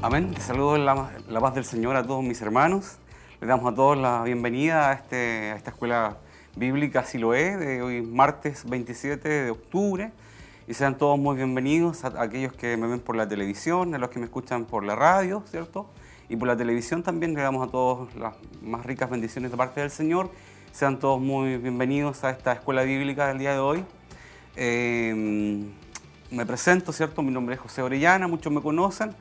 Amén. 0.00 0.30
Les 0.32 0.44
saludo 0.44 0.78
la, 0.78 1.10
la 1.28 1.40
paz 1.40 1.56
del 1.56 1.64
Señor 1.64 1.96
a 1.96 2.06
todos 2.06 2.22
mis 2.22 2.40
hermanos. 2.40 2.98
Les 3.40 3.48
damos 3.48 3.72
a 3.72 3.74
todos 3.74 3.98
la 3.98 4.22
bienvenida 4.22 4.90
a, 4.90 4.92
este, 4.92 5.50
a 5.50 5.56
esta 5.56 5.70
escuela 5.70 6.18
bíblica 6.54 7.02
Siloé 7.02 7.56
de 7.56 7.82
hoy 7.82 8.02
martes 8.02 8.64
27 8.64 9.28
de 9.28 9.50
octubre. 9.50 10.12
Y 10.68 10.74
sean 10.74 10.96
todos 10.96 11.18
muy 11.18 11.34
bienvenidos 11.34 12.04
a, 12.04 12.22
aquellos 12.22 12.52
que 12.52 12.76
me 12.76 12.86
ven 12.86 13.00
por 13.00 13.16
la 13.16 13.26
televisión, 13.26 13.92
a 13.92 13.98
los 13.98 14.10
que 14.10 14.20
me 14.20 14.26
escuchan 14.26 14.66
por 14.66 14.84
la 14.84 14.94
radio, 14.94 15.42
¿cierto? 15.50 15.90
Y 16.28 16.36
por 16.36 16.46
la 16.46 16.56
televisión 16.56 17.02
también 17.02 17.34
le 17.34 17.42
damos 17.42 17.66
a 17.66 17.70
todos 17.70 18.14
las 18.14 18.34
más 18.62 18.86
ricas 18.86 19.10
bendiciones 19.10 19.50
de 19.50 19.56
parte 19.56 19.80
del 19.80 19.90
Señor. 19.90 20.30
Sean 20.70 21.00
todos 21.00 21.20
muy 21.20 21.56
bienvenidos 21.56 22.22
a 22.22 22.30
esta 22.30 22.52
escuela 22.52 22.82
bíblica 22.82 23.26
del 23.26 23.38
día 23.38 23.52
de 23.52 23.58
hoy. 23.58 23.84
Eh, 24.54 25.66
me 26.30 26.46
presento, 26.46 26.92
¿cierto? 26.92 27.20
Mi 27.20 27.32
nombre 27.32 27.56
es 27.56 27.60
José 27.60 27.82
Orellana, 27.82 28.28
muchos 28.28 28.52
me 28.52 28.62
conocen. 28.62 29.12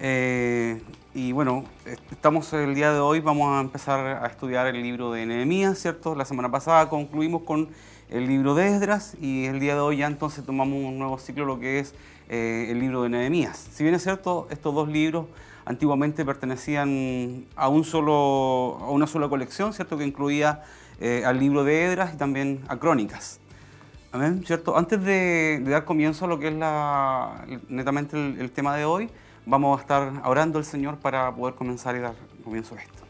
Eh, 0.00 0.80
y 1.14 1.32
bueno, 1.32 1.64
estamos 2.10 2.52
el 2.52 2.74
día 2.74 2.92
de 2.92 2.98
hoy, 2.98 3.20
vamos 3.20 3.56
a 3.56 3.60
empezar 3.60 4.24
a 4.24 4.26
estudiar 4.26 4.66
el 4.66 4.82
libro 4.82 5.12
de 5.12 5.24
Nehemías, 5.24 5.78
¿cierto? 5.78 6.16
La 6.16 6.24
semana 6.24 6.50
pasada 6.50 6.88
concluimos 6.88 7.42
con 7.42 7.68
el 8.10 8.26
libro 8.26 8.54
de 8.54 8.74
Esdras 8.74 9.16
y 9.20 9.44
el 9.44 9.60
día 9.60 9.74
de 9.74 9.80
hoy 9.80 9.98
ya 9.98 10.06
entonces 10.06 10.44
tomamos 10.44 10.78
un 10.78 10.98
nuevo 10.98 11.18
ciclo, 11.18 11.44
lo 11.44 11.60
que 11.60 11.78
es 11.78 11.94
eh, 12.28 12.66
el 12.70 12.80
libro 12.80 13.04
de 13.04 13.10
Nehemías. 13.10 13.68
Si 13.72 13.84
bien 13.84 13.94
es 13.94 14.02
cierto, 14.02 14.48
estos 14.50 14.74
dos 14.74 14.88
libros 14.88 15.26
antiguamente 15.64 16.24
pertenecían 16.24 17.46
a, 17.54 17.68
un 17.68 17.84
solo, 17.84 18.78
a 18.80 18.90
una 18.90 19.06
sola 19.06 19.28
colección, 19.28 19.72
¿cierto? 19.72 19.96
Que 19.96 20.04
incluía 20.04 20.62
eh, 21.00 21.22
al 21.24 21.38
libro 21.38 21.62
de 21.62 21.86
Esdras 21.86 22.14
y 22.14 22.16
también 22.16 22.64
a 22.68 22.76
Crónicas. 22.78 23.38
Amén, 24.10 24.42
¿cierto? 24.44 24.76
Antes 24.76 25.02
de, 25.04 25.62
dar 25.64 25.84
comienzo 25.84 26.24
a 26.24 26.28
lo 26.28 26.38
que 26.38 26.48
es 26.48 26.54
la, 26.54 27.46
netamente 27.68 28.16
el 28.16 28.50
tema 28.50 28.76
de 28.76 28.84
hoy, 28.84 29.10
Vamos 29.46 29.78
a 29.78 29.80
estar 29.82 30.22
orando 30.24 30.58
al 30.58 30.64
Señor 30.64 30.98
para 30.98 31.34
poder 31.34 31.54
comenzar 31.54 31.96
y 31.96 32.00
dar 32.00 32.14
comienzo 32.42 32.74
a 32.74 32.78
esto. 32.78 33.04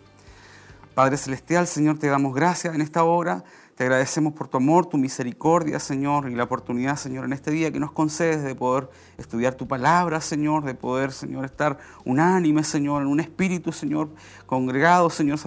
Padre 0.95 1.17
Celestial, 1.17 1.67
Señor, 1.67 1.99
te 1.99 2.07
damos 2.07 2.35
gracias 2.35 2.75
en 2.75 2.81
esta 2.81 3.05
hora 3.05 3.45
te 3.75 3.83
agradecemos 3.83 4.35
por 4.35 4.47
tu 4.47 4.57
amor, 4.57 4.87
tu 4.87 4.99
misericordia, 4.99 5.81
Señor, 5.81 6.31
y 6.31 6.35
la 6.37 6.45
oportunidad, 6.45 6.97
Señor, 6.97 7.25
en 7.25 7.33
este 7.33 7.51
día 7.51 7.73
que 7.73 7.81
nos 7.81 7.91
concedes 7.91 8.45
de 8.45 8.55
poder 8.55 8.89
estudiar 9.19 9.55
tu 9.55 9.67
palabra, 9.67 10.21
Señor, 10.21 10.65
de 10.65 10.75
poder, 10.75 11.11
Señor, 11.11 11.45
estar 11.45 11.79
unánime, 12.05 12.63
Señor, 12.63 13.03
en 13.03 13.09
un 13.09 13.21
espíritu, 13.21 13.73
Señor, 13.73 14.11
congregado, 14.47 15.11
Señor. 15.11 15.39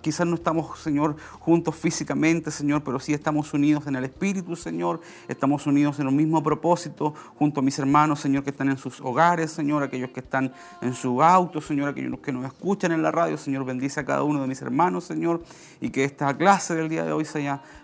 quizás 0.00 0.26
no 0.26 0.34
estamos, 0.34 0.78
Señor, 0.80 1.16
juntos 1.38 1.76
físicamente, 1.76 2.50
Señor, 2.50 2.82
pero 2.82 2.98
sí 2.98 3.12
estamos 3.12 3.54
unidos 3.54 3.86
en 3.86 3.96
el 3.96 4.04
espíritu, 4.04 4.56
Señor. 4.56 5.00
Estamos 5.28 5.66
unidos 5.66 6.00
en 6.00 6.08
un 6.08 6.16
mismo 6.16 6.42
propósito, 6.42 7.14
junto 7.38 7.60
a 7.60 7.62
mis 7.62 7.78
hermanos, 7.78 8.20
Señor, 8.20 8.42
que 8.42 8.50
están 8.50 8.68
en 8.68 8.78
sus 8.78 9.00
hogares, 9.00 9.52
Señor, 9.52 9.82
aquellos 9.82 10.10
que 10.10 10.20
están 10.20 10.52
en 10.80 10.94
su 10.94 11.22
auto, 11.22 11.60
Señor, 11.60 11.90
aquellos 11.90 12.18
que 12.20 12.32
nos 12.32 12.44
escuchan 12.44 12.92
en 12.92 13.02
la 13.02 13.12
radio, 13.12 13.36
Señor, 13.38 13.64
bendice 13.64 14.00
a 14.00 14.04
cada 14.04 14.22
uno 14.22 14.42
de 14.42 14.48
mis 14.48 14.60
hermanos, 14.62 15.04
Señor, 15.04 15.42
y 15.80 15.90
que 15.90 16.04
esta 16.04 16.36
clase 16.36 16.74
del 16.74 16.88
día 16.88 17.04
de 17.04 17.12
hoy, 17.12 17.24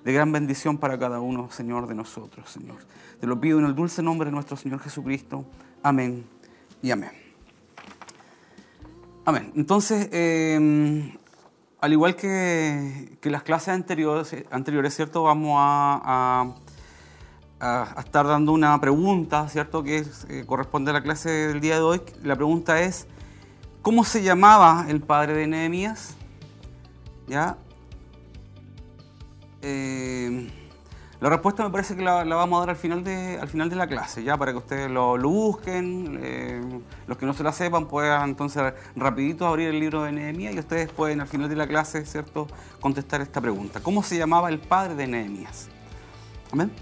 de 0.05 0.13
gran 0.13 0.33
bendición 0.33 0.79
para 0.79 0.99
cada 0.99 1.21
uno, 1.21 1.51
Señor, 1.51 1.87
de 1.87 1.95
nosotros, 1.95 2.49
Señor. 2.51 2.77
Te 3.23 3.29
lo 3.29 3.41
pido 3.41 3.61
en 3.61 3.67
el 3.67 3.77
dulce 3.77 4.03
nombre 4.03 4.27
de 4.27 4.33
nuestro 4.33 4.57
Señor 4.57 4.81
Jesucristo. 4.81 5.45
Amén 5.81 6.25
y 6.83 6.91
amén. 6.91 7.13
Amén. 9.25 9.53
Entonces, 9.55 10.09
em, 10.11 11.17
al 11.81 11.93
igual 11.93 12.17
que, 12.17 13.17
las 13.23 13.45
clases 13.45 13.69
anteriores, 13.69 14.97
¿cierto? 14.97 15.23
Vamos 15.23 15.55
a, 15.57 16.53
estar 17.97 18.27
dando 18.27 18.51
una 18.51 18.81
pregunta, 18.81 19.49
¿cierto? 19.49 19.85
Que 19.85 20.05
eh, 20.29 20.45
corresponde 20.45 20.91
a 20.91 20.95
la 20.95 21.03
clase 21.05 21.31
del 21.31 21.61
día 21.61 21.77
de 21.77 21.83
hoy. 21.83 22.03
La 22.25 22.35
pregunta 22.35 22.81
es, 22.83 23.07
¿cómo 23.83 24.03
se 24.03 24.25
llamaba 24.25 24.87
el 24.89 25.01
padre 25.01 25.35
de 25.35 25.47
Nehemías? 25.47 26.17
¿Ya? 27.29 27.57
Eh, 29.61 30.51
la 31.23 31.29
respuesta 31.29 31.63
me 31.63 31.71
parece 31.71 31.95
que 31.95 32.03
la, 32.03 32.25
vamos 32.25 32.57
a 32.57 32.61
dar 32.63 32.71
al 32.71 32.77
final 32.77 33.05
de, 33.05 33.39
al 33.41 33.47
final 33.47 33.71
de 33.71 33.77
la 33.77 33.87
clase, 33.87 34.25
ya 34.25 34.37
para 34.37 34.51
que 34.51 34.59
ustedes 34.59 34.91
lo, 34.91 35.17
busquen, 35.17 36.19
eh, 36.21 36.61
los 37.07 37.17
que 37.17 37.27
no 37.27 37.33
se 37.33 37.45
la 37.45 37.53
sepan 37.53 37.87
puedan 37.87 38.31
entonces 38.31 38.75
rapidito 38.97 39.47
abrir 39.47 39.69
el 39.69 39.79
libro 39.79 40.03
de 40.03 40.11
Nehemías 40.11 40.53
y 40.53 40.59
ustedes 40.59 40.91
pueden 40.91 41.21
al 41.21 41.29
final 41.29 41.49
de 41.49 41.55
la 41.55 41.69
clase, 41.69 42.05
¿cierto?, 42.07 42.49
contestar 42.81 43.21
esta 43.21 43.41
pregunta. 43.41 43.79
¿Cómo 43.79 44.03
se 44.03 44.19
llamaba 44.19 44.49
el 44.49 44.59
padre 44.59 44.97
de 44.97 45.07
Nehemías? 45.07 45.69
Amén. 46.51 46.73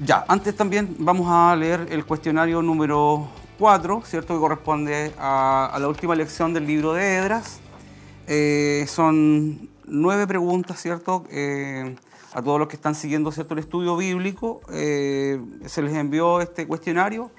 Ya, 0.00 0.24
antes 0.28 0.56
también 0.56 0.96
vamos 0.98 1.26
a 1.28 1.54
leer 1.56 1.88
el 1.90 2.06
cuestionario 2.06 2.62
número 2.62 3.28
4, 3.58 4.00
¿cierto?, 4.06 4.32
que 4.32 4.40
corresponde 4.40 5.12
a, 5.18 5.66
a 5.74 5.78
la 5.78 5.88
última 5.88 6.14
lección 6.14 6.54
del 6.54 6.66
libro 6.66 6.94
de 6.94 7.16
Edras. 7.16 7.60
Eh, 8.26 8.86
son 8.88 9.68
nueve 9.86 10.26
preguntas, 10.26 10.80
¿cierto? 10.80 11.24
Eh, 11.30 11.96
a 12.34 12.42
todos 12.42 12.58
los 12.58 12.68
que 12.68 12.76
están 12.76 12.94
siguiendo 12.94 13.32
¿cierto? 13.32 13.54
el 13.54 13.60
estudio 13.60 13.96
bíblico, 13.96 14.60
eh, 14.70 15.40
se 15.64 15.82
les 15.82 15.94
envió 15.94 16.40
este 16.40 16.66
cuestionario 16.66 17.30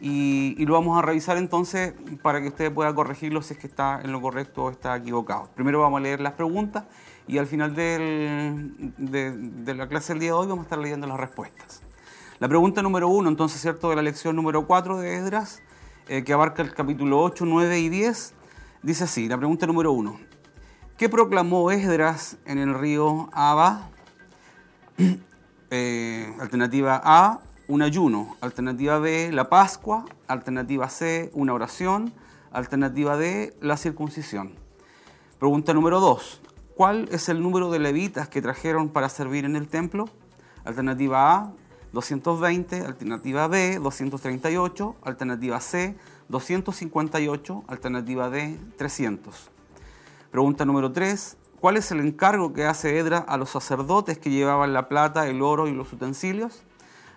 y, 0.00 0.64
lo 0.64 0.74
vamos 0.74 0.98
a 0.98 1.02
revisar 1.02 1.36
entonces 1.36 1.94
para 2.22 2.40
que 2.40 2.48
usted 2.48 2.72
pueda 2.72 2.94
corregirlo 2.94 3.42
si 3.42 3.54
es 3.54 3.60
que 3.60 3.66
está 3.66 4.00
en 4.02 4.12
lo 4.12 4.20
correcto 4.20 4.64
o 4.64 4.70
está 4.70 4.96
equivocado. 4.96 5.48
Primero 5.54 5.80
vamos 5.80 5.98
a 5.98 6.02
leer 6.02 6.20
las 6.20 6.32
preguntas 6.32 6.84
y 7.26 7.38
al 7.38 7.46
final 7.46 7.74
de, 7.74 9.74
la 9.74 9.88
clase 9.88 10.12
del 10.12 10.20
día 10.20 10.30
de 10.30 10.32
hoy 10.32 10.46
vamos 10.46 10.64
a 10.64 10.66
estar 10.66 10.78
leyendo 10.78 11.06
las 11.06 11.18
respuestas. 11.18 11.82
La 12.38 12.48
pregunta 12.48 12.82
número 12.82 13.08
uno, 13.08 13.28
entonces, 13.28 13.60
¿cierto? 13.60 13.90
De 13.90 13.96
la 13.96 14.02
lección 14.02 14.36
número 14.36 14.66
cuatro 14.66 14.98
de 14.98 15.16
Esdras, 15.16 15.62
que 16.06 16.32
abarca 16.32 16.62
el 16.62 16.72
capítulo 16.72 17.20
8, 17.22 17.44
9 17.46 17.80
y 17.80 17.88
10, 17.88 18.34
dice 18.82 19.04
así, 19.04 19.28
la 19.28 19.38
pregunta 19.38 19.66
número 19.66 19.92
uno. 19.92 20.18
¿Qué 20.98 21.10
proclamó 21.10 21.70
Esdras 21.70 22.38
en 22.46 22.56
el 22.56 22.72
río 22.72 23.28
Abba? 23.32 23.90
Eh, 25.68 26.32
alternativa 26.38 27.02
A, 27.04 27.40
un 27.66 27.82
ayuno. 27.82 28.36
Alternativa 28.40 29.00
B, 29.00 29.30
la 29.32 29.50
Pascua. 29.50 30.04
Alternativa 30.28 30.88
C, 30.88 31.30
una 31.34 31.52
oración. 31.52 32.14
Alternativa 32.52 33.16
D, 33.16 33.54
la 33.60 33.76
circuncisión. 33.76 34.52
Pregunta 35.40 35.74
número 35.74 35.98
2. 35.98 36.40
¿Cuál 36.76 37.08
es 37.10 37.28
el 37.28 37.42
número 37.42 37.68
de 37.70 37.80
levitas 37.80 38.28
que 38.28 38.40
trajeron 38.40 38.88
para 38.88 39.08
servir 39.08 39.44
en 39.44 39.56
el 39.56 39.66
templo? 39.66 40.08
Alternativa 40.64 41.34
A, 41.34 41.52
220. 41.92 42.82
Alternativa 42.82 43.48
B, 43.48 43.80
238. 43.82 44.96
Alternativa 45.02 45.60
C, 45.60 45.96
258. 46.28 47.64
Alternativa 47.66 48.30
D, 48.30 48.56
300. 48.78 49.55
Pregunta 50.30 50.64
número 50.64 50.92
3. 50.92 51.36
¿Cuál 51.60 51.76
es 51.76 51.90
el 51.90 52.00
encargo 52.00 52.52
que 52.52 52.64
hace 52.64 52.98
Edra 52.98 53.18
a 53.18 53.36
los 53.36 53.50
sacerdotes 53.50 54.18
que 54.18 54.30
llevaban 54.30 54.72
la 54.72 54.88
plata, 54.88 55.28
el 55.28 55.40
oro 55.40 55.68
y 55.68 55.72
los 55.72 55.92
utensilios? 55.92 56.62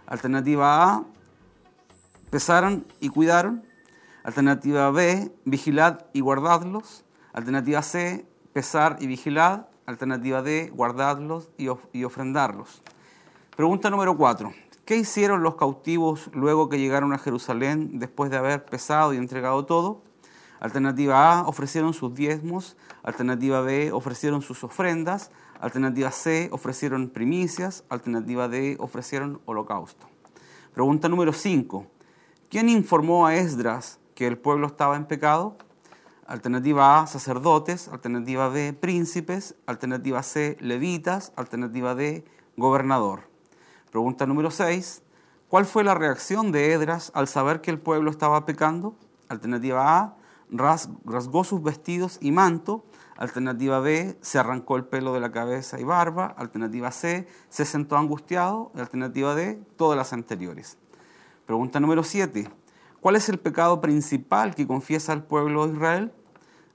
Alternativa 0.06 0.84
A, 0.84 1.04
pesaron 2.30 2.86
y 3.00 3.10
cuidaron. 3.10 3.64
Alternativa 4.24 4.92
B, 4.92 5.32
vigilad 5.46 6.06
y 6.14 6.22
guardadlos. 6.22 7.04
Alternativa 7.34 7.82
C, 7.82 8.26
pesar 8.54 8.98
y 9.00 9.08
vigilad. 9.08 9.66
Alternativa 9.86 10.42
D, 10.44 10.72
guardadlos 10.74 11.50
y, 11.58 12.04
ofrendarlos. 12.04 12.84
Pregunta 13.56 13.90
número 13.90 14.16
4. 14.16 14.54
¿Qué 14.86 14.98
hicieron 14.98 15.42
los 15.42 15.56
cautivos 15.56 16.30
luego 16.34 16.70
que 16.70 16.80
llegaron 16.80 17.12
a 17.14 17.18
Jerusalén 17.18 18.00
después 18.00 18.30
de 18.30 18.38
haber 18.38 18.66
pesado 18.66 19.14
y 19.14 19.18
entregado 19.18 19.66
todo? 19.66 20.04
Alternativa 20.60 21.40
A, 21.40 21.48
ofrecieron 21.48 21.94
sus 21.94 22.14
diezmos. 22.14 22.76
Alternativa 23.04 23.62
B, 23.62 23.92
ofrecieron 23.92 24.42
sus 24.42 24.64
ofrendas. 24.64 25.32
Alternativa 25.60 26.12
C, 26.12 26.50
ofrecieron 26.52 27.10
primicias. 27.10 27.84
Alternativa 27.90 28.48
D, 28.48 28.78
ofrecieron 28.80 29.42
holocausto. 29.46 30.08
Pregunta 30.74 31.08
número 31.08 31.34
5. 31.34 31.86
¿Quién 32.50 32.70
informó 32.70 33.26
a 33.26 33.36
Esdras 33.36 34.00
que 34.16 34.28
el 34.28 34.38
pueblo 34.38 34.68
estaba 34.68 34.96
en 34.98 35.06
pecado? 35.06 35.58
Alternativa 36.28 37.02
A, 37.02 37.08
sacerdotes. 37.08 37.88
Alternativa 37.88 38.50
B, 38.50 38.74
príncipes. 38.74 39.56
Alternativa 39.66 40.24
C, 40.24 40.58
levitas. 40.60 41.32
Alternativa 41.36 41.96
D, 41.96 42.26
gobernador. 42.58 43.30
Pregunta 43.92 44.26
número 44.26 44.52
6. 44.52 45.04
¿Cuál 45.48 45.66
fue 45.66 45.84
la 45.84 45.96
reacción 45.96 46.52
de 46.52 46.74
Esdras 46.74 47.12
al 47.16 47.28
saber 47.28 47.62
que 47.62 47.72
el 47.72 47.80
pueblo 47.80 48.12
estaba 48.12 48.46
pecando? 48.46 48.96
Alternativa 49.30 50.00
A, 50.00 50.16
rasgó 50.52 51.44
sus 51.44 51.62
vestidos 51.64 52.18
y 52.22 52.32
manto. 52.32 52.86
Alternativa 53.18 53.80
B, 53.80 54.18
se 54.22 54.40
arrancó 54.40 54.78
el 54.78 54.86
pelo 54.86 55.14
de 55.14 55.20
la 55.20 55.32
cabeza 55.32 55.80
y 55.80 55.84
barba. 55.84 56.28
Alternativa 56.38 56.92
C, 56.92 57.28
se 57.50 57.66
sentó 57.66 57.98
angustiado. 57.98 58.72
Alternativa 58.76 59.36
D, 59.36 59.62
todas 59.76 59.98
las 59.98 60.14
anteriores. 60.14 60.78
Pregunta 61.46 61.80
número 61.80 62.04
7. 62.04 62.50
¿Cuál 63.02 63.16
es 63.16 63.28
el 63.30 63.40
pecado 63.40 63.82
principal 63.82 64.56
que 64.56 64.68
confiesa 64.68 65.14
el 65.14 65.24
pueblo 65.24 65.68
de 65.68 65.74
Israel? 65.74 66.14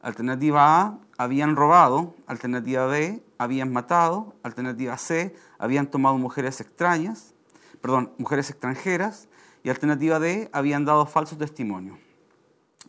Alternativa 0.03 0.81
A, 0.81 0.99
habían 1.17 1.57
robado. 1.57 2.15
Alternativa 2.27 2.87
B, 2.87 3.25
habían 3.39 3.73
matado. 3.73 4.35
Alternativa 4.43 4.99
C, 4.99 5.35
habían 5.59 5.87
tomado 5.87 6.19
mujeres 6.19 6.61
extrañas, 6.61 7.35
perdón, 7.81 8.13
mujeres 8.19 8.51
extranjeras. 8.51 9.29
Y 9.63 9.71
alternativa 9.71 10.19
D, 10.19 10.51
habían 10.53 10.85
dado 10.85 11.07
falso 11.07 11.39
testimonio. 11.39 11.99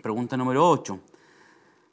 Pregunta 0.06 0.38
número 0.38 0.70
8. 0.70 1.00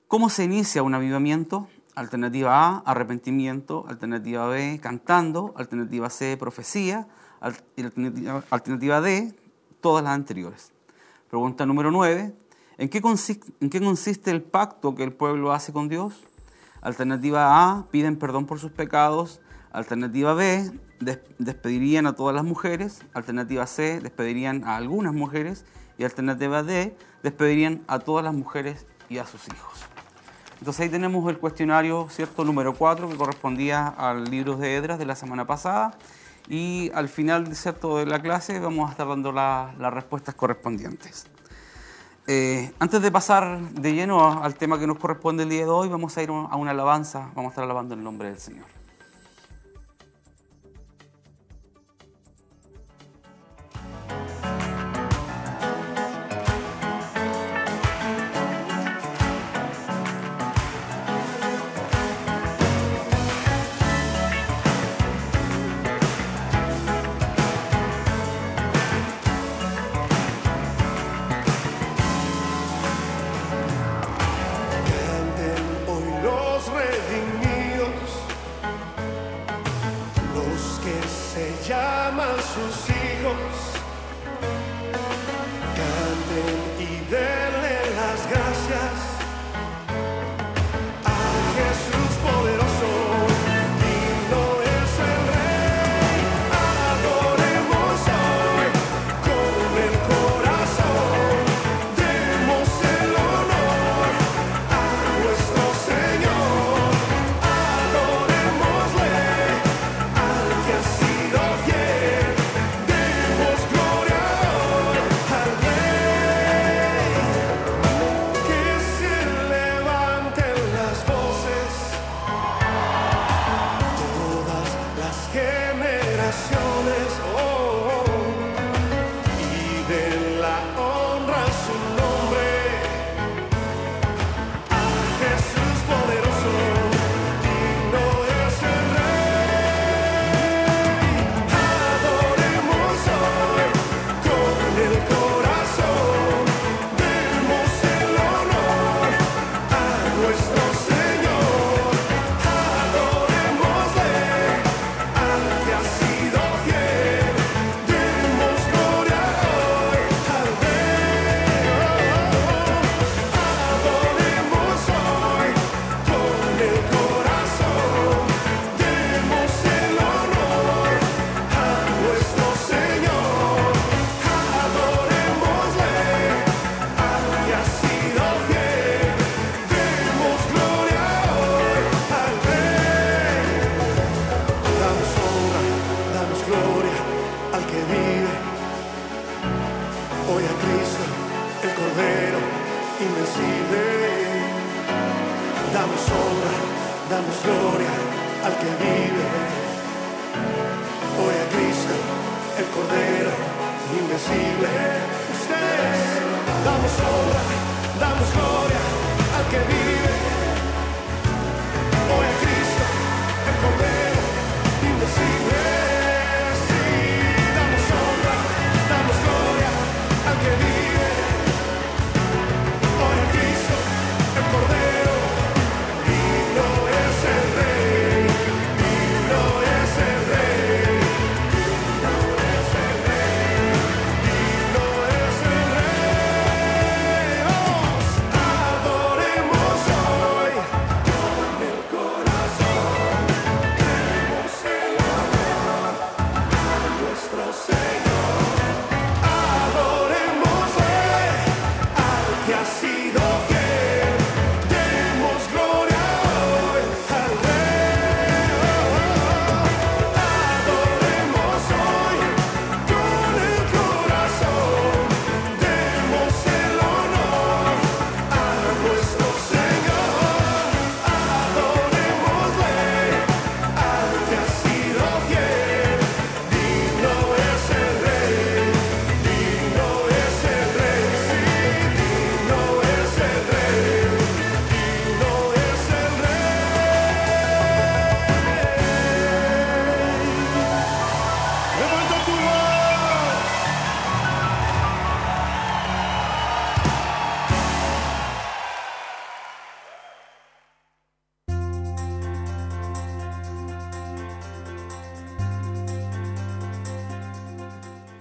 ¿Cómo 0.06 0.28
se 0.28 0.44
inicia 0.44 0.82
un 0.82 0.94
avivamiento? 0.94 1.68
Alternativa 1.94 2.52
A, 2.54 2.78
arrepentimiento. 2.80 3.86
Alternativa 3.88 4.46
B, 4.48 4.78
cantando. 4.82 5.54
Alternativa 5.56 6.10
C, 6.10 6.36
profecía. 6.36 7.08
Alternativa, 7.40 9.00
D, 9.00 9.34
todas 9.80 10.04
las 10.04 10.12
anteriores. 10.12 10.74
Pregunta 11.30 11.64
número 11.64 11.90
9. 11.90 12.34
¿En 12.76 12.90
qué, 12.90 13.00
consiste, 13.00 13.50
¿En 13.62 13.70
qué 13.70 13.80
consiste 13.80 14.30
el 14.30 14.42
pacto 14.42 14.94
que 14.94 15.04
el 15.04 15.14
pueblo 15.14 15.50
hace 15.50 15.72
con 15.72 15.88
Dios? 15.88 16.22
Alternativa 16.82 17.70
A, 17.70 17.86
piden 17.90 18.18
perdón 18.18 18.44
por 18.44 18.58
sus 18.58 18.72
pecados. 18.72 19.40
Alternativa 19.70 20.34
B, 20.34 20.70
despedirían 21.38 22.06
a 22.06 22.12
todas 22.12 22.34
las 22.34 22.44
mujeres. 22.44 23.00
Alternativa 23.14 23.66
C, 23.66 24.00
despedirían 24.00 24.64
a 24.64 24.76
algunas 24.76 25.14
mujeres. 25.14 25.64
Y 25.98 26.04
alternativa 26.04 26.62
D, 26.62 26.96
despedirían 27.22 27.82
a 27.86 27.98
todas 27.98 28.24
las 28.24 28.34
mujeres 28.34 28.86
y 29.08 29.18
a 29.18 29.26
sus 29.26 29.46
hijos. 29.48 29.80
Entonces 30.58 30.82
ahí 30.82 30.88
tenemos 30.88 31.28
el 31.28 31.38
cuestionario, 31.38 32.06
¿cierto? 32.08 32.44
Número 32.44 32.74
4, 32.74 33.08
que 33.08 33.16
correspondía 33.16 33.88
al 33.88 34.24
libro 34.24 34.56
de 34.56 34.76
Edras 34.76 34.98
de 34.98 35.06
la 35.06 35.16
semana 35.16 35.44
pasada. 35.44 35.96
Y 36.48 36.90
al 36.94 37.08
final, 37.08 37.54
¿cierto? 37.56 37.98
de 37.98 38.06
la 38.06 38.22
clase 38.22 38.58
vamos 38.60 38.88
a 38.88 38.92
estar 38.92 39.08
dando 39.08 39.32
las 39.32 39.92
respuestas 39.92 40.34
correspondientes. 40.34 41.26
Eh, 42.28 42.72
antes 42.78 43.02
de 43.02 43.10
pasar 43.10 43.60
de 43.70 43.92
lleno 43.92 44.42
al 44.42 44.54
tema 44.54 44.78
que 44.78 44.86
nos 44.86 44.98
corresponde 44.98 45.42
el 45.42 45.48
día 45.48 45.64
de 45.64 45.70
hoy, 45.70 45.88
vamos 45.88 46.16
a 46.16 46.22
ir 46.22 46.30
a 46.30 46.56
una 46.56 46.70
alabanza, 46.70 47.30
vamos 47.34 47.46
a 47.46 47.48
estar 47.50 47.64
alabando 47.64 47.94
el 47.94 48.04
nombre 48.04 48.28
del 48.28 48.38
Señor. 48.38 48.81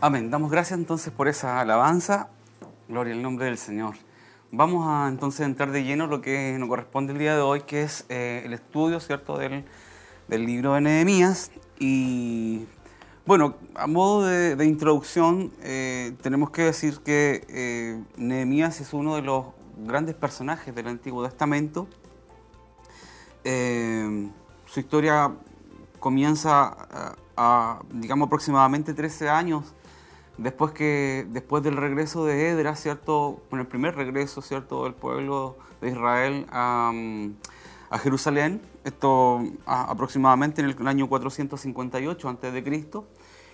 Amén. 0.04 0.32
Damos 0.32 0.50
gracias 0.50 0.80
entonces 0.80 1.14
por 1.14 1.28
esa 1.28 1.60
alabanza. 1.60 2.30
Gloria 2.88 3.14
al 3.14 3.22
nombre 3.22 3.46
del 3.46 3.60
Señor. 3.60 3.94
Vamos 4.52 4.88
a 4.88 5.08
entonces 5.08 5.42
entrar 5.42 5.72
de 5.72 5.84
lleno 5.84 6.08
lo 6.08 6.22
que 6.22 6.58
nos 6.58 6.70
corresponde 6.70 7.14
el 7.14 7.20
día 7.20 7.36
de 7.36 7.42
hoy, 7.42 7.62
que 7.62 7.84
es 7.84 8.06
eh, 8.10 8.42
el 8.44 8.54
estudio, 8.54 9.00
¿cierto?, 9.00 9.38
del, 9.38 9.64
libro 10.28 10.74
de 10.74 10.82
Nehemías. 10.82 11.52
Y 11.78 12.66
bueno, 13.28 13.58
a 13.76 13.86
modo 13.86 14.26
de, 14.26 14.66
introducción, 14.66 15.52
eh, 15.62 16.16
tenemos 16.24 16.50
que 16.50 16.64
decir 16.64 17.02
que 17.02 17.46
eh, 17.48 18.04
Nehemías 18.18 18.82
es 18.82 18.94
uno 18.94 19.18
de 19.18 19.22
los 19.22 19.46
grandes 19.86 20.16
personajes 20.16 20.74
del 20.74 20.88
Antiguo 20.88 21.24
Testamento. 21.24 21.88
su 23.44 24.80
historia 24.80 25.32
comienza 26.00 27.14
a, 27.38 27.84
digamos, 27.92 28.26
aproximadamente 28.26 28.96
13 28.96 29.30
años 29.30 29.76
después, 30.38 30.72
que, 30.72 31.26
después 31.30 31.64
del 31.64 31.78
regreso 31.78 32.26
de 32.26 32.50
Edra, 32.50 32.76
¿cierto? 32.76 33.42
Con 33.50 33.60
el 33.60 33.68
primer 33.68 33.96
regreso, 33.96 34.42
¿cierto?, 34.42 34.84
del 34.84 34.94
pueblo 34.94 35.58
de 35.82 35.90
Israel 35.90 36.46
a, 36.52 36.92
Jerusalén, 38.02 38.62
esto 38.86 39.42
aproximadamente 39.66 40.62
en 40.62 40.70
el 40.70 40.88
año 40.88 41.10
458 41.10 42.30
a.C., 42.30 42.84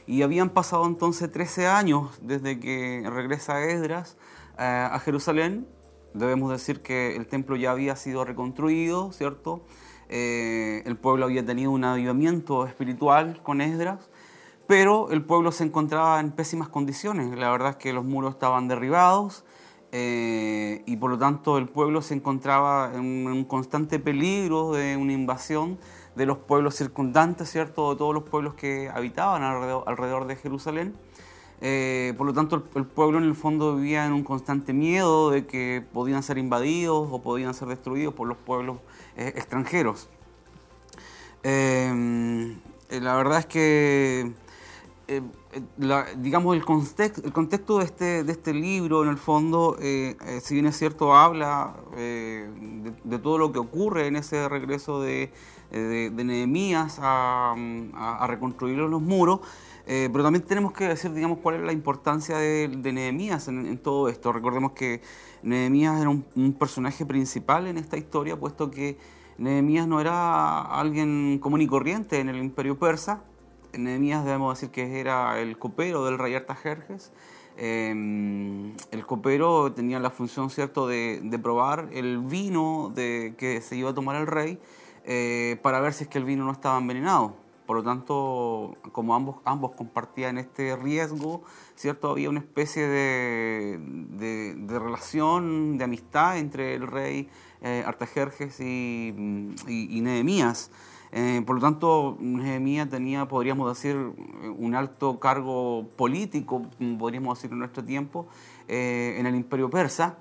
y 0.06 0.22
habían 0.22 0.50
pasado 0.50 0.86
entonces 0.86 1.32
13 1.32 1.68
años 1.68 2.12
desde 2.22 2.60
que 2.60 3.04
regresa 3.12 3.62
Edras 3.64 4.16
eh, 4.58 4.90
a 4.92 5.00
Jerusalén. 5.00 5.68
Debemos 6.14 6.50
decir 6.50 6.82
que 6.82 7.16
el 7.16 7.28
templo 7.28 7.58
ya 7.58 7.72
había 7.72 7.96
sido 7.96 8.24
reconstruido, 8.24 9.12
¿cierto? 9.12 9.66
Eh, 10.10 10.82
el 10.86 10.96
pueblo 10.96 11.26
había 11.26 11.46
tenido 11.46 11.72
un 11.72 11.84
avivamiento 11.84 12.66
espiritual 12.66 13.42
con 13.44 13.60
Esdras, 13.60 14.10
pero 14.68 15.10
el 15.12 15.24
pueblo 15.24 15.52
se 15.52 15.64
encontraba 15.64 16.20
en 16.20 16.32
pésimas 16.32 16.68
condiciones. 16.68 17.36
La 17.38 17.50
verdad 17.50 17.72
es 17.72 17.76
que 17.78 17.94
los 17.94 18.04
muros 18.04 18.34
estaban 18.34 18.68
derribados 18.68 19.46
eh, 19.94 20.84
y 20.86 20.98
por 20.98 21.10
lo 21.10 21.18
tanto 21.18 21.58
el 21.58 21.68
pueblo 21.68 22.02
se 22.02 22.14
encontraba 22.14 22.92
en 22.94 23.28
un 23.28 23.46
constante 23.46 24.00
peligro 24.00 24.74
de 24.74 24.98
una 24.98 25.14
invasión 25.14 25.80
de 26.16 26.26
los 26.26 26.38
pueblos 26.40 26.76
circundantes, 26.76 27.50
¿cierto? 27.50 27.92
De 27.92 27.98
todos 27.98 28.14
los 28.14 28.24
pueblos 28.24 28.56
que 28.56 28.90
habitaban 28.94 29.44
alrededor, 29.44 30.28
de 30.28 30.36
Jerusalén. 30.36 30.96
Eh, 31.62 32.14
por 32.18 32.28
lo 32.28 32.34
tanto, 32.34 32.64
el, 32.76 32.86
pueblo 32.86 33.18
en 33.20 33.24
el 33.24 33.36
fondo 33.36 33.76
vivía 33.78 34.06
en 34.06 34.12
un 34.12 34.24
constante 34.24 34.74
miedo 34.74 35.32
de 35.32 35.48
que 35.48 35.84
podían 35.94 36.22
ser 36.24 36.38
invadidos 36.38 37.08
o 37.10 37.22
podían 37.22 37.54
ser 37.54 37.70
destruidos 37.70 38.14
por 38.14 38.28
los 38.28 38.38
pueblos 38.38 38.80
eh, 39.16 39.34
extranjeros. 39.36 40.10
la 41.44 43.16
verdad 43.16 43.40
es 43.40 43.46
que 43.46 44.34
eh, 45.10 45.22
eh, 45.54 45.62
digamos, 46.18 46.54
el, 46.54 46.66
contexto, 46.66 47.22
el 47.24 47.32
contexto 47.32 47.78
de 47.80 47.86
este, 47.86 48.24
de 48.26 48.32
este 48.34 48.54
libro, 48.54 49.04
en 49.04 49.10
el 49.10 49.18
fondo, 49.18 49.78
eh, 49.80 50.18
si 50.42 50.54
bien 50.54 50.66
es 50.66 50.78
cierto, 50.78 51.16
habla 51.16 51.76
de, 51.96 53.20
todo 53.24 53.38
lo 53.38 53.54
que 53.54 53.60
ocurre 53.60 54.08
en 54.08 54.18
ese 54.18 54.50
regreso 54.50 55.02
de, 55.02 55.32
de, 55.72 56.24
Nehemías 56.26 57.00
a, 57.02 57.56
a, 57.96 58.28
reconstruir 58.28 58.78
los 58.80 59.02
muros, 59.02 59.40
pero 59.86 60.24
también 60.24 60.44
tenemos 60.44 60.74
que 60.74 60.90
decir, 60.90 61.14
digamos, 61.14 61.40
cuál 61.40 61.56
es 61.56 61.62
la 61.62 61.72
importancia 61.72 62.38
de, 62.38 62.68
Nehemías 62.68 63.48
en, 63.48 63.78
todo 63.78 64.10
esto. 64.10 64.34
Recordemos 64.34 64.74
que 64.74 65.02
Nehemías 65.42 66.02
era 66.02 66.10
un, 66.10 66.26
un 66.36 66.52
personaje 66.52 67.06
principal 67.06 67.68
en 67.68 67.78
esta 67.78 67.96
historia, 67.96 68.38
puesto 68.38 68.70
que 68.70 68.98
Nehemías 69.38 69.88
no 69.88 70.02
era 70.02 70.62
alguien 70.64 71.40
común 71.40 71.62
y 71.62 71.68
corriente 71.68 72.20
en 72.20 72.28
el 72.28 72.38
imperio 72.40 72.78
persa, 72.78 73.24
Nehemías 73.78 74.26
debemos 74.26 74.60
decir 74.60 74.72
que 74.72 75.00
era 75.00 75.40
el 75.40 75.58
copero 75.58 76.06
del 76.06 76.18
rey 76.18 76.36
Artajerjes. 76.36 77.12
Em, 77.58 78.76
el 78.92 79.06
copero 79.06 79.72
tenía 79.74 80.00
la 80.00 80.12
función 80.12 80.50
cierto 80.52 80.88
de, 80.88 81.40
probar 81.42 81.90
el 81.92 82.20
vino 82.20 82.92
de, 82.94 83.34
que 83.38 83.62
se 83.62 83.76
iba 83.76 83.90
a 83.90 83.94
tomar 83.96 84.16
el 84.16 84.28
rey 84.28 84.60
eh, 85.06 85.58
para 85.64 85.80
ver 85.80 85.94
si 85.94 86.04
es 86.04 86.10
que 86.10 86.20
el 86.20 86.24
vino 86.24 86.46
no 86.46 86.52
estaba 86.52 86.78
envenenado. 86.78 87.36
Por 87.66 87.78
lo 87.78 87.84
tanto, 87.84 88.78
como 88.94 89.14
ambos, 89.14 89.38
ambos 89.44 89.72
compartían 89.72 90.38
este 90.38 90.76
riesgo, 90.78 91.44
¿cierto? 91.76 92.12
había 92.12 92.30
una 92.30 92.40
especie 92.40 92.88
de, 92.88 94.56
relación, 94.68 95.78
de 95.78 95.84
amistad 95.84 96.38
entre 96.38 96.76
el 96.76 96.88
rey 96.88 97.30
eh, 97.62 97.84
Artajerjes 97.86 98.60
y, 98.62 99.14
y, 99.68 99.98
y 99.98 100.02
Nehemías. 100.02 100.72
Eh, 101.20 101.42
por 101.48 101.56
lo 101.56 101.62
tanto, 101.62 102.16
Nehemías 102.20 102.90
tenía, 102.90 103.28
podríamos 103.28 103.68
decir, 103.68 103.96
un 103.96 104.76
alto 104.76 105.20
cargo 105.20 105.88
político, 105.96 106.62
podríamos 107.00 107.40
decir 107.40 107.52
en 107.52 107.58
nuestro 107.58 107.84
tiempo, 107.84 108.28
eh, 108.68 109.16
en 109.18 109.26
el 109.26 109.34
imperio 109.34 109.68
persa. 109.68 110.20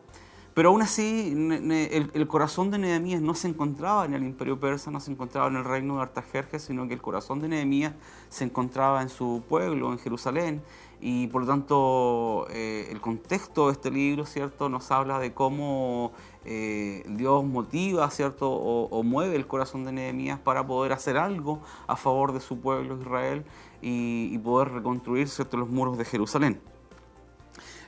Pero 0.55 0.71
aún 0.71 0.81
así, 0.81 1.35
el, 1.37 2.29
corazón 2.29 2.71
de 2.71 2.79
Nehemías 2.79 3.21
no 3.21 3.35
se 3.35 3.47
encontraba 3.47 4.07
en 4.07 4.15
el 4.15 4.23
imperio 4.23 4.59
persa, 4.59 4.91
no 4.91 5.01
se 5.01 5.11
encontraba 5.11 5.49
en 5.49 5.57
el 5.57 5.65
reino 5.65 5.97
de 5.97 6.03
Artajerjes, 6.05 6.63
sino 6.63 6.89
que 6.89 6.95
el 6.95 7.03
corazón 7.03 7.41
de 7.41 7.49
Nehemías 7.49 7.93
se 8.31 8.45
encontraba 8.45 9.03
en 9.03 9.11
su 9.11 9.43
pueblo, 9.47 9.93
en 9.93 9.99
Jerusalén. 9.99 10.63
Y 11.01 11.27
por 11.27 11.43
lo 11.43 11.47
tanto, 11.47 12.47
eh, 12.51 12.89
el 12.91 13.01
contexto 13.01 13.67
de 13.67 13.73
este 13.73 13.91
libro, 13.91 14.25
¿cierto?, 14.25 14.69
nos 14.69 14.91
habla 14.91 15.19
de 15.19 15.35
cómo 15.35 16.13
eh, 16.45 17.05
Dios 17.09 17.45
motiva, 17.45 18.11
¿cierto?, 18.11 18.51
o, 18.51 19.03
mueve 19.03 19.37
el 19.37 19.47
corazón 19.47 19.85
de 19.85 19.93
Nehemías 19.93 20.41
para 20.41 20.67
poder 20.67 20.93
hacer 20.93 21.19
algo 21.19 21.61
a 21.87 21.97
favor 21.97 22.33
de 22.33 22.41
su 22.41 22.61
pueblo 22.61 22.99
Israel 22.99 23.45
y, 23.83 24.37
poder 24.39 24.73
reconstruir, 24.73 25.29
¿cierto?, 25.29 25.59
los 25.59 25.69
muros 25.69 25.99
de 25.99 26.07
Jerusalén. 26.07 26.61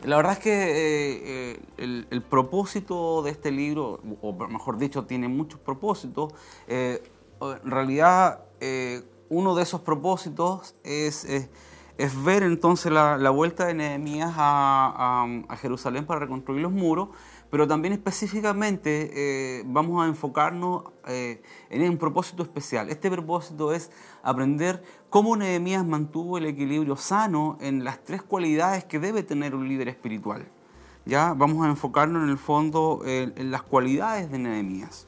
La 0.05 0.17
verdad 0.17 0.35
es 0.35 0.38
que 0.38 1.53
eh, 1.53 1.61
el, 1.79 2.23
propósito 2.23 3.23
de 3.23 3.31
este 3.31 3.50
libro, 3.50 4.00
o 4.21 4.33
mejor 4.49 4.77
dicho, 4.77 5.07
tiene 5.07 5.29
muchos 5.29 5.59
propósitos. 5.61 6.35
en 6.69 7.00
realidad, 7.71 8.45
uno 9.31 9.55
de 9.55 9.62
esos 9.62 9.81
propósitos 9.81 10.77
es 10.85 11.27
es 11.99 12.25
ver 12.25 12.45
entonces 12.45 12.93
la, 12.93 13.31
vuelta 13.31 13.67
de 13.67 13.75
Nehemías 13.75 14.33
a, 14.37 15.26
Jerusalén 15.61 16.07
para 16.07 16.21
reconstruir 16.21 16.62
los 16.62 16.71
muros, 16.71 17.09
pero 17.50 17.67
también 17.67 17.93
específicamente 17.93 19.11
eh, 19.14 19.64
vamos 19.67 20.05
a 20.05 20.07
enfocarnos 20.07 20.85
eh, 21.09 21.43
en 21.71 21.83
un 21.90 21.99
propósito 21.99 22.45
especial. 22.45 22.88
Este 22.88 23.11
propósito 23.11 23.73
es 23.73 23.90
aprender 24.23 24.85
cómo 25.11 25.37
Nehemías 25.37 25.85
mantuvo 25.85 26.38
el 26.38 26.47
equilibrio 26.47 26.95
sano 26.97 27.59
en 27.61 27.83
las 27.83 28.05
tres 28.05 28.23
cualidades 28.23 28.85
que 28.85 29.00
debe 29.00 29.25
tener 29.25 29.57
un 29.57 29.69
líder 29.69 29.88
espiritual. 29.88 30.47
Ya 31.05 31.35
vamos 31.35 31.67
a 31.67 31.69
enfocarnos 31.69 32.23
en 32.23 32.31
el 32.31 32.38
fondo 32.38 33.02
en 33.05 33.50
las 33.50 33.62
cualidades 33.62 34.31
de 34.31 34.38
Nehemías. 34.38 35.08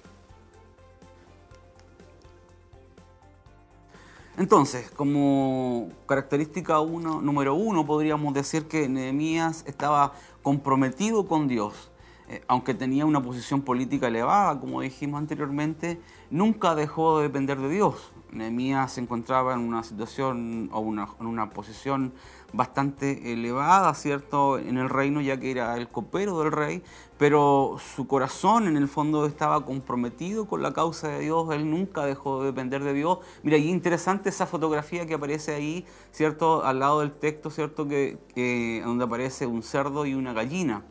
Entonces, 4.41 4.91
como 4.93 5.91
característica 6.07 6.79
número 6.79 7.55
uno, 7.55 7.85
podríamos 7.85 8.33
decir 8.33 8.69
que 8.69 8.89
Nehemías 8.89 9.65
estaba 9.67 10.15
comprometido 10.41 11.27
con 11.27 11.47
Dios. 11.47 11.91
Eh, 12.27 12.43
aunque 12.49 12.73
tenía 12.73 13.05
una 13.05 13.23
posición 13.23 13.61
política 13.61 14.09
elevada, 14.09 14.59
como 14.59 14.81
dijimos 14.81 15.19
anteriormente, 15.19 16.01
nunca 16.31 16.75
dejó 16.75 17.19
de 17.19 17.25
depender 17.25 17.59
de 17.59 17.69
Dios. 17.69 18.13
Nehemías 18.33 18.93
se 18.93 19.03
encontraba 19.03 19.53
en 19.53 19.61
una 19.61 19.83
situación 19.83 20.71
o 20.73 20.81
en 20.81 21.27
una 21.27 21.51
posición 21.51 22.15
bastante 22.53 23.33
elevada, 23.33 23.95
¿cierto?, 23.95 24.59
en 24.59 24.79
el 24.79 24.89
reino, 24.89 25.21
ya 25.21 25.39
que 25.39 25.51
era 25.51 25.77
el 25.77 25.89
copero 25.89 26.41
del 26.41 26.53
rey, 26.53 26.83
pero 27.19 27.77
su 27.95 28.07
corazón 28.07 28.67
en 28.67 28.77
el 28.77 28.89
fondo 28.89 29.27
estaba 29.27 29.65
comprometido 29.65 30.47
con 30.47 30.63
la 30.63 30.73
causa 30.73 31.09
de 31.09 31.21
Dios, 31.21 31.53
él 31.53 31.71
nunca 31.71 32.05
dejó 32.07 32.41
de 32.41 32.47
depender 32.47 32.83
de 32.83 32.95
Dios. 32.95 33.19
Mira, 33.43 33.57
y 33.57 33.69
interesante 33.69 34.31
esa 34.31 34.47
fotografía 34.47 35.07
que 35.07 35.15
aparece 35.15 35.55
ahí, 35.55 35.85
¿cierto?, 36.13 36.65
al 36.65 36.79
lado 36.79 37.01
del 37.01 37.13
texto, 37.13 37.51
¿cierto?, 37.51 37.87
que, 37.87 38.83
donde 38.85 39.05
aparece 39.05 39.47
un 39.47 39.63
cerdo 39.63 40.07
y 40.07 40.15
una 40.15 40.33
gallina. 40.33 40.83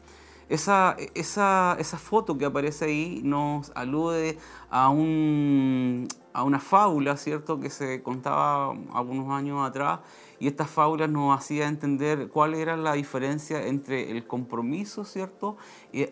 Esa, 0.50 0.96
esa, 1.14 1.76
esa 1.80 1.98
foto 2.00 2.38
que 2.38 2.46
aparece 2.46 2.86
ahí 2.86 3.22
nos 3.24 3.72
alude 3.76 4.40
a, 4.72 4.90
un, 4.90 6.08
a 6.34 6.44
una 6.44 6.60
fábula, 6.60 7.18
¿cierto?, 7.18 7.60
que 7.60 7.70
se 7.70 8.02
contaba 8.04 8.74
algunos 8.94 9.30
años 9.32 9.68
atrás 9.68 10.00
y 10.40 10.48
estas 10.48 10.70
fábulas 10.70 11.10
nos 11.10 11.38
hacía 11.38 11.68
entender 11.68 12.30
cuál 12.30 12.54
era 12.54 12.78
la 12.78 12.94
diferencia 12.94 13.66
entre 13.66 14.12
el 14.12 14.26
compromiso, 14.26 15.04
¿cierto? 15.06 15.58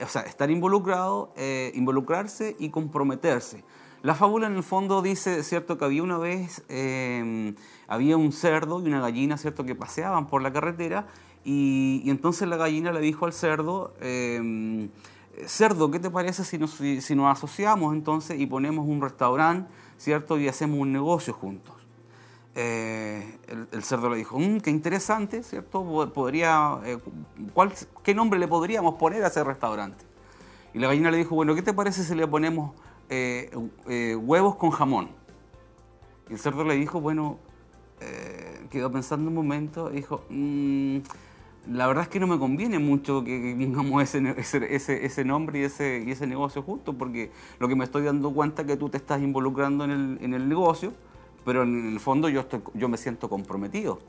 o 0.01 0.07
sea, 0.07 0.23
estar 0.23 0.51
involucrado, 0.51 1.31
eh, 1.37 1.71
involucrarse 1.75 2.55
y 2.59 2.69
comprometerse. 2.69 3.63
La 4.03 4.13
fábula 4.13 4.47
en 4.47 4.55
el 4.55 4.63
fondo 4.63 5.01
dice, 5.01 5.43
¿cierto?, 5.43 5.77
que 5.77 5.85
había 5.85 6.03
una 6.03 6.17
vez, 6.17 6.63
em, 6.69 7.55
había 7.87 8.15
un 8.15 8.31
cerdo 8.31 8.81
y 8.81 8.87
una 8.87 9.01
gallina, 9.01 9.37
¿cierto?, 9.37 9.65
que 9.65 9.75
paseaban 9.75 10.27
por 10.27 10.41
la 10.41 10.53
carretera 10.53 11.07
y, 11.43 12.03
entonces 12.05 12.47
la 12.47 12.57
gallina 12.57 12.91
le 12.91 12.99
dijo 12.99 13.25
al 13.25 13.33
cerdo, 13.33 13.93
em, 14.01 14.89
cerdo, 15.45 15.89
¿qué 15.89 15.99
te 15.99 16.09
parece 16.09 16.43
si 16.43 16.57
nos, 16.57 16.71
si 16.71 17.15
nos 17.15 17.31
asociamos 17.31 17.93
entonces 17.93 18.39
y 18.39 18.45
ponemos 18.45 18.87
un 18.87 19.01
restaurante, 19.01 19.69
¿cierto?, 19.97 20.39
y 20.39 20.47
hacemos 20.47 20.79
un 20.79 20.91
negocio 20.93 21.33
juntos? 21.33 21.77
eh, 22.59 23.37
el, 23.71 23.83
cerdo 23.83 24.09
le 24.09 24.17
dijo, 24.17 24.39
mm, 24.39 24.61
qué 24.61 24.71
interesante, 24.71 25.43
¿cierto? 25.43 26.11
Podría, 26.11 26.79
eh, 26.83 26.97
¿cuál, 27.53 27.71
¿Qué 28.01 28.15
nombre 28.15 28.39
le 28.39 28.47
podríamos 28.47 28.95
poner 28.95 29.23
a 29.23 29.27
ese 29.27 29.43
restaurante? 29.43 30.03
Y 30.73 30.79
la 30.79 30.87
gallina 30.87 31.11
le 31.11 31.17
dijo, 31.17 31.35
bueno, 31.35 31.53
¿qué 31.53 31.61
te 31.61 31.71
parece 31.71 32.03
si 32.03 32.15
le 32.15 32.27
ponemos 32.27 32.71
eh, 33.09 33.51
huevos 34.19 34.55
con 34.55 34.71
jamón? 34.71 35.09
Y 36.29 36.33
el 36.33 36.39
cerdo 36.39 36.63
le 36.63 36.75
dijo, 36.75 36.99
bueno, 36.99 37.37
quedó 38.71 38.91
pensando 38.91 39.29
un 39.29 39.35
momento, 39.35 39.91
dijo, 39.91 40.23
mm, 40.29 40.97
la 41.71 41.87
verdad 41.87 42.03
es 42.03 42.09
que 42.09 42.19
no 42.19 42.27
me 42.27 42.39
conviene 42.39 42.79
mucho 42.79 43.23
que 43.23 43.55
pongamos 43.59 44.03
ese, 44.03 45.05
ese, 45.05 45.25
nombre 45.25 45.59
y 45.59 45.63
ese, 45.63 46.03
y 46.05 46.11
ese 46.11 46.27
negocio 46.27 46.61
justo, 46.61 46.93
porque 46.93 47.31
lo 47.59 47.67
que 47.67 47.75
me 47.75 47.83
estoy 47.83 48.03
dando 48.03 48.31
cuenta 48.31 48.61
es 48.61 48.67
que 48.67 48.77
tú 48.77 48.89
te 48.89 48.97
estás 48.97 49.21
involucrando 49.21 49.83
en 49.83 49.91
el, 49.91 50.17
en 50.21 50.33
el 50.33 50.47
negocio, 50.47 50.93
pero 51.43 51.63
en 51.63 51.93
el 51.93 51.99
fondo 51.99 52.29
yo, 52.29 52.41
estoy, 52.41 52.61
yo 52.73 52.89
me 52.89 52.97
siento 52.97 53.29
comprometido. 53.29 53.99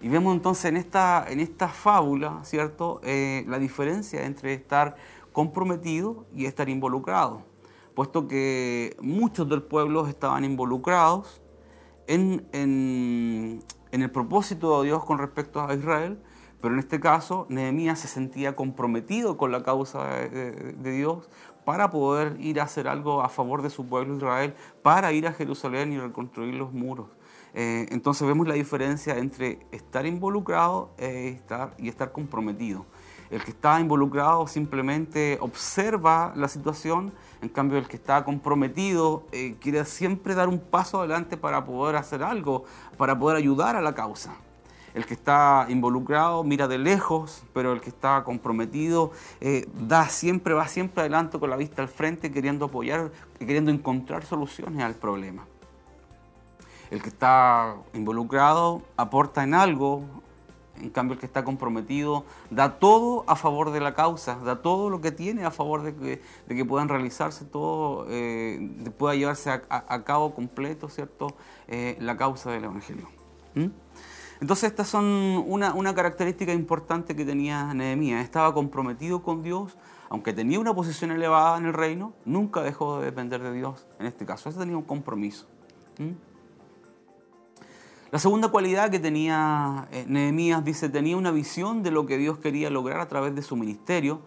Y 0.00 0.08
vemos 0.08 0.34
entonces 0.34 0.66
en 0.66 0.76
esta, 0.76 1.26
en 1.28 1.40
esta 1.40 1.68
fábula, 1.68 2.40
¿cierto?, 2.44 3.00
eh, 3.02 3.44
la 3.48 3.58
diferencia 3.58 4.24
entre 4.24 4.54
estar 4.54 4.96
comprometido 5.32 6.26
y 6.34 6.46
estar 6.46 6.68
involucrado, 6.68 7.42
puesto 7.94 8.28
que 8.28 8.96
muchos 9.00 9.48
del 9.48 9.62
pueblo 9.62 10.06
estaban 10.06 10.44
involucrados 10.44 11.42
en, 12.06 12.46
en, 12.52 13.62
en 13.90 14.02
el 14.02 14.10
propósito 14.10 14.80
de 14.80 14.86
Dios 14.86 15.04
con 15.04 15.18
respecto 15.18 15.60
a 15.60 15.74
Israel, 15.74 16.18
pero 16.60 16.74
en 16.74 16.80
este 16.80 16.98
caso, 16.98 17.46
Nehemías 17.48 18.00
se 18.00 18.08
sentía 18.08 18.56
comprometido 18.56 19.36
con 19.36 19.52
la 19.52 19.62
causa 19.62 20.04
de, 20.08 20.92
Dios 20.92 21.28
para 21.64 21.90
poder 21.90 22.36
ir 22.40 22.60
a 22.60 22.64
hacer 22.64 22.88
algo 22.88 23.22
a 23.22 23.28
favor 23.28 23.62
de 23.62 23.70
su 23.70 23.86
pueblo 23.86 24.16
Israel, 24.16 24.54
para 24.82 25.12
ir 25.12 25.26
a 25.26 25.32
Jerusalén 25.32 25.92
y 25.92 25.98
reconstruir 25.98 26.54
los 26.54 26.72
muros. 26.72 27.08
Eh, 27.54 27.86
entonces 27.90 28.26
vemos 28.26 28.48
la 28.48 28.54
diferencia 28.54 29.16
entre 29.18 29.60
estar 29.70 30.06
involucrado 30.06 30.90
e 30.98 31.40
y 31.78 31.88
estar 31.88 32.12
comprometido. 32.12 32.86
El 33.30 33.44
que 33.44 33.50
está 33.50 33.78
involucrado 33.78 34.46
simplemente 34.46 35.36
observa 35.40 36.32
la 36.34 36.48
situación, 36.48 37.12
en 37.42 37.50
cambio 37.50 37.78
el 37.78 37.86
que 37.86 37.96
está 37.96 38.24
comprometido 38.24 39.26
eh, 39.32 39.56
quiere 39.60 39.84
siempre 39.84 40.34
dar 40.34 40.48
un 40.48 40.58
paso 40.58 41.00
adelante 41.00 41.36
para 41.36 41.64
poder 41.64 41.96
hacer 41.96 42.22
algo, 42.22 42.64
para 42.96 43.18
poder 43.18 43.36
ayudar 43.36 43.76
a 43.76 43.82
la 43.82 43.94
causa. 43.94 44.34
El 44.94 45.06
que 45.06 45.14
está 45.14 45.66
involucrado 45.68 46.44
mira 46.44 46.68
de 46.68 46.78
lejos, 46.78 47.44
pero 47.52 47.72
el 47.72 47.80
que 47.80 47.90
está 47.90 48.24
comprometido 48.24 49.12
eh, 49.40 49.68
da 49.74 50.08
siempre, 50.08 50.54
va 50.54 50.66
siempre 50.68 51.00
adelante 51.00 51.38
con 51.38 51.50
la 51.50 51.56
vista 51.56 51.82
al 51.82 51.88
frente, 51.88 52.30
queriendo 52.30 52.66
apoyar, 52.66 53.10
queriendo 53.38 53.70
encontrar 53.70 54.24
soluciones 54.24 54.82
al 54.82 54.94
problema. 54.94 55.46
El 56.90 57.02
que 57.02 57.10
está 57.10 57.76
involucrado 57.92 58.82
aporta 58.96 59.44
en 59.44 59.54
algo, 59.54 60.04
en 60.80 60.90
cambio 60.90 61.14
el 61.14 61.20
que 61.20 61.26
está 61.26 61.44
comprometido 61.44 62.24
da 62.50 62.78
todo 62.78 63.24
a 63.26 63.36
favor 63.36 63.70
de 63.70 63.80
la 63.80 63.94
causa, 63.94 64.36
da 64.36 64.62
todo 64.62 64.90
lo 64.90 65.00
que 65.00 65.12
tiene 65.12 65.44
a 65.44 65.50
favor 65.50 65.82
de 65.82 65.94
que, 65.94 66.22
de 66.46 66.64
puedan 66.64 66.88
realizarse 66.88 67.44
todo, 67.44 68.06
eh, 68.08 68.70
pueda 68.96 69.14
llevarse 69.14 69.50
a, 69.50 70.04
cabo 70.04 70.34
completo, 70.34 70.88
¿cierto?, 70.88 71.28
eh, 71.66 71.96
la 72.00 72.16
causa 72.16 72.50
del 72.50 72.64
Evangelio. 72.64 73.08
¿Mm? 73.54 73.66
Entonces 74.40 74.70
estas 74.70 74.88
son 74.88 75.04
una, 75.46 75.94
característica 75.94 76.52
importante 76.52 77.16
que 77.16 77.24
tenía 77.24 77.74
Nehemías. 77.74 78.22
Estaba 78.22 78.54
comprometido 78.54 79.22
con 79.22 79.42
Dios, 79.42 79.76
aunque 80.10 80.32
tenía 80.32 80.60
una 80.60 80.74
posición 80.74 81.10
elevada 81.10 81.58
en 81.58 81.66
el 81.66 81.74
reino, 81.74 82.12
nunca 82.24 82.62
dejó 82.62 83.00
de 83.00 83.06
depender 83.06 83.42
de 83.42 83.52
Dios. 83.52 83.86
En 83.98 84.06
este 84.06 84.24
caso, 84.26 84.48
ese 84.48 84.58
tenía 84.58 84.76
un 84.76 84.84
compromiso. 84.84 85.46
La 88.12 88.18
segunda 88.20 88.48
cualidad 88.48 88.90
que 88.90 89.00
tenía 89.00 89.88
eh, 89.90 90.04
Nehemías, 90.06 90.64
dice, 90.64 90.88
tenía 90.88 91.16
una 91.16 91.32
visión 91.32 91.82
de 91.82 91.90
lo 91.90 92.06
que 92.06 92.16
Dios 92.16 92.38
quería 92.38 92.70
lograr 92.70 93.00
a 93.00 93.08
través 93.08 93.34
de 93.34 93.42
su 93.42 93.56
ministerio. 93.56 94.20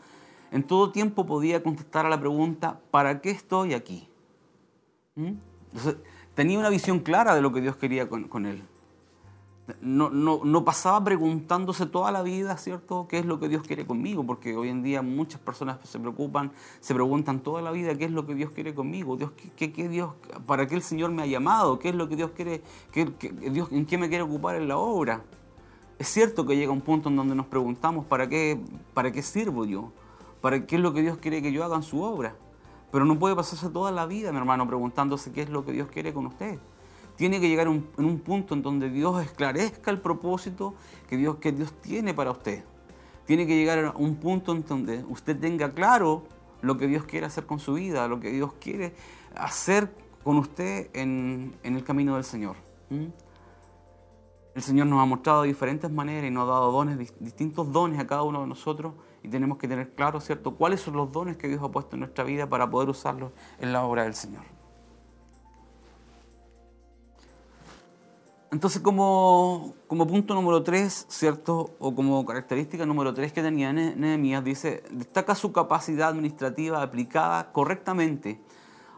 En 0.51 0.63
todo 0.63 0.91
tiempo 0.91 1.25
podía 1.25 1.63
contestar 1.63 2.05
a 2.05 2.09
la 2.09 2.19
pregunta, 2.19 2.81
¿para 2.91 3.21
qué 3.21 3.31
estoy 3.31 3.73
aquí? 3.73 4.09
Entonces, 5.15 5.95
tenía 6.35 6.59
una 6.59 6.69
visión 6.69 6.99
clara 6.99 7.33
de 7.33 7.41
lo 7.41 7.53
que 7.53 7.61
Dios 7.61 7.77
quería 7.77 8.09
con 8.09 8.45
él 8.45 8.61
no, 9.81 10.09
no, 10.09 10.41
no, 10.43 10.65
pasaba 10.65 11.03
preguntándose 11.03 11.85
toda 11.85 12.11
la 12.11 12.21
vida, 12.21 12.57
¿cierto?, 12.57 13.07
qué 13.07 13.19
es 13.19 13.25
lo 13.25 13.39
que 13.39 13.49
Dios 13.49 13.63
quiere 13.63 13.85
conmigo, 13.85 14.25
porque 14.25 14.55
hoy 14.55 14.69
en 14.69 14.83
día 14.83 15.01
muchas 15.01 15.39
personas 15.39 15.77
se 15.83 15.99
preocupan, 15.99 16.51
se 16.79 16.93
preguntan 16.93 17.39
toda 17.39 17.61
la 17.61 17.71
vida 17.71 17.95
qué 17.95 18.05
es 18.05 18.11
lo 18.11 18.25
que 18.25 18.35
Dios 18.35 18.51
quiere 18.51 18.73
conmigo, 18.73 19.17
Dios, 19.17 19.31
qué, 19.55 19.71
qué, 19.71 19.89
Dios, 19.89 20.13
para 20.45 20.67
qué 20.67 20.75
el 20.75 20.81
Señor 20.81 21.11
me 21.11 21.23
ha 21.23 21.25
llamado, 21.25 21.79
qué 21.79 21.89
es 21.89 21.95
lo 21.95 22.09
que 22.09 22.15
Dios 22.15 22.31
quiere, 22.31 22.61
qué, 22.91 23.05
Dios, 23.51 23.71
en 23.71 23.85
qué 23.85 23.97
me 23.97 24.09
quiere 24.09 24.23
ocupar 24.23 24.55
en 24.55 24.67
la 24.67 24.77
obra. 24.77 25.23
Es 25.99 26.07
cierto 26.07 26.45
que 26.45 26.55
llega 26.55 26.71
un 26.71 26.81
punto 26.81 27.09
en 27.09 27.15
donde 27.15 27.35
nos 27.35 27.45
preguntamos, 27.45 28.05
¿para 28.05 28.27
qué, 28.27 28.59
para 28.93 29.11
qué 29.11 29.21
sirvo 29.21 29.65
yo? 29.65 29.91
¿Para 30.41 30.65
qué 30.65 30.77
es 30.77 30.81
lo 30.81 30.93
que 30.93 31.01
Dios 31.01 31.17
quiere 31.17 31.41
que 31.41 31.51
yo 31.51 31.63
haga 31.63 31.75
en 31.75 31.83
su 31.83 32.01
obra? 32.01 32.35
Pero 32.91 33.05
no 33.05 33.19
puede 33.19 33.35
pasarse 33.35 33.69
toda 33.69 33.91
la 33.91 34.05
vida, 34.05 34.31
mi 34.31 34.37
hermano, 34.37 34.67
preguntándose 34.67 35.31
qué 35.31 35.43
es 35.43 35.49
lo 35.49 35.63
que 35.63 35.71
Dios 35.71 35.87
quiere 35.89 36.13
con 36.13 36.25
usted 36.25 36.59
tiene 37.15 37.39
que 37.39 37.47
llegar 37.47 37.67
en 37.67 37.85
un 37.97 38.19
punto 38.19 38.53
en 38.53 38.61
donde 38.61 38.89
Dios 38.89 39.23
esclarezca 39.23 39.91
el 39.91 39.99
propósito 39.99 40.73
que 41.07 41.17
Dios, 41.17 41.37
que 41.37 41.51
Dios 41.51 41.73
tiene 41.81 42.13
para 42.13 42.31
usted. 42.31 42.63
Tiene 43.25 43.45
que 43.45 43.55
llegar 43.55 43.79
a 43.85 43.91
un 43.91 44.15
punto 44.15 44.51
en 44.51 44.65
donde 44.65 45.03
usted 45.07 45.39
tenga 45.39 45.71
claro 45.71 46.23
lo 46.61 46.77
que 46.77 46.87
Dios 46.87 47.05
quiere 47.05 47.25
hacer 47.25 47.45
con 47.45 47.59
su 47.59 47.73
vida, 47.73 48.07
lo 48.07 48.19
que 48.19 48.31
Dios 48.31 48.53
quiere 48.59 48.93
hacer 49.35 49.93
con 50.23 50.37
usted 50.37 50.89
en, 50.93 51.53
el 51.63 51.83
camino 51.83 52.15
del 52.15 52.23
Señor. 52.23 52.55
El 54.53 54.61
Señor 54.61 54.87
nos 54.87 55.01
ha 55.01 55.05
mostrado 55.05 55.43
de 55.43 55.47
diferentes 55.47 55.89
maneras 55.89 56.27
y 56.27 56.31
nos 56.31 56.43
ha 56.49 56.53
dado 56.53 56.71
dones, 56.71 57.13
distintos 57.19 57.71
dones 57.71 57.99
a 57.99 58.07
cada 58.07 58.23
uno 58.23 58.41
de 58.41 58.47
nosotros 58.47 58.93
y 59.23 59.29
tenemos 59.29 59.57
que 59.57 59.67
tener 59.67 59.93
claro, 59.93 60.19
¿cierto?, 60.19 60.55
cuáles 60.55 60.81
son 60.81 60.95
los 60.95 61.11
dones 61.11 61.37
que 61.37 61.47
Dios 61.47 61.61
ha 61.63 61.69
puesto 61.69 61.95
en 61.95 62.01
nuestra 62.01 62.23
vida 62.23 62.47
para 62.49 62.69
poder 62.69 62.89
usarlos 62.89 63.31
en 63.59 63.71
la 63.71 63.83
obra 63.83 64.03
del 64.03 64.13
Señor. 64.13 64.43
Entonces, 68.51 68.81
como, 68.81 69.75
punto 69.87 70.33
número 70.33 70.61
tres, 70.61 71.05
¿cierto? 71.07 71.73
O 71.79 71.95
como 71.95 72.25
característica 72.25 72.85
número 72.85 73.13
tres 73.13 73.31
que 73.31 73.41
tenía 73.41 73.71
Nehemías, 73.71 74.43
dice, 74.43 74.83
destaca 74.91 75.35
su 75.35 75.53
capacidad 75.53 76.09
administrativa 76.09 76.81
aplicada 76.81 77.53
correctamente. 77.53 78.41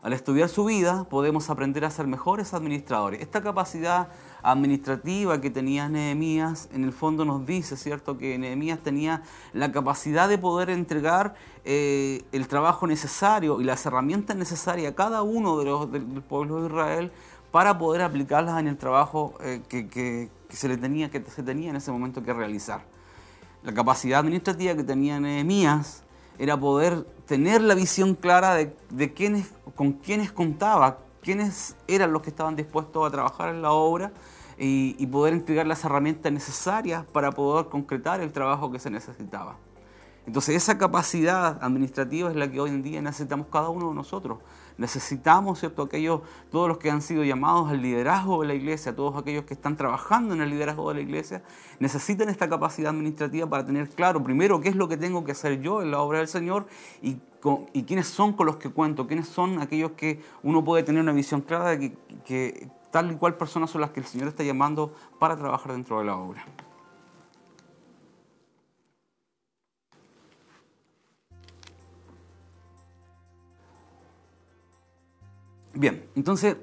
Al 0.02 0.12
estudiar 0.12 0.50
su 0.50 0.66
vida, 0.66 1.04
podemos 1.08 1.52
aprender 1.52 1.86
a 1.86 1.92
ser 1.92 2.08
mejores 2.08 2.56
administradores. 2.56 3.22
Esta 3.22 3.44
capacidad 3.44 4.10
administrativa 4.42 5.40
que 5.40 5.52
tenía 5.52 5.88
Nehemías, 5.88 6.68
en 6.74 6.84
el 6.84 6.92
fondo 6.92 7.24
nos 7.24 7.46
dice, 7.46 7.78
¿cierto?, 7.78 8.18
que 8.18 8.40
Nehemías 8.40 8.80
tenía 8.80 9.22
la 9.54 9.72
capacidad 9.72 10.28
de 10.28 10.40
poder 10.40 10.72
entregar 10.72 11.36
eh, 11.64 12.24
el 12.32 12.48
trabajo 12.48 12.88
necesario 12.88 13.62
y 13.62 13.64
las 13.66 13.86
herramientas 13.86 14.36
necesarias 14.36 14.92
a 14.92 14.96
cada 14.96 15.22
uno 15.22 15.60
de 15.60 15.66
los, 15.66 15.92
del 15.92 16.04
pueblo 16.24 16.62
de 16.62 16.68
Israel 16.70 17.12
para 17.54 17.78
poder 17.78 18.02
aplicarlas 18.02 18.60
en 18.60 18.68
el 18.68 18.78
trabajo 18.78 19.36
eh, 19.40 19.62
que, 19.70 20.28
se 20.50 20.68
le 20.68 20.76
tenía, 20.76 21.12
que 21.12 21.24
se 21.24 21.44
tenía 21.44 21.70
en 21.70 21.76
ese 21.76 21.92
momento 21.92 22.24
que 22.24 22.34
realizar. 22.34 22.82
La 23.62 23.72
capacidad 23.72 24.22
administrativa 24.22 24.74
que 24.74 24.84
tenía 24.84 25.20
Nehemías 25.20 26.04
era 26.40 26.60
poder 26.60 27.04
tener 27.28 27.62
la 27.62 27.76
visión 27.76 28.16
clara 28.16 28.56
de, 28.56 28.76
de 28.90 29.46
con 29.76 29.92
quiénes 29.92 30.32
contaba, 30.32 30.98
quiénes 31.22 31.76
eran 31.88 32.12
los 32.12 32.24
que 32.24 32.32
estaban 32.32 32.56
dispuestos 32.56 33.08
a 33.08 33.12
trabajar 33.12 33.50
en 33.50 33.62
la 33.62 33.72
obra 33.72 34.12
y, 34.58 34.96
y 34.98 35.06
poder 35.06 35.34
entregar 35.34 35.68
las 35.68 35.86
herramientas 35.86 36.32
necesarias 36.32 37.06
para 37.06 37.34
poder 37.34 37.68
concretar 37.68 38.20
el 38.20 38.32
trabajo 38.32 38.72
que 38.72 38.80
se 38.80 38.90
necesitaba. 38.90 39.58
Entonces 40.26 40.56
esa 40.56 40.80
capacidad 40.80 41.64
administrativa 41.64 42.32
es 42.32 42.36
la 42.36 42.50
que 42.50 42.60
hoy 42.60 42.72
en 42.72 42.82
día 42.82 43.00
necesitamos 43.04 43.46
cada 43.52 43.70
uno 43.70 43.90
de 43.90 43.94
nosotros. 43.94 44.40
Necesitamos, 44.78 45.60
¿cierto? 45.60 45.84
Aquellos, 45.84 46.22
todos 46.52 46.68
los 46.68 46.78
que 46.78 46.90
han 46.90 47.02
sido 47.02 47.24
llamados 47.24 47.70
al 47.70 47.82
liderazgo 47.82 48.42
de 48.42 48.48
la 48.48 48.54
iglesia, 48.54 48.96
todos 48.96 49.16
aquellos 49.16 49.46
que 49.46 49.54
están 49.54 49.78
trabajando 49.78 50.34
en 50.34 50.42
el 50.42 50.50
liderazgo 50.50 50.90
de 50.90 50.96
la 50.96 51.02
iglesia, 51.02 51.44
necesitan 51.80 52.30
esta 52.30 52.50
capacidad 52.50 52.92
administrativa 52.92 53.50
para 53.50 53.66
tener 53.66 53.90
claro, 53.90 54.24
primero, 54.24 54.62
qué 54.62 54.70
es 54.70 54.76
lo 54.76 54.88
que 54.88 54.98
tengo 54.98 55.24
que 55.24 55.34
hacer 55.34 55.62
yo 55.62 55.82
en 55.82 55.92
la 55.92 56.02
obra 56.02 56.20
del 56.20 56.28
Señor 56.28 56.66
y, 57.02 57.18
y 57.74 57.84
quiénes 57.84 58.08
son 58.08 58.34
con 58.34 58.46
los 58.46 58.58
que 58.58 58.70
cuento, 58.70 59.08
quiénes 59.08 59.28
son 59.28 59.62
aquellos 59.62 59.92
que 59.92 60.22
uno 60.44 60.64
puede 60.64 60.84
tener 60.84 61.02
una 61.02 61.14
visión 61.14 61.42
clara 61.42 61.72
de 61.72 61.80
que, 61.80 61.98
que 62.26 62.70
tal 62.92 63.12
y 63.12 63.16
cual 63.16 63.36
personas 63.36 63.72
son 63.72 63.82
las 63.82 63.92
que 63.92 64.00
el 64.00 64.06
Señor 64.06 64.28
está 64.28 64.44
llamando 64.44 64.94
para 65.20 65.36
trabajar 65.36 65.72
dentro 65.72 66.00
de 66.00 66.06
la 66.06 66.16
obra. 66.16 66.46
Bien, 75.76 76.06
entonces, 76.16 76.56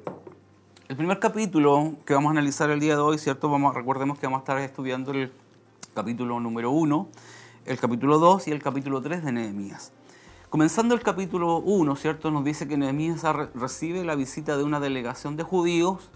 el 0.86 0.96
primer 0.96 1.18
capítulo 1.18 1.96
que 2.06 2.14
vamos 2.14 2.28
a 2.28 2.30
analizar 2.30 2.70
el 2.70 2.78
día 2.78 2.94
de 2.94 3.00
hoy, 3.00 3.18
¿cierto? 3.18 3.50
Vamos, 3.50 3.74
recordemos 3.74 4.20
que 4.20 4.26
vamos 4.28 4.38
a 4.38 4.42
estar 4.42 4.58
estudiando 4.58 5.10
el 5.10 5.32
capítulo 5.94 6.38
número 6.38 6.70
1, 6.70 7.08
el 7.66 7.80
capítulo 7.80 8.20
2 8.20 8.46
y 8.46 8.52
el 8.52 8.62
capítulo 8.62 9.02
3 9.02 9.24
de 9.24 9.32
Nehemías. 9.32 9.90
Comenzando 10.48 10.94
el 10.94 11.02
capítulo 11.02 11.56
1, 11.56 11.96
¿cierto? 11.96 12.30
Nos 12.30 12.44
dice 12.44 12.68
que 12.68 12.76
Nehemías 12.76 13.24
recibe 13.52 14.04
la 14.04 14.14
visita 14.14 14.56
de 14.56 14.62
una 14.62 14.78
delegación 14.78 15.36
de 15.36 15.42
judíos 15.42 16.12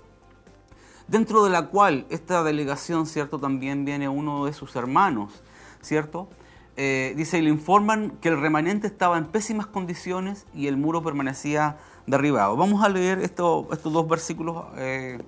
dentro 1.09 1.43
de 1.43 1.51
la 1.51 1.67
cual 1.67 2.07
esta 2.11 2.45
delegación, 2.45 3.07
¿cierto? 3.07 3.41
También 3.41 3.85
viene 3.85 4.09
uno 4.09 4.47
de 4.47 4.53
sus 4.53 4.77
hermanos, 4.77 5.43
¿cierto? 5.83 6.29
Eh, 6.77 7.15
dice, 7.17 7.39
y 7.39 7.43
le 7.43 7.51
informan 7.51 8.11
que 8.21 8.29
el 8.29 8.41
remanente 8.41 8.87
estaba 8.87 9.19
en 9.19 9.27
pésimas 9.27 9.67
condiciones 9.67 10.47
y 10.55 10.69
el 10.69 10.77
muro 10.77 11.03
permanecía 11.03 11.77
derribado. 12.07 12.57
Vamos 12.57 12.85
a 12.85 12.89
leer 12.89 13.19
estos 13.21 13.67
dos 13.83 14.09
versículos 14.09 14.65
eh, 14.77 15.19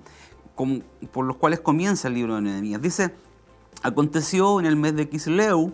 por 1.11 1.25
los 1.25 1.37
cuales 1.37 1.59
comienza 1.59 2.07
el 2.07 2.15
libro 2.15 2.35
de 2.35 2.41
Nehemías. 2.41 2.81
Dice, 2.81 3.13
aconteció 3.83 4.59
en 4.59 4.65
el 4.65 4.75
mes 4.75 4.95
de 4.95 5.09
Kisleu, 5.09 5.73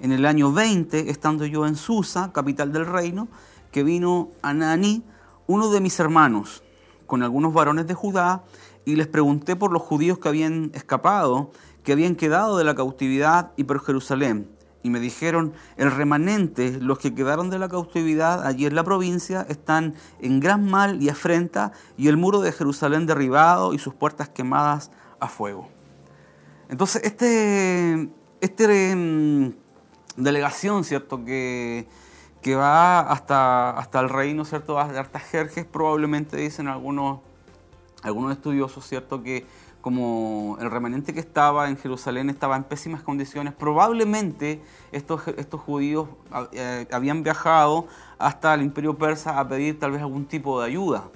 en 0.00 0.12
el 0.12 0.26
año 0.26 0.52
20, 0.52 1.10
estando 1.10 1.46
yo 1.46 1.66
en 1.66 1.76
Susa, 1.76 2.32
capital 2.32 2.72
del 2.72 2.86
reino, 2.86 3.28
que 3.70 3.82
vino 3.82 4.30
Ananí, 4.42 5.02
uno 5.46 5.70
de 5.70 5.80
mis 5.80 5.98
hermanos, 6.00 6.62
con 7.06 7.22
algunos 7.22 7.52
varones 7.52 7.86
de 7.86 7.94
Judá, 7.94 8.44
y 8.84 8.96
les 8.96 9.06
pregunté 9.06 9.54
por 9.54 9.70
los 9.70 9.82
judíos 9.82 10.18
que 10.18 10.28
habían 10.28 10.70
escapado, 10.74 11.52
que 11.84 11.92
habían 11.92 12.16
quedado 12.16 12.56
de 12.58 12.64
la 12.64 12.74
cautividad 12.74 13.52
y 13.56 13.64
por 13.64 13.84
Jerusalén. 13.84 14.48
Y 14.82 14.90
me 14.90 14.98
dijeron, 14.98 15.52
el 15.76 15.90
remanente, 15.90 16.78
los 16.80 16.98
que 16.98 17.14
quedaron 17.14 17.50
de 17.50 17.58
la 17.58 17.68
cautividad 17.68 18.44
allí 18.44 18.66
en 18.66 18.74
la 18.74 18.82
provincia, 18.82 19.46
están 19.48 19.94
en 20.20 20.40
gran 20.40 20.68
mal 20.68 21.00
y 21.02 21.08
afrenta, 21.08 21.72
y 21.96 22.08
el 22.08 22.16
muro 22.16 22.40
de 22.40 22.52
Jerusalén 22.52 23.06
derribado 23.06 23.74
y 23.74 23.78
sus 23.78 23.94
puertas 23.94 24.28
quemadas 24.28 24.90
a 25.20 25.28
fuego. 25.28 25.68
Entonces, 26.68 27.02
este, 27.04 28.08
este 28.40 28.96
mm, 28.96 29.52
delegación, 30.16 30.84
¿cierto? 30.84 31.24
Que, 31.24 31.86
que 32.40 32.56
va 32.56 33.00
hasta, 33.00 33.70
hasta 33.70 34.00
el 34.00 34.08
reino, 34.08 34.44
¿cierto? 34.44 34.78
Hasta 34.78 35.20
Jerjes, 35.20 35.64
probablemente 35.64 36.36
dicen 36.36 36.66
algunos, 36.66 37.20
algunos 38.02 38.32
estudiosos, 38.32 38.86
¿cierto? 38.86 39.22
Que 39.22 39.46
como 39.82 40.56
el 40.60 40.70
remanente 40.70 41.12
que 41.12 41.20
estaba 41.20 41.68
en 41.68 41.76
Jerusalén 41.76 42.30
estaba 42.30 42.56
en 42.56 42.64
pésimas 42.64 43.02
condiciones, 43.02 43.52
probablemente 43.52 44.62
estos, 44.92 45.26
estos 45.36 45.60
judíos 45.60 46.08
eh, 46.52 46.86
habían 46.92 47.22
viajado 47.22 47.88
hasta 48.18 48.54
el 48.54 48.62
imperio 48.62 48.96
persa 48.96 49.38
a 49.38 49.46
pedir 49.46 49.78
tal 49.78 49.90
vez 49.90 50.00
algún 50.00 50.24
tipo 50.24 50.60
de 50.60 50.68
ayuda. 50.68 51.10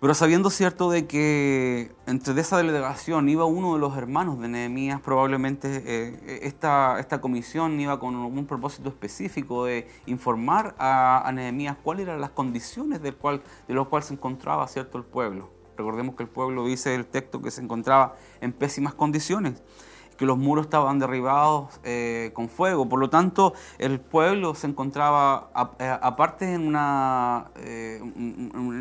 Pero 0.00 0.14
sabiendo 0.14 0.48
cierto 0.48 0.90
de 0.90 1.06
que 1.06 1.92
entre 2.06 2.40
esa 2.40 2.56
delegación 2.56 3.28
iba 3.28 3.44
uno 3.44 3.74
de 3.74 3.80
los 3.80 3.94
hermanos 3.98 4.40
de 4.40 4.48
Nehemías, 4.48 5.00
probablemente 5.00 5.82
eh, 5.84 6.40
esta, 6.44 6.98
esta 7.00 7.20
comisión 7.20 7.78
iba 7.80 7.98
con 7.98 8.14
algún 8.14 8.46
propósito 8.46 8.88
específico 8.88 9.66
de 9.66 9.88
informar 10.06 10.74
a, 10.78 11.28
a 11.28 11.32
Nehemías 11.32 11.76
cuáles 11.82 12.06
eran 12.06 12.20
las 12.20 12.30
condiciones 12.30 13.02
del 13.02 13.16
cual, 13.16 13.42
de 13.68 13.74
las 13.74 13.88
cuales 13.88 14.06
se 14.06 14.14
encontraba 14.14 14.66
cierto 14.68 14.96
el 14.96 15.04
pueblo. 15.04 15.59
Recordemos 15.80 16.14
que 16.14 16.24
el 16.24 16.28
pueblo 16.28 16.66
dice 16.66 16.94
el 16.94 17.06
texto 17.06 17.40
que 17.40 17.50
se 17.50 17.62
encontraba 17.62 18.14
en 18.42 18.52
pésimas 18.52 18.92
condiciones 18.92 19.62
que 20.20 20.26
los 20.26 20.36
muros 20.36 20.66
estaban 20.66 20.98
derribados 20.98 21.80
eh, 21.82 22.32
con 22.34 22.50
fuego. 22.50 22.86
Por 22.86 23.00
lo 23.00 23.08
tanto, 23.08 23.54
el 23.78 24.00
pueblo 24.00 24.54
se 24.54 24.66
encontraba, 24.66 25.50
eh, 25.78 25.96
aparte 26.02 26.52
en 26.52 26.66
una, 26.66 27.46
eh, 27.56 28.02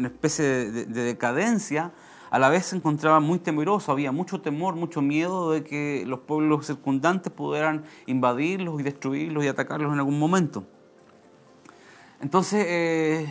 especie 0.03 0.45
de, 0.69 0.85
decadencia, 0.85 1.93
a 2.29 2.39
la 2.39 2.49
vez 2.49 2.65
se 2.65 2.75
encontraba 2.75 3.21
muy 3.21 3.39
temeroso, 3.39 3.93
había 3.93 4.11
mucho 4.11 4.41
temor, 4.41 4.75
mucho 4.75 5.01
miedo 5.01 5.51
de 5.53 5.63
que 5.63 6.03
los 6.05 6.19
pueblos 6.19 6.67
circundantes 6.67 7.31
pudieran 7.31 7.85
invadirlos 8.05 8.77
y 8.81 8.83
destruirlos 8.83 9.45
y 9.45 9.47
atacarlos 9.47 9.93
en 9.93 9.99
algún 9.99 10.19
momento. 10.19 10.65
Entonces, 12.19 13.29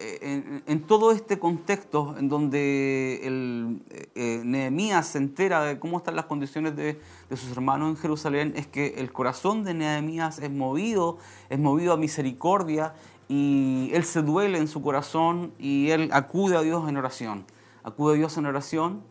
en, 0.00 0.82
todo 0.82 1.12
este 1.12 1.38
contexto 1.38 2.14
en 2.18 2.28
donde 2.28 3.20
el, 3.24 3.82
eh, 4.14 4.42
Nehemías 4.44 5.08
se 5.08 5.18
entera 5.18 5.62
de 5.64 5.78
cómo 5.78 5.98
están 5.98 6.16
las 6.16 6.26
condiciones 6.26 6.76
de, 6.76 7.00
sus 7.30 7.50
hermanos 7.52 7.90
en 7.90 7.96
Jerusalén, 7.96 8.52
es 8.56 8.66
que 8.66 8.94
el 8.98 9.12
corazón 9.12 9.64
de 9.64 9.74
Nehemías 9.74 10.38
es 10.38 10.50
movido, 10.50 11.18
es 11.48 11.58
movido 11.58 11.92
a 11.92 11.96
misericordia 11.96 12.94
y 13.28 13.90
él 13.92 14.04
se 14.04 14.22
duele 14.22 14.58
en 14.58 14.68
su 14.68 14.82
corazón 14.82 15.52
y 15.58 15.90
él 15.90 16.10
acude 16.12 16.56
a 16.56 16.62
Dios 16.62 16.88
en 16.88 16.96
oración. 16.96 17.44
Acude 17.82 18.14
a 18.14 18.16
Dios 18.16 18.36
en 18.36 18.46
oración 18.46 19.02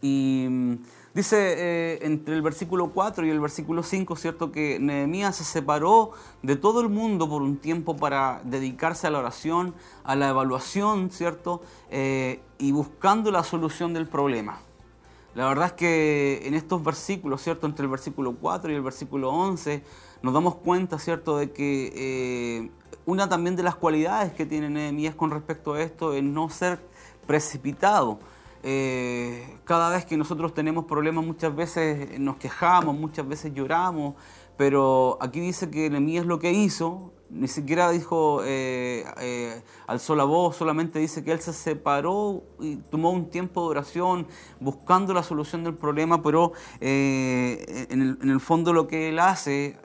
y 0.00 0.78
Dice 1.14 1.36
eh, 1.36 1.98
entre 2.06 2.34
el 2.34 2.40
versículo 2.40 2.90
4 2.90 3.26
y 3.26 3.30
el 3.30 3.38
versículo 3.38 3.82
5, 3.82 4.16
¿cierto? 4.16 4.50
Que 4.50 4.78
Nehemías 4.78 5.36
se 5.36 5.44
separó 5.44 6.12
de 6.42 6.56
todo 6.56 6.80
el 6.80 6.88
mundo 6.88 7.28
por 7.28 7.42
un 7.42 7.58
tiempo 7.58 7.96
para 7.96 8.40
dedicarse 8.44 9.06
a 9.06 9.10
la 9.10 9.18
oración, 9.18 9.74
a 10.04 10.16
la 10.16 10.30
evaluación, 10.30 11.10
¿cierto? 11.10 11.60
Eh, 11.90 12.40
y 12.56 12.72
buscando 12.72 13.30
la 13.30 13.44
solución 13.44 13.92
del 13.92 14.08
problema. 14.08 14.60
La 15.34 15.46
verdad 15.48 15.66
es 15.66 15.72
que 15.74 16.40
en 16.44 16.54
estos 16.54 16.82
versículos, 16.82 17.42
¿cierto? 17.42 17.66
Entre 17.66 17.84
el 17.84 17.90
versículo 17.90 18.34
4 18.40 18.72
y 18.72 18.74
el 18.74 18.82
versículo 18.82 19.30
11, 19.32 19.82
nos 20.22 20.32
damos 20.32 20.54
cuenta, 20.56 20.98
¿cierto? 20.98 21.36
De 21.36 21.52
que 21.52 21.92
eh, 21.94 22.70
una 23.04 23.28
también 23.28 23.54
de 23.54 23.62
las 23.62 23.74
cualidades 23.74 24.32
que 24.32 24.46
tiene 24.46 24.70
Nehemías 24.70 25.14
con 25.14 25.30
respecto 25.30 25.74
a 25.74 25.82
esto 25.82 26.14
es 26.14 26.22
no 26.22 26.48
ser 26.48 26.80
precipitado 27.26 28.18
eh, 28.62 29.58
cada 29.64 29.90
vez 29.90 30.04
que 30.04 30.16
nosotros 30.16 30.54
tenemos 30.54 30.84
problemas 30.84 31.24
muchas 31.24 31.54
veces 31.54 32.18
nos 32.18 32.36
quejamos, 32.36 32.96
muchas 32.96 33.26
veces 33.26 33.52
lloramos, 33.54 34.14
pero 34.56 35.18
aquí 35.20 35.40
dice 35.40 35.70
que 35.70 35.86
es 35.86 36.26
lo 36.26 36.38
que 36.38 36.52
hizo 36.52 37.12
ni 37.32 37.48
siquiera 37.48 37.90
dijo, 37.90 38.42
eh, 38.44 39.04
eh, 39.20 39.62
alzó 39.86 40.14
voz, 40.26 40.56
solamente 40.56 40.98
dice 40.98 41.24
que 41.24 41.32
él 41.32 41.40
se 41.40 41.54
separó 41.54 42.42
y 42.60 42.76
tomó 42.76 43.10
un 43.10 43.30
tiempo 43.30 43.62
de 43.62 43.68
oración 43.68 44.26
buscando 44.60 45.14
la 45.14 45.22
solución 45.22 45.64
del 45.64 45.74
problema, 45.74 46.22
pero 46.22 46.52
eh, 46.80 47.86
en, 47.88 48.18
el, 48.20 48.40
fondo 48.40 48.74
lo 48.74 48.86
que 48.86 49.08
él 49.08 49.18
hace, 49.18 49.78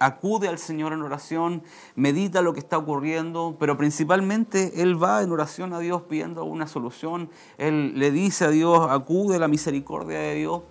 acude 0.00 0.48
al 0.48 0.58
Señor 0.58 0.92
en 0.92 1.02
oración, 1.02 1.62
medita 1.94 2.42
lo 2.42 2.52
que 2.54 2.60
está 2.60 2.76
ocurriendo, 2.76 3.56
pero 3.60 3.76
principalmente 3.76 4.82
él 4.82 5.00
va 5.00 5.22
en 5.22 5.30
oración 5.30 5.72
a 5.74 5.78
Dios 5.78 6.02
pidiendo 6.02 6.44
una 6.44 6.66
solución, 6.66 7.30
él 7.56 7.98
le 7.98 8.10
dice 8.10 8.46
a 8.46 8.50
Dios, 8.50 8.88
acude 8.90 9.36
a 9.36 9.38
la 9.38 9.48
misericordia 9.48 10.18
de 10.18 10.34
Dios, 10.34 10.62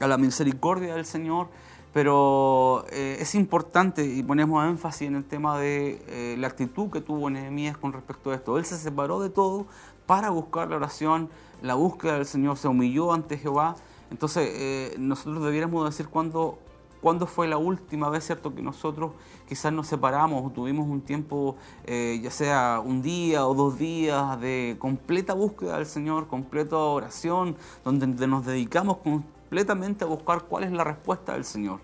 a 0.00 0.06
la 0.06 0.16
misericordia 0.16 0.94
del 0.94 1.04
Señor 1.04 1.48
pero 1.92 2.84
eh, 2.90 3.16
es 3.20 3.34
importante 3.34 4.04
y 4.04 4.22
ponemos 4.22 4.64
énfasis 4.64 5.08
en 5.08 5.16
el 5.16 5.24
tema 5.24 5.58
de 5.58 6.02
eh, 6.06 6.36
la 6.38 6.46
actitud 6.46 6.88
que 6.90 7.00
tuvo 7.00 7.28
Nehemías 7.30 7.76
con 7.76 7.92
respecto 7.92 8.30
a 8.30 8.34
esto. 8.34 8.58
Él 8.58 8.64
se 8.64 8.76
separó 8.76 9.20
de 9.20 9.30
todo 9.30 9.66
para 10.06 10.30
buscar 10.30 10.68
la 10.68 10.76
oración, 10.76 11.28
la 11.62 11.74
búsqueda 11.74 12.14
del 12.14 12.26
Señor, 12.26 12.56
se 12.56 12.68
humilló 12.68 13.12
ante 13.12 13.38
Jehová. 13.38 13.74
Entonces 14.10 14.48
eh, 14.52 14.94
nosotros 14.98 15.42
debiéramos 15.44 15.84
decir 15.84 16.06
cuándo, 16.08 16.60
cuándo 17.00 17.26
fue 17.26 17.48
la 17.48 17.58
última 17.58 18.08
vez, 18.08 18.24
¿cierto?, 18.24 18.54
que 18.54 18.62
nosotros 18.62 19.12
quizás 19.48 19.72
nos 19.72 19.88
separamos 19.88 20.46
o 20.46 20.50
tuvimos 20.50 20.88
un 20.88 21.00
tiempo, 21.00 21.56
ya 21.86 22.30
sea 22.30 22.80
un 22.84 23.02
día 23.02 23.46
o 23.46 23.54
dos 23.54 23.78
días, 23.78 24.40
de 24.40 24.76
completa 24.78 25.34
búsqueda 25.34 25.76
del 25.76 25.86
Señor, 25.86 26.28
completa 26.28 26.76
oración, 26.76 27.56
donde 27.84 28.26
nos 28.28 28.46
dedicamos 28.46 28.98
con 28.98 29.24
completamente 29.50 30.04
a 30.04 30.06
buscar 30.06 30.42
cuál 30.42 30.62
es 30.62 30.70
la 30.70 30.84
respuesta 30.84 31.32
del 31.32 31.44
Señor. 31.44 31.80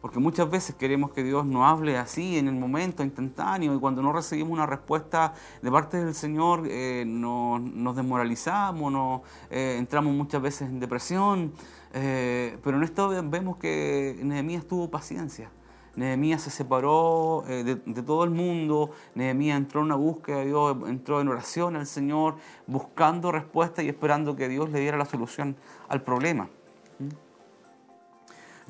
Porque 0.00 0.18
muchas 0.18 0.50
veces 0.50 0.74
queremos 0.74 1.12
que 1.12 1.22
Dios 1.22 1.46
nos 1.46 1.64
hable 1.64 1.96
así, 1.96 2.38
en 2.38 2.48
el 2.48 2.56
momento 2.56 3.04
instantáneo, 3.04 3.72
y 3.72 3.78
cuando 3.78 4.02
no 4.02 4.12
recibimos 4.12 4.50
una 4.50 4.66
respuesta 4.66 5.32
de 5.62 5.70
parte 5.70 6.04
del 6.04 6.12
Señor, 6.12 6.64
eh, 6.66 7.04
nos, 7.06 7.94
desmoralizamos, 7.94 8.92
nos, 8.92 9.20
eh, 9.48 9.76
entramos 9.78 10.12
muchas 10.12 10.42
veces 10.42 10.70
en 10.70 10.80
depresión. 10.80 11.52
Eh, 11.94 12.58
pero 12.64 12.78
en 12.78 12.82
esto 12.82 13.10
vemos 13.26 13.58
que 13.58 14.18
Nehemías 14.20 14.66
tuvo 14.66 14.90
paciencia. 14.90 15.52
Nehemías 15.94 16.42
se 16.42 16.50
separó 16.50 17.44
de, 17.46 17.76
de, 17.76 18.02
todo 18.02 18.24
el 18.24 18.30
mundo, 18.30 18.90
Nehemías 19.14 19.56
entró 19.56 19.82
en 19.82 19.86
una 19.86 19.94
búsqueda 19.94 20.38
de 20.38 20.46
Dios, 20.46 20.76
entró 20.88 21.20
en 21.20 21.28
oración 21.28 21.76
al 21.76 21.86
Señor, 21.86 22.38
buscando 22.66 23.30
respuesta 23.30 23.84
y 23.84 23.88
esperando 23.88 24.34
que 24.34 24.48
Dios 24.48 24.68
le 24.70 24.80
diera 24.80 24.96
la 24.96 25.04
solución 25.04 25.54
al 25.88 26.02
problema. 26.02 26.48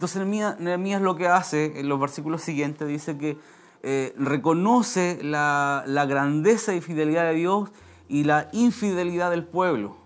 Entonces 0.03 0.27
Nehemías 0.59 1.01
lo 1.01 1.15
que 1.15 1.29
hace 1.29 1.79
en 1.79 1.89
los 1.89 2.01
versículos 2.01 2.43
siguientes 2.43 2.89
dice 2.89 3.19
que 3.19 3.39
eh, 3.85 4.13
reconoce 4.19 5.21
la, 5.23 5.85
la 5.87 6.07
grandeza 6.07 6.75
y 6.75 6.81
fidelidad 6.81 7.27
de 7.27 7.35
Dios 7.35 7.71
y 8.09 8.25
la 8.25 8.49
infidelidad 8.51 9.31
del 9.31 9.45
pueblo. 9.45 9.97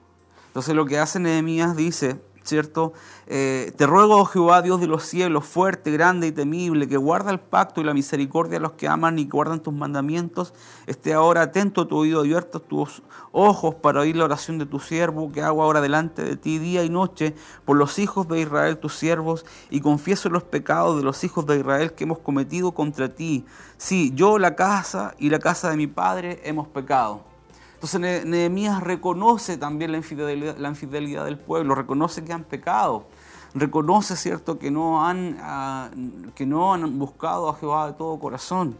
Entonces 0.48 0.74
lo 0.74 0.84
que 0.84 0.98
hace 0.98 1.18
Nehemías 1.18 1.76
dice, 1.76 2.20
¿cierto? 2.46 2.92
Eh, 3.26 3.72
te 3.76 3.86
ruego, 3.86 4.18
oh 4.18 4.24
Jehová, 4.24 4.62
Dios 4.62 4.80
de 4.80 4.86
los 4.86 5.04
cielos, 5.04 5.44
fuerte, 5.44 5.90
grande 5.90 6.28
y 6.28 6.32
temible, 6.32 6.88
que 6.88 6.96
guarda 6.96 7.30
el 7.30 7.40
pacto 7.40 7.80
y 7.80 7.84
la 7.84 7.92
misericordia 7.92 8.58
a 8.58 8.60
los 8.60 8.72
que 8.72 8.88
aman 8.88 9.18
y 9.18 9.26
guardan 9.26 9.60
tus 9.60 9.74
mandamientos, 9.74 10.54
esté 10.86 11.12
ahora 11.12 11.42
atento 11.42 11.82
a 11.82 11.88
tu 11.88 11.96
oído, 11.96 12.20
abierto 12.20 12.60
tus 12.60 13.02
ojos 13.32 13.74
para 13.74 14.00
oír 14.00 14.16
la 14.16 14.24
oración 14.24 14.58
de 14.58 14.66
tu 14.66 14.78
siervo, 14.78 15.32
que 15.32 15.42
hago 15.42 15.62
ahora 15.62 15.80
delante 15.80 16.22
de 16.22 16.36
ti 16.36 16.58
día 16.58 16.84
y 16.84 16.90
noche 16.90 17.34
por 17.64 17.76
los 17.76 17.98
hijos 17.98 18.28
de 18.28 18.40
Israel, 18.40 18.78
tus 18.78 18.94
siervos, 18.94 19.44
y 19.70 19.80
confieso 19.80 20.28
los 20.28 20.44
pecados 20.44 20.96
de 20.96 21.02
los 21.02 21.24
hijos 21.24 21.46
de 21.46 21.58
Israel 21.58 21.92
que 21.92 22.04
hemos 22.04 22.20
cometido 22.20 22.72
contra 22.72 23.14
ti. 23.14 23.44
Sí, 23.76 24.12
yo, 24.14 24.38
la 24.38 24.54
casa 24.54 25.14
y 25.18 25.30
la 25.30 25.38
casa 25.38 25.70
de 25.70 25.76
mi 25.76 25.86
padre 25.86 26.40
hemos 26.44 26.68
pecado. 26.68 27.35
Entonces 27.76 28.24
Nehemías 28.24 28.82
reconoce 28.82 29.58
también 29.58 29.92
la 29.92 29.98
infidelidad, 29.98 31.24
del 31.26 31.38
pueblo, 31.38 31.74
reconoce 31.74 32.24
que 32.24 32.32
han 32.32 32.44
pecado, 32.44 33.06
reconoce, 33.54 34.16
¿cierto?, 34.16 34.58
que 34.58 34.70
no 34.70 35.04
han, 35.04 35.36
ah, 35.42 35.90
que 36.34 36.46
no 36.46 36.72
han 36.72 36.98
buscado 36.98 37.50
a 37.50 37.54
Jehová 37.54 37.88
de 37.88 37.92
todo 37.92 38.18
corazón. 38.18 38.78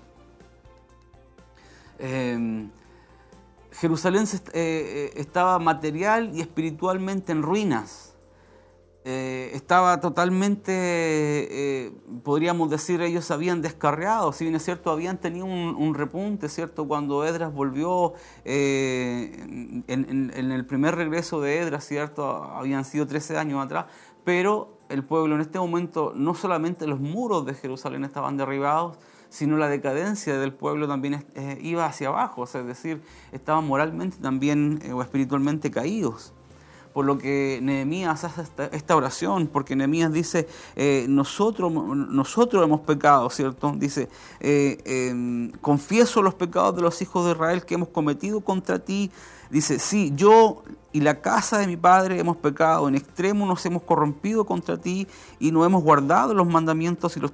Em, 1.98 2.70
Jerusalén 3.72 4.24
eh, 4.24 4.40
eh, 4.54 5.12
estaba 5.16 5.58
material 5.58 6.30
y 6.34 6.40
espiritualmente 6.40 7.32
en 7.32 7.42
ruinas. 7.42 8.05
Eh, 9.08 9.52
estaba 9.54 10.00
totalmente, 10.00 11.92
podríamos 12.24 12.70
decir, 12.70 13.00
ellos 13.02 13.30
habían 13.30 13.62
descarriado, 13.62 14.32
si 14.32 14.44
bien 14.44 14.56
es 14.56 14.64
cierto, 14.64 14.90
habían 14.90 15.18
tenido 15.18 15.46
un, 15.46 15.94
repunte, 15.94 16.48
¿cierto? 16.48 16.88
Cuando 16.88 17.24
Edras 17.24 17.54
volvió 17.54 18.14
en, 18.44 19.84
en, 19.86 20.50
el 20.50 20.66
primer 20.66 20.96
regreso 20.96 21.40
de 21.40 21.60
Edras, 21.60 21.86
¿cierto? 21.86 22.26
Habían 22.26 22.84
sido 22.84 23.06
13 23.06 23.38
años 23.38 23.64
atrás, 23.64 23.86
pero 24.24 24.76
el 24.88 25.04
pueblo 25.04 25.36
en 25.36 25.40
este 25.40 25.58
momento, 25.58 26.12
no 26.14 26.34
solamente 26.34 26.86
los 26.86 27.00
muros 27.00 27.46
de 27.46 27.54
Jerusalén 27.54 28.04
estaban 28.04 28.36
derribados, 28.36 28.98
sino 29.28 29.56
la 29.56 29.68
decadencia 29.68 30.38
del 30.38 30.52
pueblo 30.52 30.88
también 30.88 31.26
eh, 31.34 31.58
iba 31.60 31.86
hacia 31.86 32.08
abajo, 32.08 32.44
es 32.44 32.52
decir, 32.52 33.02
estaban 33.32 33.66
moralmente 33.66 34.18
también 34.18 34.80
eh, 34.82 34.92
o 34.92 35.02
espiritualmente 35.02 35.70
caídos. 35.70 36.32
Por 36.96 37.04
lo 37.04 37.18
que 37.18 37.58
Nehemías 37.60 38.24
hace 38.24 38.42
esta, 38.72 38.96
oración, 38.96 39.48
porque 39.48 39.76
Nehemías 39.76 40.10
dice, 40.10 40.48
eh, 40.76 41.04
nosotros, 41.10 41.70
nosotros 41.70 42.64
hemos 42.64 42.80
pecado, 42.80 43.28
¿cierto? 43.28 43.74
Dice, 43.76 44.08
em, 44.40 45.50
confieso 45.60 46.22
los 46.22 46.32
pecados 46.32 46.74
de 46.76 46.80
los 46.80 47.02
hijos 47.02 47.26
de 47.26 47.32
Israel 47.32 47.66
que 47.66 47.74
hemos 47.74 47.90
cometido 47.90 48.40
contra 48.40 48.78
ti, 48.78 49.10
Dice, 49.50 49.78
sí, 49.78 50.12
yo 50.16 50.62
y 50.92 51.00
la 51.00 51.20
casa 51.20 51.58
de 51.58 51.66
mi 51.66 51.76
padre 51.76 52.18
hemos 52.18 52.36
pecado, 52.36 52.88
en 52.88 52.94
extremo 52.94 53.46
nos 53.46 53.64
hemos 53.66 53.82
corrompido 53.82 54.44
contra 54.44 54.76
ti 54.76 55.06
y 55.38 55.52
no 55.52 55.64
hemos 55.64 55.82
guardado 55.82 56.34
los 56.34 56.46
mandamientos 56.46 57.16
y 57.16 57.20
los, 57.20 57.32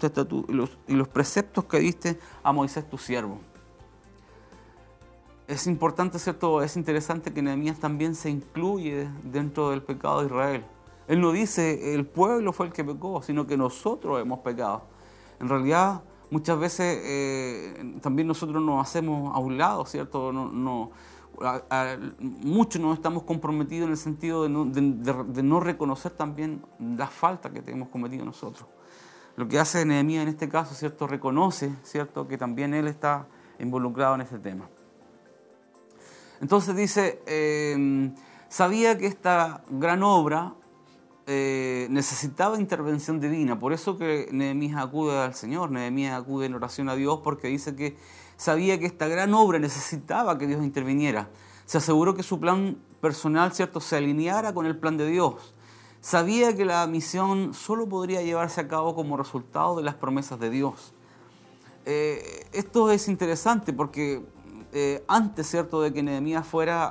y 0.88 0.94
los, 0.94 1.08
preceptos 1.08 1.64
que 1.64 1.78
diste 1.78 2.18
a 2.42 2.52
Moisés 2.52 2.88
tu 2.88 2.98
siervo. 2.98 3.40
Es 5.52 5.66
importante, 5.66 6.18
¿cierto? 6.18 6.62
Es 6.62 6.78
interesante 6.78 7.34
que 7.34 7.42
Nehemías 7.42 7.78
también 7.78 8.14
se 8.14 8.30
incluye 8.30 9.10
dentro 9.22 9.68
del 9.68 9.82
pecado 9.82 10.20
de 10.20 10.26
Israel. 10.28 10.64
Él 11.08 11.20
no 11.20 11.30
dice 11.30 11.94
el 11.94 12.06
pueblo 12.06 12.54
fue 12.54 12.68
el 12.68 12.72
que 12.72 12.82
pecó, 12.82 13.20
sino 13.20 13.46
que 13.46 13.58
nosotros 13.58 14.18
hemos 14.18 14.38
pecado. 14.38 14.84
En 15.40 15.50
realidad, 15.50 16.04
muchas 16.30 16.58
veces 16.58 16.98
eh, 17.04 17.98
también 18.00 18.28
nosotros 18.28 18.62
nos 18.62 18.80
hacemos 18.80 19.36
a 19.36 19.40
un 19.40 19.58
lado, 19.58 19.84
¿cierto? 19.84 20.32
No, 20.32 20.50
no, 20.50 20.90
muchos 22.18 22.80
nos 22.80 22.96
estamos 22.96 23.24
comprometidos 23.24 23.84
en 23.84 23.90
el 23.90 23.98
sentido 23.98 24.44
de 24.44 25.42
no, 25.42 25.60
reconocer 25.60 26.12
también 26.12 26.64
la 26.78 27.08
falta 27.08 27.50
que 27.50 27.62
hemos 27.70 27.90
cometido 27.90 28.24
nosotros. 28.24 28.66
Lo 29.36 29.46
que 29.46 29.58
hace 29.58 29.84
Nehemías 29.84 30.22
en 30.22 30.28
este 30.28 30.48
caso, 30.48 30.74
¿cierto? 30.74 31.06
Reconoce, 31.06 31.74
¿cierto? 31.82 32.26
Que 32.26 32.38
también 32.38 32.72
él 32.72 32.88
está 32.88 33.26
involucrado 33.58 34.14
en 34.14 34.22
este 34.22 34.38
tema. 34.38 34.66
Entonces 36.42 36.74
dice, 36.74 37.22
em, 37.26 38.14
sabía 38.48 38.98
que 38.98 39.06
esta 39.06 39.62
gran 39.70 40.02
obra 40.02 40.54
eh, 41.28 41.86
necesitaba 41.88 42.58
intervención 42.58 43.20
divina, 43.20 43.60
por 43.60 43.72
eso 43.72 43.96
que 43.96 44.28
Nehemías 44.32 44.82
acude 44.82 45.16
al 45.16 45.36
Señor, 45.36 45.70
Nehemías 45.70 46.20
acude 46.20 46.46
en 46.46 46.54
oración 46.54 46.88
a 46.88 46.96
Dios 46.96 47.20
porque 47.22 47.46
dice 47.46 47.76
que 47.76 47.96
sabía 48.36 48.76
que 48.80 48.86
esta 48.86 49.06
gran 49.06 49.32
obra 49.34 49.60
necesitaba 49.60 50.36
que 50.36 50.48
Dios 50.48 50.64
interviniera. 50.64 51.30
Se 51.64 51.78
aseguró 51.78 52.16
que 52.16 52.24
su 52.24 52.40
plan 52.40 52.76
personal, 53.00 53.52
¿cierto?, 53.52 53.80
se 53.80 53.96
alineara 53.96 54.52
con 54.52 54.66
el 54.66 54.76
plan 54.76 54.96
de 54.96 55.06
Dios. 55.06 55.54
Sabía 56.00 56.56
que 56.56 56.64
la 56.64 56.84
misión 56.88 57.54
solo 57.54 57.88
podría 57.88 58.20
llevarse 58.22 58.60
a 58.60 58.66
cabo 58.66 58.96
como 58.96 59.16
resultado 59.16 59.76
de 59.76 59.84
las 59.84 59.94
promesas 59.94 60.40
de 60.40 60.50
Dios. 60.50 60.92
Eh, 61.84 62.48
esto 62.52 62.90
es 62.90 63.06
interesante 63.06 63.72
porque 63.72 64.24
eh, 64.72 65.04
antes, 65.08 65.48
¿cierto?, 65.48 65.80
de 65.80 65.92
que 65.92 66.02
Nehemías 66.02 66.46
fuera 66.46 66.86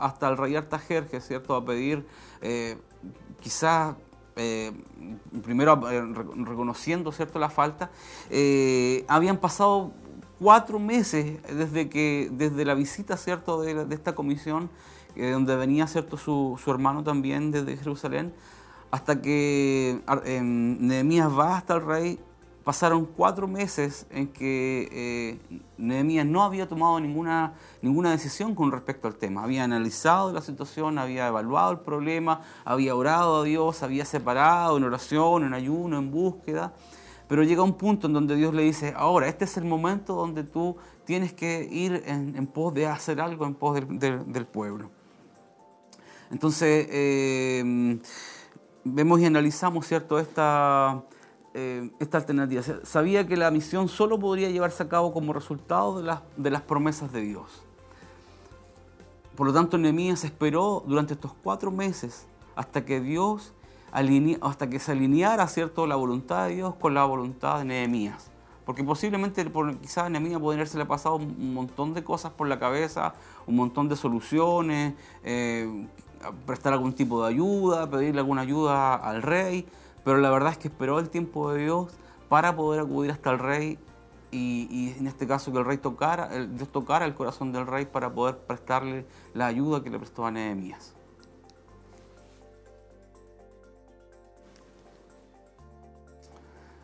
hasta 0.00 0.28
el 0.28 0.36
rey 0.36 0.56
Artajerjes, 0.56 1.26
¿cierto?, 1.26 1.54
a 1.54 1.64
pedir 1.64 2.06
eh, 2.40 2.76
quizás 3.40 3.94
primero 5.42 5.74
reconociendo 6.44 7.10
cierto 7.10 7.40
la 7.40 7.50
falta, 7.50 7.90
habían 9.08 9.38
pasado 9.38 9.92
cuatro 10.38 10.78
meses 10.78 11.40
desde, 11.52 11.88
que, 11.88 12.28
desde 12.32 12.64
la 12.64 12.74
visita 12.74 13.16
¿cierto? 13.16 13.60
De, 13.62 13.94
esta 13.94 14.14
comisión, 14.14 14.70
eh, 15.16 15.30
donde 15.30 15.56
venía 15.56 15.86
¿cierto? 15.86 16.16
Su, 16.16 16.58
hermano 16.66 17.02
también 17.02 17.50
desde 17.50 17.76
Jerusalén, 17.76 18.32
hasta 18.90 19.20
que 19.20 20.00
em, 20.24 20.78
Nehemías 20.86 21.30
va 21.30 21.56
hasta 21.56 21.74
el 21.74 21.84
rey. 21.84 22.20
Pasaron 22.68 23.06
cuatro 23.06 23.48
meses 23.48 24.06
en 24.10 24.28
que 24.28 24.90
eh, 24.92 25.58
Nehemías 25.78 26.26
no 26.26 26.42
había 26.42 26.68
tomado 26.68 27.00
ninguna, 27.00 27.54
ninguna 27.80 28.10
decisión 28.10 28.54
con 28.54 28.70
respecto 28.70 29.08
al 29.08 29.14
tema. 29.14 29.42
Había 29.42 29.64
analizado 29.64 30.34
la 30.34 30.42
situación, 30.42 30.98
había 30.98 31.28
evaluado 31.28 31.72
el 31.72 31.78
problema, 31.78 32.42
había 32.66 32.94
orado 32.94 33.40
a 33.40 33.44
Dios, 33.44 33.82
había 33.82 34.04
separado 34.04 34.76
en 34.76 34.84
oración, 34.84 35.44
en 35.44 35.54
ayuno, 35.54 35.96
en 35.96 36.10
búsqueda. 36.10 36.74
Pero 37.26 37.42
llega 37.42 37.62
un 37.62 37.72
punto 37.72 38.06
en 38.06 38.12
donde 38.12 38.36
Dios 38.36 38.52
le 38.52 38.64
dice, 38.64 38.92
ahora, 38.94 39.28
este 39.28 39.46
es 39.46 39.56
el 39.56 39.64
momento 39.64 40.14
donde 40.14 40.44
tú 40.44 40.76
tienes 41.06 41.32
que 41.32 41.66
ir 41.72 42.02
en, 42.04 42.46
pos 42.48 42.74
de 42.74 42.86
hacer 42.86 43.18
algo 43.22 43.46
en 43.46 43.54
pos 43.54 43.80
del, 43.88 44.46
pueblo. 44.46 44.90
Entonces, 46.30 46.86
eh, 46.90 47.98
vemos 48.84 49.20
y 49.20 49.24
analizamos, 49.24 49.86
¿cierto?, 49.86 50.18
esta, 50.18 51.02
eh, 51.60 51.90
esta 51.98 52.18
alternativa. 52.18 52.62
Sabía 52.84 53.26
que 53.26 53.36
la 53.36 53.50
misión 53.50 53.88
solo 53.88 54.16
podría 54.16 54.48
llevarse 54.48 54.84
a 54.84 54.88
cabo 54.88 55.12
como 55.12 55.32
resultado 55.32 55.98
de 56.36 56.50
las, 56.50 56.62
promesas 56.62 57.12
de 57.12 57.20
Dios. 57.22 57.64
Por 59.34 59.48
lo 59.48 59.52
tanto, 59.52 59.76
Nehemías 59.76 60.22
esperó 60.22 60.84
durante 60.86 61.14
estos 61.14 61.32
cuatro 61.42 61.72
meses 61.72 62.26
hasta 62.54 62.84
que 62.84 63.00
Dios 63.00 63.54
hasta 64.40 64.70
que 64.70 64.78
se 64.78 64.92
alineara 64.92 65.48
¿cierto? 65.48 65.86
la 65.86 65.96
voluntad 65.96 66.46
de 66.46 66.56
Dios 66.56 66.74
con 66.76 66.94
la 66.94 67.04
voluntad 67.04 67.58
de 67.58 67.64
Nehemías. 67.64 68.30
Porque 68.64 68.84
posiblemente 68.84 69.44
por, 69.46 69.76
quizás 69.78 70.08
Nehemías 70.10 70.40
podría 70.40 70.60
haberse 70.60 70.84
pasado 70.84 71.16
un 71.16 71.54
montón 71.54 71.92
de 71.94 72.04
cosas 72.04 72.30
por 72.30 72.46
la 72.46 72.60
cabeza, 72.60 73.14
un 73.46 73.56
montón 73.56 73.88
de 73.88 73.96
soluciones, 73.96 74.94
eh, 75.24 75.86
prestar 76.46 76.72
algún 76.72 76.92
tipo 76.92 77.22
de 77.22 77.30
ayuda, 77.30 77.90
pedirle 77.90 78.20
alguna 78.20 78.42
ayuda 78.42 78.94
al 78.94 79.22
rey, 79.22 79.66
pero 80.04 80.18
la 80.18 80.30
verdad 80.30 80.52
es 80.52 80.58
que 80.58 80.68
esperó 80.68 80.98
el 80.98 81.10
tiempo 81.10 81.52
de 81.52 81.64
Dios 81.64 81.92
para 82.28 82.54
poder 82.54 82.80
acudir 82.80 83.10
hasta 83.10 83.30
el 83.30 83.38
rey 83.38 83.78
y, 84.30 84.94
en 84.98 85.06
este 85.06 85.26
caso 85.26 85.52
que 85.52 85.58
el 85.58 85.64
rey 85.64 85.78
tocara, 85.78 86.34
el, 86.34 86.56
Dios 86.56 86.70
tocara 86.70 87.06
el 87.06 87.14
corazón 87.14 87.52
del 87.52 87.66
rey 87.66 87.86
para 87.86 88.12
poder 88.12 88.38
prestarle 88.38 89.06
la 89.34 89.46
ayuda 89.46 89.82
que 89.82 89.90
le 89.90 89.98
prestó 89.98 90.26
a 90.26 90.30
Nehemías. 90.30 90.94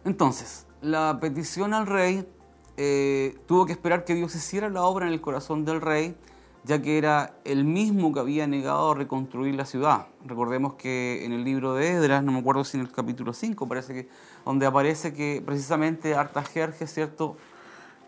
Entonces, 0.04 0.66
la 0.80 1.18
petición 1.20 1.72
al 1.72 1.86
rey 1.86 2.28
eh, 2.76 3.38
tuvo 3.46 3.66
que 3.66 3.72
esperar 3.72 4.04
que 4.04 4.14
Dios 4.14 4.34
hiciera 4.34 4.68
la 4.68 4.82
obra 4.82 5.06
en 5.06 5.12
el 5.12 5.20
corazón 5.20 5.64
del 5.64 5.80
rey, 5.80 6.16
ya 6.64 6.82
que 6.82 6.98
era 6.98 7.36
el 7.44 7.64
mismo 7.64 8.12
que 8.12 8.20
había 8.20 8.46
negado 8.46 8.92
a 8.92 8.94
reconstruir 8.94 9.54
la 9.54 9.66
ciudad. 9.66 10.06
Recordemos 10.24 10.74
que 10.74 11.24
en 11.24 11.32
el 11.32 11.44
libro 11.44 11.74
de 11.74 11.90
Edras, 11.90 12.24
no 12.24 12.32
me 12.32 12.38
acuerdo 12.38 12.64
si 12.64 12.76
en 12.76 12.82
el 12.82 12.90
capítulo 12.90 13.32
5, 13.32 13.68
parece 13.68 13.94
que, 13.94 14.08
donde 14.44 14.66
aparece 14.66 15.12
que 15.12 15.42
precisamente 15.44 16.14
Artajerjes, 16.14 16.92
¿cierto?, 16.92 17.36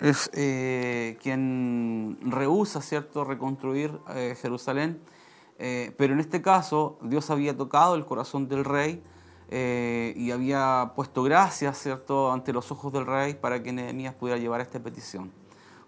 es 0.00 0.30
eh, 0.34 1.16
quien 1.22 2.18
rehúsa, 2.22 2.82
¿cierto?, 2.82 3.24
reconstruir 3.24 3.98
eh, 4.14 4.36
Jerusalén. 4.40 5.00
pero 5.58 6.12
en 6.12 6.20
este 6.20 6.42
caso, 6.42 6.98
Dios 7.02 7.30
había 7.30 7.56
tocado 7.56 7.94
el 7.94 8.04
corazón 8.04 8.48
del 8.48 8.64
rey, 8.64 9.02
eh, 9.48 10.12
y 10.16 10.32
había 10.32 10.92
puesto 10.96 11.22
gracias, 11.22 11.78
¿cierto?, 11.78 12.32
ante 12.32 12.52
los 12.52 12.72
ojos 12.72 12.92
del 12.92 13.06
rey 13.06 13.34
para 13.34 13.62
que 13.62 13.72
Nehemías 13.72 14.14
pudiera 14.14 14.40
llevar 14.40 14.60
esta 14.60 14.80
petición. 14.80 15.30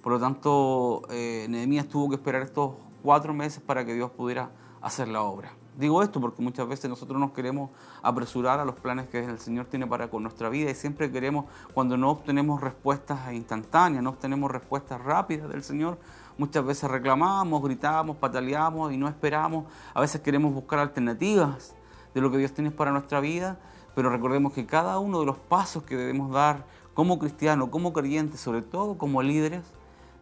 Por 0.03 0.13
lo 0.13 0.21
tanto, 0.21 1.03
eh, 1.11 1.47
Nehemías 1.49 1.89
tuvo 1.89 2.09
que 2.09 2.17
esperar 2.17 2.43
estos 2.43 2.73
cuatro 3.03 3.35
meses 3.35 3.63
para 3.65 3.85
que 3.85 3.95
Dios 3.95 4.11
pudiera 4.11 4.51
hacer 4.81 5.09
la 5.09 5.23
obra. 5.23 5.53
Digo 5.79 6.03
esto 6.03 6.21
porque 6.21 6.43
muchas 6.43 6.67
veces 6.67 6.91
nosotros 6.91 7.21
nos 7.21 7.31
queremos 7.31 7.71
apresurar 8.03 8.59
a 8.59 8.65
los 8.65 8.75
planes 8.75 9.07
que 9.09 9.25
el 9.25 9.39
Señor 9.39 9.67
tiene 9.67 9.87
para 9.87 10.11
con 10.11 10.25
nuestra 10.25 10.49
vida 10.49 10.73
y 10.73 10.75
siempre 10.75 11.11
queremos, 11.13 11.45
cuando 11.73 11.97
no 11.97 12.11
obtenemos 12.11 12.61
respuestas 12.61 13.33
instantáneas, 13.33 14.03
no 14.03 14.11
obtenemos 14.11 14.51
respuestas 14.51 15.01
rápidas 15.01 15.49
del 15.49 15.63
Señor, 15.63 15.99
muchas 16.37 16.65
veces 16.65 16.91
reclamamos, 16.91 17.63
gritamos, 17.63 18.17
pataleamos 18.17 18.93
y 18.93 18.97
no 18.97 19.07
esperamos. 19.07 19.67
A 19.95 20.01
veces 20.01 20.21
queremos 20.21 20.53
buscar 20.53 20.81
alternativas 20.81 21.77
de 22.13 22.21
lo 22.21 22.33
que 22.33 22.39
Dios 22.39 22.53
tiene 22.53 22.73
para 22.73 22.91
nuestra 22.91 23.21
vida, 23.21 23.61
pero 23.95 24.11
recordemos 24.11 24.53
que 24.53 24.67
cada 24.67 24.99
uno 24.99 25.21
de 25.21 25.27
los 25.27 25.37
pasos 25.37 25.85
que 25.85 25.97
debemos 25.97 26.33
dar 26.33 26.65
como 26.93 27.21
cristianos, 27.21 27.69
como 27.69 27.93
creyentes, 27.93 28.41
sobre 28.41 28.63
todo 28.63 28.99
como 28.99 29.23
líderes, 29.23 29.63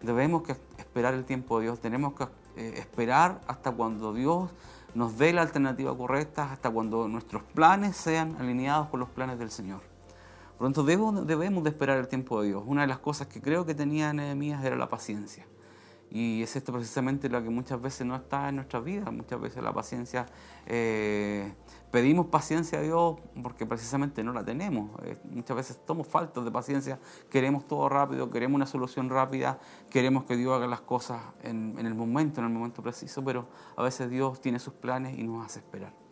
debemos 0.03 0.43
que 0.43 0.53
esperar 0.79 1.15
el 1.15 1.25
tiempo 1.25 1.59
de 1.59 1.65
Dios, 1.65 1.81
tenemos 1.81 2.15
que 2.15 2.25
eh, 2.57 2.75
esperar 2.79 3.41
hasta 3.47 3.73
cuando 3.73 4.13
Dios 4.13 4.51
nos 4.95 5.19
dé 5.19 5.33
la 5.33 5.43
alternativa 5.43 5.97
correcta, 5.97 6.51
hasta 6.51 6.71
cuando 6.71 7.07
nuestros 7.09 7.43
planes 7.43 7.97
sean 7.97 8.37
alineados 8.39 8.89
con 8.89 9.01
los 9.01 9.11
planes 9.11 9.39
del 9.39 9.51
Señor. 9.51 9.81
Por 10.57 10.63
lo 10.63 10.67
tanto, 10.69 10.85
debemos, 10.85 11.27
debemos 11.27 11.65
de 11.65 11.71
esperar 11.71 11.99
el 11.99 12.09
tiempo 12.09 12.41
de 12.41 12.49
Dios. 12.49 12.63
Una 12.67 12.83
de 12.83 12.87
las 12.87 12.99
cosas 12.99 13.27
que 13.27 13.43
creo 13.43 13.67
que 13.67 13.75
tenía 13.75 14.13
Nehemías 14.15 14.65
era 14.65 14.75
la 14.75 14.89
paciencia. 14.89 15.47
Y 16.11 16.42
es 16.42 16.55
esto 16.57 16.73
precisamente 16.73 17.29
lo 17.29 17.42
que 17.42 17.51
muchas 17.51 17.81
veces 17.81 18.07
no 18.07 18.16
está 18.16 18.49
en 18.49 18.57
nuestra 18.57 18.81
vida. 18.81 19.11
Muchas 19.11 19.40
veces 19.40 19.62
la 19.62 19.73
paciencia, 19.73 20.27
eh, 20.66 21.53
pedimos 21.90 22.27
paciencia 22.27 22.79
a 22.79 22.83
Dios 22.83 23.16
porque 23.42 23.66
precisamente 23.66 24.23
no 24.23 24.33
la 24.33 24.45
tenemos. 24.45 24.90
Eh, 25.05 25.16
muchas 25.31 25.57
veces 25.57 25.77
estamos 25.77 26.07
faltos 26.07 26.45
de 26.45 26.51
paciencia, 26.51 26.99
queremos 27.29 27.66
todo 27.66 27.88
rápido, 27.88 28.31
queremos 28.31 28.57
una 28.57 28.66
solución 28.66 29.11
rápida, 29.11 29.59
queremos 29.90 30.25
que 30.25 30.37
Dios 30.37 30.55
haga 30.55 30.66
las 30.66 30.81
cosas 30.81 31.21
en, 31.42 31.75
en 31.79 31.87
el 31.87 31.95
momento, 31.95 32.40
en 32.40 32.47
el 32.47 32.53
momento 32.53 32.83
preciso, 32.83 33.25
pero 33.25 33.49
a 33.77 33.83
veces 33.83 34.09
Dios 34.09 34.40
tiene 34.40 34.59
sus 34.59 34.75
planes 34.75 35.19
y 35.19 35.25
nos 35.25 35.45
hace 35.45 35.59
esperar. 35.59 36.06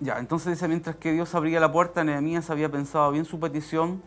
Ya, 0.00 0.18
entonces 0.18 0.52
dice, 0.52 0.68
mientras 0.68 0.94
que 0.96 1.12
Dios 1.12 1.34
abría 1.34 1.58
la 1.58 1.72
puerta, 1.72 2.04
Nehemías 2.04 2.50
había 2.50 2.70
pensado 2.70 3.10
bien 3.10 3.24
su 3.24 3.40
petición, 3.40 4.00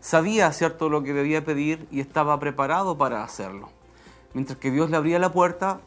sabía, 0.00 0.52
¿cierto?, 0.52 0.88
lo 0.88 1.04
que 1.04 1.12
debía 1.12 1.44
pedir 1.44 1.86
y 1.92 2.00
estaba 2.00 2.38
preparado 2.40 2.98
para 2.98 3.22
hacerlo. 3.22 3.68
Mientras 4.34 4.58
que 4.58 4.72
Dios 4.72 4.90
le 4.90 4.96
abría 4.96 5.20
la 5.20 5.32
puerta, 5.32 5.80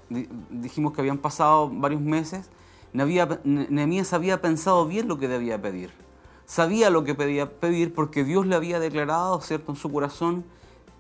dijimos 0.50 0.94
que 0.94 1.02
habían 1.02 1.18
pasado 1.18 1.70
varios 1.70 2.02
meses, 2.02 2.50
Nehemías 2.94 4.14
había 4.14 4.42
pensado 4.42 4.86
bien 4.88 5.08
lo 5.08 5.20
que 5.20 5.28
debía 5.28 5.62
pedir. 5.62 5.92
Sabía 6.46 6.90
lo 6.90 7.04
que 7.04 7.14
pedía 7.14 7.60
pedir 7.60 7.94
porque 7.94 8.24
Dios 8.24 8.46
le 8.46 8.56
había 8.56 8.80
declarado, 8.80 9.42
¿cierto?, 9.42 9.74
en 9.74 9.78
su 9.78 9.92
corazón 9.92 10.46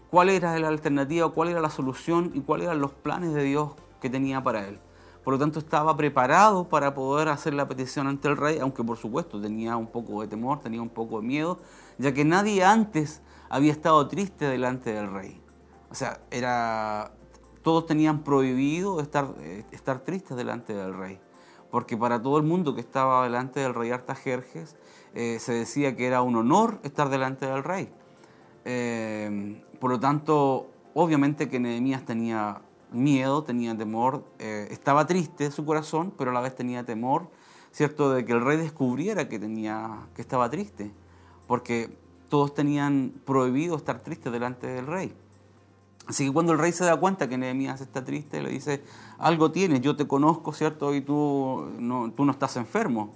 cuál 0.09 0.29
era 0.29 0.59
la 0.59 0.67
alternativa, 0.67 1.29
cuál 1.29 1.49
era 1.49 1.61
la 1.61 1.69
solución 1.69 2.31
y 2.33 2.41
cuáles 2.41 2.65
eran 2.65 2.81
los 2.81 2.91
planes 2.91 3.33
de 3.33 3.43
Dios 3.43 3.71
que 4.01 4.09
tenía 4.09 4.43
para 4.43 4.67
él. 4.67 4.77
Por 5.23 5.33
lo 5.33 5.39
tanto, 5.39 5.59
estaba 5.59 5.95
preparado 5.95 6.67
para 6.67 6.95
poder 6.95 7.29
hacer 7.29 7.53
la 7.53 7.67
petición 7.67 8.07
ante 8.07 8.27
el 8.27 8.37
rey, 8.37 8.57
aunque 8.59 8.83
por 8.83 8.97
supuesto 8.97 9.39
tenía 9.39 9.77
un 9.77 9.87
poco 9.87 10.21
de 10.21 10.27
temor, 10.27 10.61
tenía 10.61 10.81
un 10.81 10.89
poco 10.89 11.21
de 11.21 11.27
miedo, 11.27 11.59
ya 11.99 12.11
que 12.11 12.25
nadie 12.25 12.63
antes 12.63 13.21
había 13.49 13.71
estado 13.71 14.07
triste 14.07 14.45
delante 14.45 14.93
del 14.93 15.11
rey. 15.11 15.39
O 15.91 15.95
sea, 15.95 16.21
era, 16.31 17.11
todos 17.61 17.85
tenían 17.85 18.23
prohibido 18.23 18.99
estar, 18.99 19.35
eh, 19.41 19.63
estar 19.71 19.99
tristes 19.99 20.35
delante 20.35 20.73
del 20.73 20.97
rey, 20.97 21.19
porque 21.69 21.95
para 21.95 22.19
todo 22.19 22.37
el 22.37 22.43
mundo 22.43 22.73
que 22.73 22.81
estaba 22.81 23.23
delante 23.23 23.59
del 23.59 23.75
rey 23.75 23.91
Artajerjes, 23.91 24.75
eh, 25.13 25.37
se 25.39 25.53
decía 25.53 25.95
que 25.95 26.07
era 26.07 26.23
un 26.23 26.35
honor 26.35 26.79
estar 26.83 27.09
delante 27.09 27.45
del 27.45 27.63
rey. 27.63 27.93
Eh, 28.65 29.63
por 29.79 29.91
lo 29.91 29.99
tanto, 29.99 30.71
obviamente 30.93 31.49
que 31.49 31.59
Nehemías 31.59 32.05
tenía 32.05 32.61
miedo, 32.91 33.43
tenía 33.43 33.75
temor, 33.77 34.25
eh, 34.39 34.67
estaba 34.71 35.07
triste 35.07 35.51
su 35.51 35.65
corazón, 35.65 36.13
pero 36.17 36.31
a 36.31 36.33
la 36.33 36.41
vez 36.41 36.55
tenía 36.55 36.85
temor, 36.85 37.29
¿cierto?, 37.71 38.11
de 38.11 38.25
que 38.25 38.33
el 38.33 38.41
rey 38.41 38.57
descubriera 38.57 39.27
que, 39.27 39.39
tenía, 39.39 40.07
que 40.15 40.21
estaba 40.21 40.49
triste, 40.49 40.91
porque 41.47 41.97
todos 42.29 42.53
tenían 42.53 43.13
prohibido 43.25 43.75
estar 43.75 43.99
tristes 43.99 44.31
delante 44.31 44.67
del 44.67 44.87
rey. 44.87 45.13
Así 46.07 46.25
que 46.25 46.33
cuando 46.33 46.53
el 46.53 46.59
rey 46.59 46.71
se 46.71 46.83
da 46.83 46.97
cuenta 46.97 47.29
que 47.29 47.37
Nehemías 47.37 47.79
está 47.81 48.03
triste, 48.03 48.41
le 48.41 48.49
dice, 48.49 48.83
algo 49.17 49.51
tienes, 49.51 49.81
yo 49.81 49.95
te 49.95 50.07
conozco, 50.07 50.51
¿cierto? 50.51 50.93
Y 50.93 51.01
tú 51.01 51.69
no, 51.79 52.11
tú 52.11 52.25
no 52.25 52.31
estás 52.31 52.57
enfermo. 52.57 53.13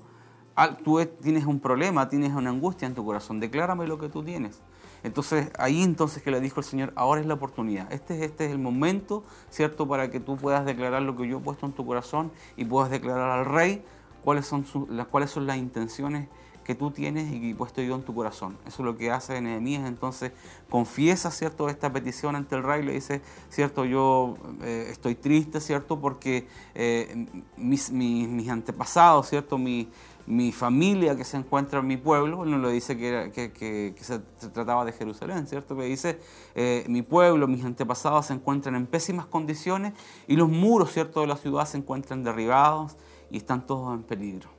Tú 0.86 1.06
tienes 1.22 1.46
un 1.46 1.60
problema, 1.60 2.08
tienes 2.08 2.32
una 2.32 2.50
angustia 2.50 2.88
en 2.88 2.96
tu 2.96 3.04
corazón, 3.04 3.42
declárame 3.42 3.88
lo 3.88 3.98
que 3.98 4.08
tú 4.08 4.24
tienes. 4.24 4.62
Entonces, 5.06 5.52
ahí 5.60 5.84
entonces 5.84 6.24
que 6.24 6.32
le 6.32 6.42
dijo 6.42 6.60
el 6.60 6.66
Señor, 6.66 6.92
ahora 6.96 7.22
es 7.22 7.28
la 7.28 7.36
oportunidad, 7.36 7.94
este, 7.94 8.26
este 8.26 8.46
es 8.46 8.52
el 8.52 8.58
momento, 8.58 9.24
¿cierto?, 9.52 9.88
para 9.88 10.10
que 10.10 10.20
tú 10.20 10.36
puedas 10.36 10.66
declarar 10.66 11.04
lo 11.04 11.16
que 11.16 11.28
yo 11.28 11.38
he 11.38 11.42
puesto 11.42 11.68
en 11.68 11.74
tu 11.74 11.86
corazón 11.86 12.32
y 12.58 12.66
puedas 12.66 12.90
declarar 12.90 13.30
al 13.30 13.46
rey 13.46 13.84
cuáles 14.24 14.48
son, 14.48 14.66
las, 14.90 15.06
cuáles 15.06 15.30
son 15.30 15.46
las 15.46 15.58
intenciones 15.58 16.28
que 16.64 16.74
tú 16.74 16.90
tienes 16.90 17.32
y 17.32 17.40
que 17.40 17.52
he 17.52 17.56
puesto 17.56 17.84
yo 17.84 17.94
en 17.94 18.02
tu 18.02 18.16
corazón. 18.16 18.58
Eso 18.66 18.82
es 18.82 18.86
lo 18.86 18.98
que 18.98 19.12
hace 19.12 19.40
Nehemías, 19.40 19.88
entonces 19.88 20.32
confiesa, 20.72 21.30
¿cierto?, 21.30 21.70
esta 21.70 21.94
petición 21.94 22.36
ante 22.36 22.56
el 22.56 22.64
rey, 22.64 22.82
le 22.82 22.94
dice, 22.94 23.22
¿cierto?, 23.50 23.86
yo 23.86 24.36
eh, 24.64 24.88
estoy 24.90 25.14
triste, 25.14 25.62
¿cierto?, 25.62 26.02
porque 26.02 26.48
eh, 26.74 27.28
mis, 27.58 27.92
mis, 27.92 28.50
antepasados, 28.50 29.30
¿cierto?, 29.30 29.60
mi, 29.60 29.88
mi 30.28 30.52
familia 30.52 31.16
que 31.16 31.24
se 31.24 31.38
encuentra 31.38 31.80
en 31.80 31.88
mi 31.88 31.98
pueblo, 31.98 32.44
él 32.44 32.52
no 32.52 32.58
lo 32.58 32.70
dice 32.70 32.98
que, 32.98 33.96
se, 34.00 34.20
trataba 34.50 34.86
de 34.86 34.92
Jerusalén, 34.92 35.48
¿cierto? 35.48 35.76
Que 35.76 35.84
dice, 35.84 36.20
eh, 36.56 36.84
mi 36.88 37.02
pueblo, 37.02 37.48
mis 37.48 37.64
antepasados 37.64 38.28
se 38.28 38.34
encuentran 38.34 38.76
en 38.76 38.88
pésimas 38.88 39.26
condiciones 39.26 39.94
y 40.28 40.36
los 40.36 40.50
muros, 40.50 40.92
¿cierto?, 40.92 41.22
de 41.22 41.28
la 41.28 41.38
ciudad 41.38 41.66
se 41.66 41.78
encuentran 41.78 42.24
derribados 42.24 42.98
y 43.30 43.38
están 43.38 43.66
todos 43.66 43.94
en 43.94 44.04
peligro. 44.04 44.50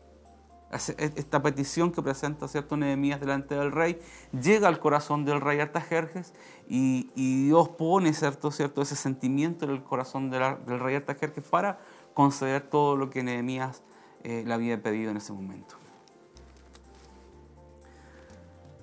Esta 0.71 1.43
petición 1.43 1.93
que 1.93 2.03
presenta 2.03 2.49
cierto 2.49 2.77
Nehemías 2.77 3.21
delante 3.21 3.55
del 3.55 3.71
rey 3.71 4.01
llega 4.33 4.67
al 4.67 4.81
corazón 4.81 5.25
del 5.25 5.41
rey 5.41 5.61
Artajerjes 5.61 6.35
y, 6.69 7.09
Dios 7.47 7.69
pone 7.71 8.13
cierto, 8.13 8.51
cierto 8.51 8.83
ese 8.83 8.97
sentimiento 8.97 9.65
en 9.65 9.71
el 9.71 9.85
corazón 9.85 10.29
del 10.29 10.81
rey 10.81 10.97
Artajerjes 10.97 11.45
para 11.45 11.79
conceder 12.15 12.63
todo 12.63 12.97
lo 12.97 13.11
que 13.11 13.23
Nehemías 13.23 13.85
eh, 14.29 14.43
le 14.45 14.53
había 14.53 14.83
pedido 14.83 15.13
en 15.13 15.19
ese 15.19 15.33
momento. 15.33 15.77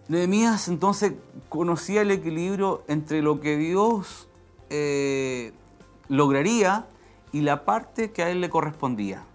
Nehemías 0.07 0.69
entonces 0.69 1.15
conocía 1.49 2.01
el 2.03 2.11
equilibrio 2.11 2.85
entre 2.87 3.21
lo 3.21 3.41
que 3.41 3.57
Dios 3.57 4.29
eh, 4.69 5.51
lograría 6.07 6.87
y 7.33 7.41
la 7.41 7.65
parte 7.65 8.13
que 8.13 8.23
a 8.23 8.29
él 8.29 8.39
le 8.39 8.49
correspondía. 8.49 9.25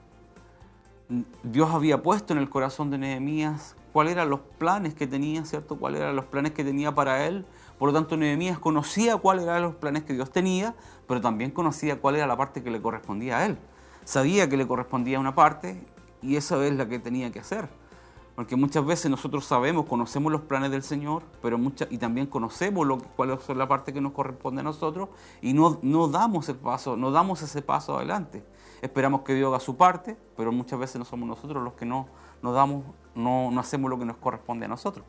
Dios 1.42 1.68
había 1.72 2.02
puesto 2.02 2.32
en 2.32 2.38
el 2.38 2.48
corazón 2.48 2.90
de 2.90 2.96
Nehemías 2.96 3.76
cuáles 3.92 4.14
eran 4.14 4.30
los 4.30 4.40
planes 4.40 4.94
que 4.94 5.06
tenía, 5.06 5.44
¿cierto? 5.44 5.76
Cuáles 5.76 6.00
eran 6.00 6.16
los 6.16 6.24
planes 6.24 6.52
que 6.52 6.64
tenía 6.64 6.94
para 6.94 7.26
él. 7.26 7.44
Por 7.78 7.90
lo 7.90 7.92
tanto, 7.92 8.16
Nehemías 8.16 8.58
conocía 8.58 9.18
cuáles 9.18 9.44
eran 9.44 9.60
los 9.60 9.74
planes 9.74 10.04
que 10.04 10.14
Dios 10.14 10.30
tenía, 10.30 10.74
pero 11.06 11.20
también 11.20 11.50
conocía 11.50 12.00
cuál 12.00 12.16
era 12.16 12.26
la 12.26 12.38
parte 12.38 12.62
que 12.62 12.70
le 12.70 12.80
correspondía 12.80 13.40
a 13.40 13.44
él. 13.44 13.58
Sabía 14.06 14.48
que 14.48 14.56
le 14.56 14.66
correspondía 14.66 15.20
una 15.20 15.34
parte 15.34 15.78
y 16.22 16.36
eso 16.36 16.62
es 16.62 16.74
la 16.74 16.88
que 16.88 16.98
tenía 16.98 17.30
que 17.30 17.40
hacer. 17.40 17.68
Porque 18.38 18.54
muchas 18.54 18.86
veces 18.86 19.10
nosotros 19.10 19.44
sabemos, 19.46 19.86
conocemos 19.86 20.30
los 20.30 20.42
planes 20.42 20.70
del 20.70 20.84
Señor, 20.84 21.24
pero 21.42 21.58
mucha, 21.58 21.88
y 21.90 21.98
también 21.98 22.28
conocemos 22.28 22.86
lo, 22.86 22.98
cuál 22.98 23.30
es 23.30 23.48
la 23.48 23.66
parte 23.66 23.92
que 23.92 24.00
nos 24.00 24.12
corresponde 24.12 24.60
a 24.60 24.62
nosotros 24.62 25.08
y 25.42 25.54
no, 25.54 25.80
no 25.82 26.06
damos 26.06 26.48
el 26.48 26.54
paso, 26.54 26.96
no 26.96 27.10
damos 27.10 27.42
ese 27.42 27.62
paso 27.62 27.96
adelante. 27.96 28.44
Esperamos 28.80 29.22
que 29.22 29.34
Dios 29.34 29.48
haga 29.48 29.58
su 29.58 29.76
parte, 29.76 30.16
pero 30.36 30.52
muchas 30.52 30.78
veces 30.78 31.00
no 31.00 31.04
somos 31.04 31.28
nosotros 31.28 31.64
los 31.64 31.72
que 31.72 31.84
no, 31.84 32.06
no 32.40 32.52
damos, 32.52 32.84
no, 33.16 33.50
no 33.50 33.60
hacemos 33.60 33.90
lo 33.90 33.98
que 33.98 34.04
nos 34.04 34.18
corresponde 34.18 34.66
a 34.66 34.68
nosotros. 34.68 35.04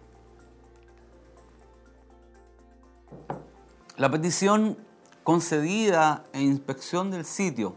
La 3.96 4.10
petición 4.10 4.76
concedida 5.24 6.26
e 6.34 6.42
inspección 6.42 7.12
del 7.12 7.26
sitio. 7.26 7.76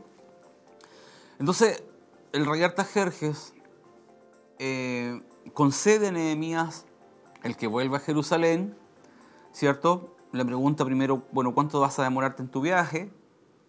Entonces, 1.39 1.83
el 2.33 2.47
rey 2.47 2.63
Artajerjes 2.63 3.55
eh, 4.59 5.21
concede 5.53 6.09
a 6.09 6.13
Nehemías 6.13 6.87
el 7.43 7.57
que 7.57 7.67
vuelva 7.67 7.99
a 7.99 8.01
Jerusalén, 8.01 8.77
¿cierto? 9.53 10.17
Le 10.33 10.45
pregunta 10.45 10.85
primero, 10.85 11.27
bueno, 11.33 11.53
¿cuánto 11.55 11.81
vas 11.81 11.99
a 11.99 12.05
demorarte 12.05 12.43
en 12.43 12.49
tu 12.49 12.61
viaje? 12.61 13.13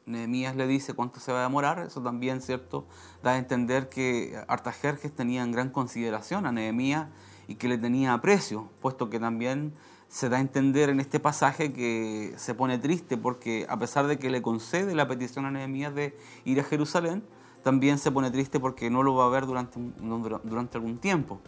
Nehemías 0.05 0.55
le 0.55 0.67
dice 0.67 0.93
cuánto 0.93 1.19
se 1.19 1.31
va 1.31 1.39
a 1.39 1.43
demorar. 1.43 1.79
Eso 1.79 2.01
también, 2.01 2.41
¿cierto? 2.41 2.85
Da 3.21 3.31
a 3.31 3.37
entender 3.37 3.89
que 3.89 4.41
Artajerjes 4.47 5.13
tenía 5.13 5.43
en 5.43 5.51
gran 5.51 5.69
consideración 5.69 6.45
a 6.45 6.51
Nehemías 6.51 7.07
y 7.47 7.55
que 7.55 7.67
le 7.67 7.77
tenía 7.77 8.13
aprecio, 8.13 8.69
puesto 8.81 9.09
que 9.09 9.19
también 9.19 9.73
se 10.07 10.29
da 10.29 10.37
a 10.37 10.41
entender 10.41 10.89
en 10.89 10.99
este 10.99 11.19
pasaje 11.19 11.73
que 11.73 12.33
se 12.37 12.53
pone 12.53 12.77
triste 12.77 13.17
porque 13.17 13.65
a 13.67 13.79
pesar 13.79 14.07
de 14.07 14.19
que 14.19 14.29
le 14.29 14.41
concede 14.41 14.93
la 14.93 15.07
petición 15.07 15.45
a 15.45 15.51
Nehemías 15.51 15.95
de 15.95 16.15
ir 16.45 16.59
a 16.59 16.63
Jerusalén, 16.63 17.23
también 17.63 17.97
se 17.97 18.11
pone 18.11 18.29
triste 18.29 18.59
porque 18.59 18.89
no 18.89 19.03
lo 19.03 19.15
va 19.15 19.25
a 19.25 19.29
ver 19.29 19.45
durante, 19.45 19.79
durante 20.43 20.77
algún 20.77 20.97
tiempo. 20.97 21.39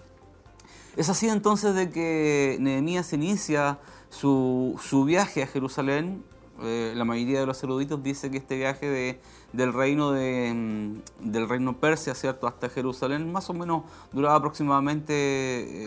Es 0.95 1.09
así 1.09 1.27
entonces 1.27 1.75
de 1.75 1.89
que 1.89 2.57
Nehemías 2.59 3.11
inicia 3.13 3.79
su, 4.09 5.03
viaje 5.05 5.43
a 5.43 5.47
Jerusalén. 5.47 6.23
Eh, 6.61 6.93
la 6.95 7.03
mayoría 7.03 7.41
de 7.41 7.45
los 7.45 7.61
eruditos 7.63 8.01
dice 8.01 8.31
que 8.31 8.37
este 8.37 8.55
viaje 8.55 8.89
de, 8.89 9.19
del, 9.51 9.73
reino 9.73 10.13
de, 10.13 10.53
mm, 10.55 11.31
del 11.31 11.49
reino 11.49 11.81
Persia 11.81 12.15
¿cierto? 12.15 12.47
hasta 12.47 12.69
Jerusalén 12.69 13.29
más 13.29 13.49
o 13.49 13.53
menos 13.53 13.83
duraba 14.13 14.35
aproximadamente 14.35 15.13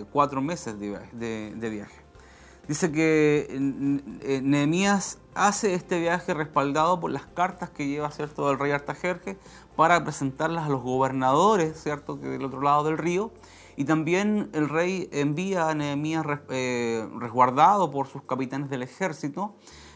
eh, 0.01 0.05
cuatro 0.13 0.43
meses 0.43 0.79
de, 0.79 1.55
de 1.55 1.71
viaje. 1.71 2.09
Dice 2.69 2.93
que 2.93 3.49
eh, 3.51 4.41
Nehemías 4.43 5.19
hace 5.35 5.73
este 5.73 5.99
viaje 6.01 6.35
respaldado 6.35 7.01
por 7.01 7.11
las 7.11 7.25
cartas 7.25 7.71
que 7.71 7.87
lleva 7.87 8.11
¿cierto? 8.11 8.51
el 8.51 8.59
rey 8.59 8.73
Artajerje 8.73 9.39
para 9.79 10.03
presentarlas 10.03 10.67
a 10.67 10.71
los 10.71 10.83
gobernadores, 10.83 11.81
¿cierto? 11.81 12.21
que 12.21 12.27
del 12.27 12.45
otro 12.45 12.61
lado 12.61 12.83
del 12.83 12.99
río, 12.99 13.31
y 13.77 13.85
también 13.85 14.51
el 14.53 14.69
rey 14.69 15.09
envía 15.13 15.69
a 15.69 15.75
Nehemías 15.77 16.27
eh, 16.51 17.09
resguardado 17.17 17.89
por 17.93 18.09
sus 18.09 18.25
capitanes 18.25 18.71
del 18.71 18.83
ejército 18.83 19.55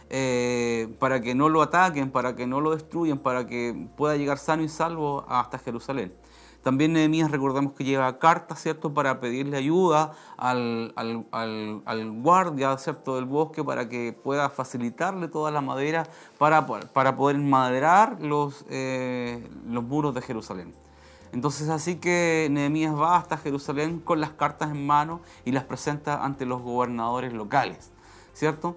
eh, 0.09 0.95
para 1.01 1.21
que 1.21 1.35
no 1.35 1.49
lo 1.49 1.63
ataquen, 1.63 2.13
para 2.13 2.37
que 2.37 2.47
no 2.47 2.61
lo 2.61 2.71
destruyan, 2.71 3.19
para 3.19 3.49
que 3.49 3.89
pueda 3.97 4.17
llegar 4.17 4.39
sano 4.39 4.63
y 4.63 4.69
salvo 4.69 5.25
hasta 5.27 5.59
Jerusalén. 5.59 6.15
También 6.63 6.93
Nehemías 6.93 7.31
recordamos 7.31 7.73
que 7.73 7.85
lleva 7.85 8.19
cartas, 8.19 8.63
¿cierto?, 8.63 8.95
para 8.95 9.19
pedirle 9.21 9.57
ayuda 9.57 10.13
al, 10.37 10.93
guardia, 12.23 12.79
¿cierto?, 12.79 13.17
del 13.17 13.25
bosque 13.25 13.65
para 13.65 13.89
que 13.89 14.13
pueda 14.13 14.49
facilitarle 14.49 15.27
toda 15.27 15.51
la 15.51 15.61
madera 15.61 16.07
para, 16.39 16.67
para 16.67 17.17
poder 17.17 17.39
maderar 17.39 18.21
los, 18.21 18.65
eh, 18.71 19.49
los 19.69 19.83
muros 19.83 20.15
de 20.15 20.23
Jerusalén. 20.23 20.73
Entonces 21.33 21.69
así 21.69 21.97
que 21.97 22.47
Nehemías 22.51 22.95
va 22.95 23.17
hasta 23.17 23.39
Jerusalén 23.39 23.99
con 23.99 24.21
las 24.21 24.31
cartas 24.31 24.71
en 24.71 24.87
mano 24.87 25.21
y 25.45 25.53
las 25.53 25.65
presenta 25.65 26.25
ante 26.25 26.47
los 26.47 26.63
gobernadores 26.63 27.33
locales, 27.33 27.91
¿cierto? 28.35 28.77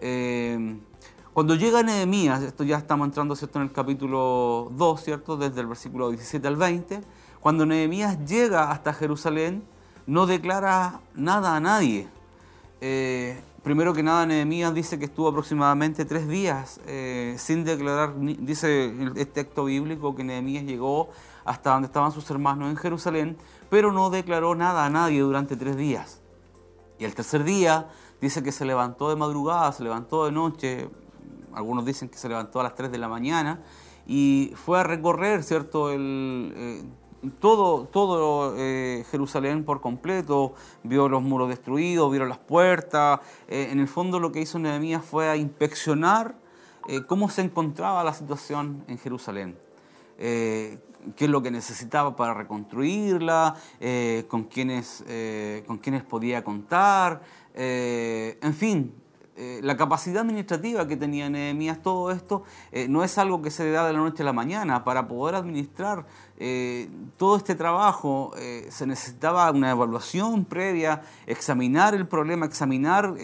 Eh, 0.00 0.78
cuando 1.32 1.54
llega 1.54 1.82
Nehemías, 1.82 2.42
esto 2.42 2.62
ya 2.62 2.76
estamos 2.76 3.06
entrando 3.06 3.34
¿cierto? 3.34 3.58
en 3.58 3.64
el 3.64 3.72
capítulo 3.72 4.70
2, 4.72 5.02
¿cierto? 5.02 5.38
desde 5.38 5.62
el 5.62 5.66
versículo 5.66 6.10
17 6.10 6.46
al 6.46 6.56
20, 6.56 7.00
cuando 7.42 7.66
Nehemías 7.66 8.24
llega 8.24 8.70
hasta 8.70 8.94
Jerusalén, 8.94 9.64
no 10.06 10.26
declara 10.26 11.00
nada 11.14 11.56
a 11.56 11.60
nadie. 11.60 12.08
Eh, 12.80 13.38
primero 13.64 13.92
que 13.92 14.04
nada, 14.04 14.24
Nehemías 14.26 14.72
dice 14.72 14.98
que 14.98 15.06
estuvo 15.06 15.28
aproximadamente 15.28 16.04
tres 16.04 16.28
días 16.28 16.80
eh, 16.86 17.34
sin 17.38 17.64
declarar, 17.64 18.14
dice 18.18 18.86
el 18.86 19.26
texto 19.28 19.64
bíblico 19.64 20.14
que 20.14 20.22
Nehemías 20.22 20.64
llegó 20.64 21.10
hasta 21.44 21.72
donde 21.72 21.86
estaban 21.86 22.12
sus 22.12 22.30
hermanos 22.30 22.70
en 22.70 22.76
Jerusalén, 22.76 23.36
pero 23.68 23.90
no 23.92 24.08
declaró 24.10 24.54
nada 24.54 24.84
a 24.84 24.90
nadie 24.90 25.20
durante 25.20 25.56
tres 25.56 25.76
días. 25.76 26.20
Y 26.98 27.04
el 27.04 27.14
tercer 27.14 27.42
día 27.42 27.88
dice 28.20 28.44
que 28.44 28.52
se 28.52 28.64
levantó 28.64 29.10
de 29.10 29.16
madrugada, 29.16 29.72
se 29.72 29.82
levantó 29.82 30.26
de 30.26 30.32
noche, 30.32 30.88
algunos 31.52 31.84
dicen 31.84 32.08
que 32.08 32.18
se 32.18 32.28
levantó 32.28 32.60
a 32.60 32.62
las 32.62 32.74
3 32.76 32.90
de 32.92 32.98
la 32.98 33.08
mañana 33.08 33.60
y 34.06 34.52
fue 34.54 34.78
a 34.78 34.82
recorrer, 34.82 35.42
¿cierto?, 35.42 35.90
el, 35.90 36.52
eh, 36.56 36.84
todo, 37.30 37.86
todo 37.86 38.54
eh, 38.58 39.04
Jerusalén 39.10 39.64
por 39.64 39.80
completo, 39.80 40.54
vio 40.82 41.08
los 41.08 41.22
muros 41.22 41.48
destruidos, 41.48 42.10
vio 42.10 42.24
las 42.24 42.38
puertas. 42.38 43.20
Eh, 43.48 43.68
en 43.70 43.78
el 43.78 43.88
fondo 43.88 44.18
lo 44.18 44.32
que 44.32 44.40
hizo 44.40 44.58
Nehemías 44.58 45.04
fue 45.04 45.28
a 45.28 45.36
inspeccionar 45.36 46.34
eh, 46.88 47.02
cómo 47.06 47.30
se 47.30 47.42
encontraba 47.42 48.02
la 48.02 48.14
situación 48.14 48.84
en 48.88 48.98
Jerusalén. 48.98 49.56
qué 50.18 51.24
es 51.24 51.30
lo 51.30 51.42
que 51.42 51.50
necesitaba 51.50 52.14
para 52.14 52.32
reconstruirla, 52.32 53.56
con, 54.28 54.44
quiénes, 54.44 55.04
con 55.66 55.78
quiénes 55.78 56.04
podía 56.04 56.44
contar, 56.44 57.22
en 57.54 58.54
fin, 58.54 58.94
la 59.62 59.76
capacidad 59.76 60.22
administrativa 60.22 60.86
que 60.86 60.96
tenía 60.96 61.28
Nehemías, 61.28 61.82
todo 61.82 62.12
esto, 62.12 62.44
no 62.88 63.02
es 63.02 63.18
algo 63.18 63.42
que 63.42 63.50
se 63.50 63.64
le 63.64 63.72
da 63.72 63.84
de 63.84 63.94
la 63.94 63.98
noche 63.98 64.22
a 64.22 64.26
la 64.26 64.32
mañana. 64.32 64.84
Para 64.84 65.08
poder 65.08 65.34
administrar 65.34 66.06
eh, 66.44 66.88
todo 67.16 67.36
este 67.36 67.54
trabajo 67.54 68.32
se 68.68 68.86
necesitaba 68.86 69.48
una 69.52 69.70
evaluación 69.70 70.44
previa, 70.44 71.02
examinar 71.26 71.94
el 71.94 72.08
problema, 72.08 72.46
examinar 72.46 73.14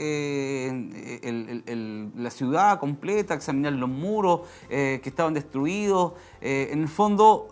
la 2.15 2.31
ciudad 2.31 2.79
completa, 2.79 3.35
examinar 3.35 3.73
los 3.73 3.89
muros 3.89 4.43
que 4.69 5.03
estaban 5.05 5.35
destruidos. 5.35 6.13
en 6.41 6.83
el 6.83 6.89
fondo 6.89 7.49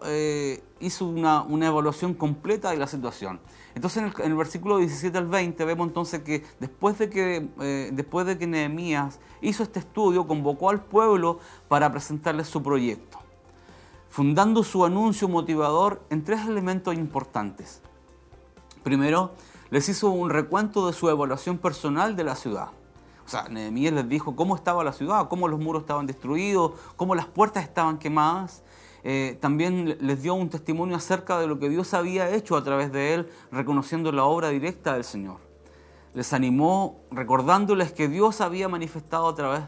hizo 0.80 1.06
una, 1.06 1.44
evaluación 1.66 2.14
completa 2.14 2.70
de 2.70 2.76
la 2.76 2.86
situación. 2.86 3.40
Entonces 3.74 4.02
en 4.02 4.30
el, 4.30 4.34
versículo 4.34 4.78
17 4.78 5.16
al 5.18 5.26
20 5.26 5.64
vemos 5.64 5.88
entonces 5.88 6.22
que 6.22 6.44
después 6.60 6.98
de 6.98 7.10
que, 7.10 7.48
eh, 7.60 7.90
de 7.92 8.38
que 8.38 8.46
Nehemías 8.46 9.18
hizo 9.40 9.62
este 9.62 9.80
estudio, 9.80 10.26
convocó 10.26 10.70
al 10.70 10.82
pueblo 10.82 11.40
para 11.68 11.90
presentarles 11.90 12.48
su 12.48 12.62
proyecto, 12.62 13.18
fundando 14.16 14.64
su 14.64 14.82
anuncio 14.82 15.28
motivador 15.28 16.00
en 16.08 16.24
tres 16.24 16.46
elementos 16.46 16.94
importantes. 16.94 17.82
Primero, 18.82 19.32
les 19.68 19.90
hizo 19.90 20.08
un 20.08 20.30
recuento 20.30 20.86
de 20.86 20.94
su 20.94 21.10
evaluación 21.10 21.58
personal 21.58 22.16
de 22.16 22.24
la 22.24 22.34
ciudad. 22.34 22.68
O 23.26 23.28
sea, 23.28 23.46
Nehemías 23.50 23.92
les 23.92 24.08
dijo 24.08 24.34
cómo 24.34 24.56
estaba 24.56 24.82
la 24.82 24.94
ciudad, 24.94 25.28
cómo 25.28 25.48
los 25.48 25.60
muros 25.60 25.82
estaban 25.82 26.06
destruidos, 26.06 26.72
cómo 26.96 27.14
las 27.14 27.26
puertas 27.26 27.64
estaban 27.64 27.98
quemadas 27.98 28.62
eh, 29.04 29.36
también 29.38 29.98
les 30.00 30.22
dio 30.22 30.32
un 30.32 30.48
testimonio 30.48 30.96
acerca 30.96 31.38
de 31.38 31.46
lo 31.46 31.58
que 31.58 31.68
Dios 31.68 31.92
había 31.92 32.30
hecho 32.30 32.56
a 32.56 32.64
través 32.64 32.90
de 32.92 33.12
él, 33.12 33.28
reconociendo 33.52 34.12
la 34.12 34.24
obra 34.24 34.48
directa 34.48 34.94
del 34.94 35.04
Señor. 35.04 35.40
Les 36.14 36.32
animó 36.32 37.02
recordándoles 37.10 37.92
que 37.92 38.08
Dios 38.08 38.40
había 38.40 38.66
manifestado 38.70 39.28
a 39.28 39.34
través, 39.34 39.62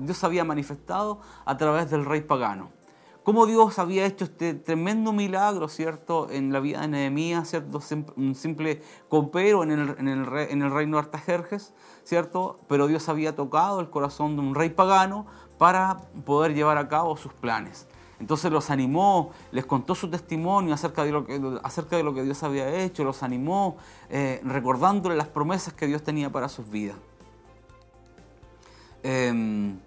Dios 0.00 0.24
había 0.24 0.42
manifestado 0.42 1.20
a 1.44 1.56
través 1.56 1.88
del 1.88 2.04
rey 2.04 2.22
pagano. 2.22 2.81
Cómo 3.22 3.46
Dios 3.46 3.78
había 3.78 4.04
hecho 4.04 4.24
este 4.24 4.54
tremendo 4.54 5.12
milagro, 5.12 5.68
¿cierto?, 5.68 6.28
en 6.30 6.52
la 6.52 6.58
vida 6.58 6.80
de 6.80 6.88
Nehemías, 6.88 7.48
¿cierto?, 7.48 7.80
un 8.16 8.34
simple 8.34 8.82
copero 9.08 9.62
en 9.62 9.70
el, 9.70 10.26
reino 10.26 10.96
de 10.96 10.98
Artajerjes, 10.98 11.72
¿cierto?, 12.02 12.58
pero 12.68 12.88
Dios 12.88 13.08
había 13.08 13.36
tocado 13.36 13.78
el 13.80 13.90
corazón 13.90 14.34
de 14.34 14.42
un 14.42 14.56
rey 14.56 14.70
pagano 14.70 15.26
para 15.56 15.98
poder 16.24 16.54
llevar 16.54 16.78
a 16.78 16.88
cabo 16.88 17.16
sus 17.16 17.32
planes. 17.32 17.86
Entonces 18.18 18.50
los 18.50 18.70
animó, 18.70 19.30
les 19.52 19.66
contó 19.66 19.94
su 19.94 20.10
testimonio 20.10 20.74
acerca 20.74 21.04
de 21.04 21.12
lo 21.12 21.24
que, 21.24 21.40
acerca 21.62 21.96
de 21.96 22.02
lo 22.02 22.14
que 22.14 22.24
Dios 22.24 22.42
había 22.42 22.82
hecho, 22.82 23.04
los 23.04 23.22
animó, 23.22 23.76
eh, 24.10 24.40
recordándole 24.44 25.14
las 25.14 25.28
promesas 25.28 25.74
que 25.74 25.86
Dios 25.86 26.02
tenía 26.02 26.30
para 26.30 26.48
sus 26.48 26.68
vidas. 26.68 26.96
Em, 29.04 29.78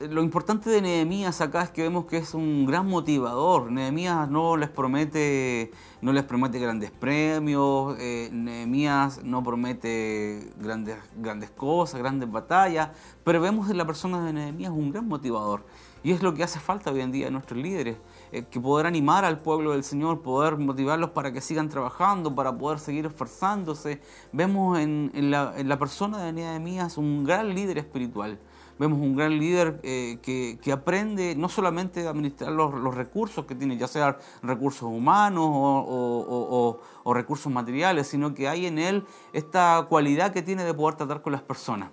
lo 0.00 0.22
importante 0.22 0.70
de 0.70 0.80
Nehemías 0.80 1.40
acá 1.40 1.62
es 1.62 1.70
que 1.70 1.82
vemos 1.82 2.06
que 2.06 2.18
es 2.18 2.34
un 2.34 2.66
gran 2.66 2.86
motivador. 2.86 3.70
Nehemías 3.70 4.28
no 4.28 4.56
les 4.56 4.68
promete, 4.68 5.70
no 6.00 6.12
les 6.12 6.24
promete 6.24 6.58
grandes 6.58 6.90
premios, 6.90 7.96
eh, 7.98 8.30
Nehemías 8.32 9.22
no 9.24 9.42
promete 9.42 10.52
grandes, 10.58 10.96
grandes 11.16 11.50
cosas, 11.50 12.00
grandes 12.00 12.30
batallas, 12.30 12.90
pero 13.24 13.40
vemos 13.40 13.70
en 13.70 13.76
la 13.76 13.86
persona 13.86 14.24
de 14.24 14.32
Nehemías 14.32 14.70
un 14.70 14.90
gran 14.90 15.06
motivador. 15.08 15.64
Y 16.02 16.12
es 16.12 16.22
lo 16.22 16.32
que 16.32 16.44
hace 16.44 16.60
falta 16.60 16.92
hoy 16.92 17.00
en 17.00 17.10
día 17.10 17.26
a 17.26 17.30
nuestros 17.30 17.60
líderes, 17.60 17.96
eh, 18.30 18.44
que 18.44 18.60
poder 18.60 18.86
animar 18.86 19.24
al 19.24 19.40
pueblo 19.40 19.72
del 19.72 19.82
Señor, 19.82 20.22
poder 20.22 20.56
motivarlos 20.56 21.10
para 21.10 21.32
que 21.32 21.40
sigan 21.40 21.68
trabajando, 21.68 22.34
para 22.34 22.56
poder 22.56 22.78
seguir 22.78 23.06
esforzándose. 23.06 24.00
Vemos 24.32 24.78
en, 24.78 25.30
la, 25.30 25.78
persona 25.78 26.22
de 26.22 26.32
Nehemías 26.32 26.98
un 26.98 27.24
gran 27.24 27.54
líder 27.54 27.78
espiritual. 27.78 28.38
Vemos 28.78 29.00
un 29.00 29.16
gran 29.16 29.38
líder 29.38 29.80
eh, 29.82 30.18
que, 30.22 30.72
aprende 30.72 31.34
no 31.34 31.48
solamente 31.48 32.06
a 32.06 32.10
administrar 32.10 32.52
los, 32.52 32.94
recursos 32.94 33.44
que 33.44 33.54
tiene, 33.54 33.76
ya 33.76 33.88
sean 33.88 34.16
recursos 34.42 34.82
humanos 34.82 35.44
o, 35.50 36.80
o 37.02 37.14
recursos 37.14 37.52
materiales, 37.52 38.06
sino 38.06 38.34
que 38.34 38.48
hay 38.48 38.66
en 38.66 38.78
él 38.78 39.04
esta 39.32 39.86
cualidad 39.88 40.32
que 40.32 40.42
tiene 40.42 40.64
de 40.64 40.74
poder 40.74 40.96
tratar 40.96 41.22
con 41.22 41.32
las 41.32 41.42
personas. 41.42 41.90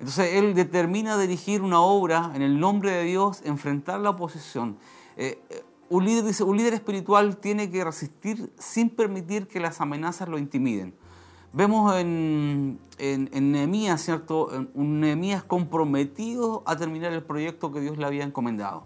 Entonces 0.00 0.32
él 0.32 0.54
determina 0.54 1.18
dirigir 1.18 1.60
una 1.60 1.80
obra 1.80 2.32
en 2.34 2.40
el 2.40 2.58
nombre 2.58 2.90
de 2.90 3.04
Dios, 3.04 3.42
enfrentar 3.44 4.00
la 4.00 4.10
oposición. 4.10 4.78
Eh, 5.18 5.38
eh, 5.50 5.62
un, 5.90 6.06
líder, 6.06 6.24
dice, 6.24 6.42
un 6.42 6.56
líder 6.56 6.72
espiritual 6.72 7.36
tiene 7.36 7.70
que 7.70 7.84
resistir 7.84 8.50
sin 8.58 8.88
permitir 8.88 9.46
que 9.46 9.60
las 9.60 9.78
amenazas 9.82 10.26
lo 10.26 10.38
intimiden. 10.38 10.94
Vemos 11.52 11.96
en, 11.96 12.78
en, 12.98 13.52
Nehemías, 13.52 14.00
¿cierto? 14.00 14.50
Un 14.74 15.00
Nehemías 15.00 15.42
comprometido 15.42 16.62
a 16.64 16.76
terminar 16.76 17.12
el 17.12 17.24
proyecto 17.24 17.72
que 17.72 17.80
Dios 17.80 17.98
le 17.98 18.06
había 18.06 18.22
encomendado. 18.22 18.84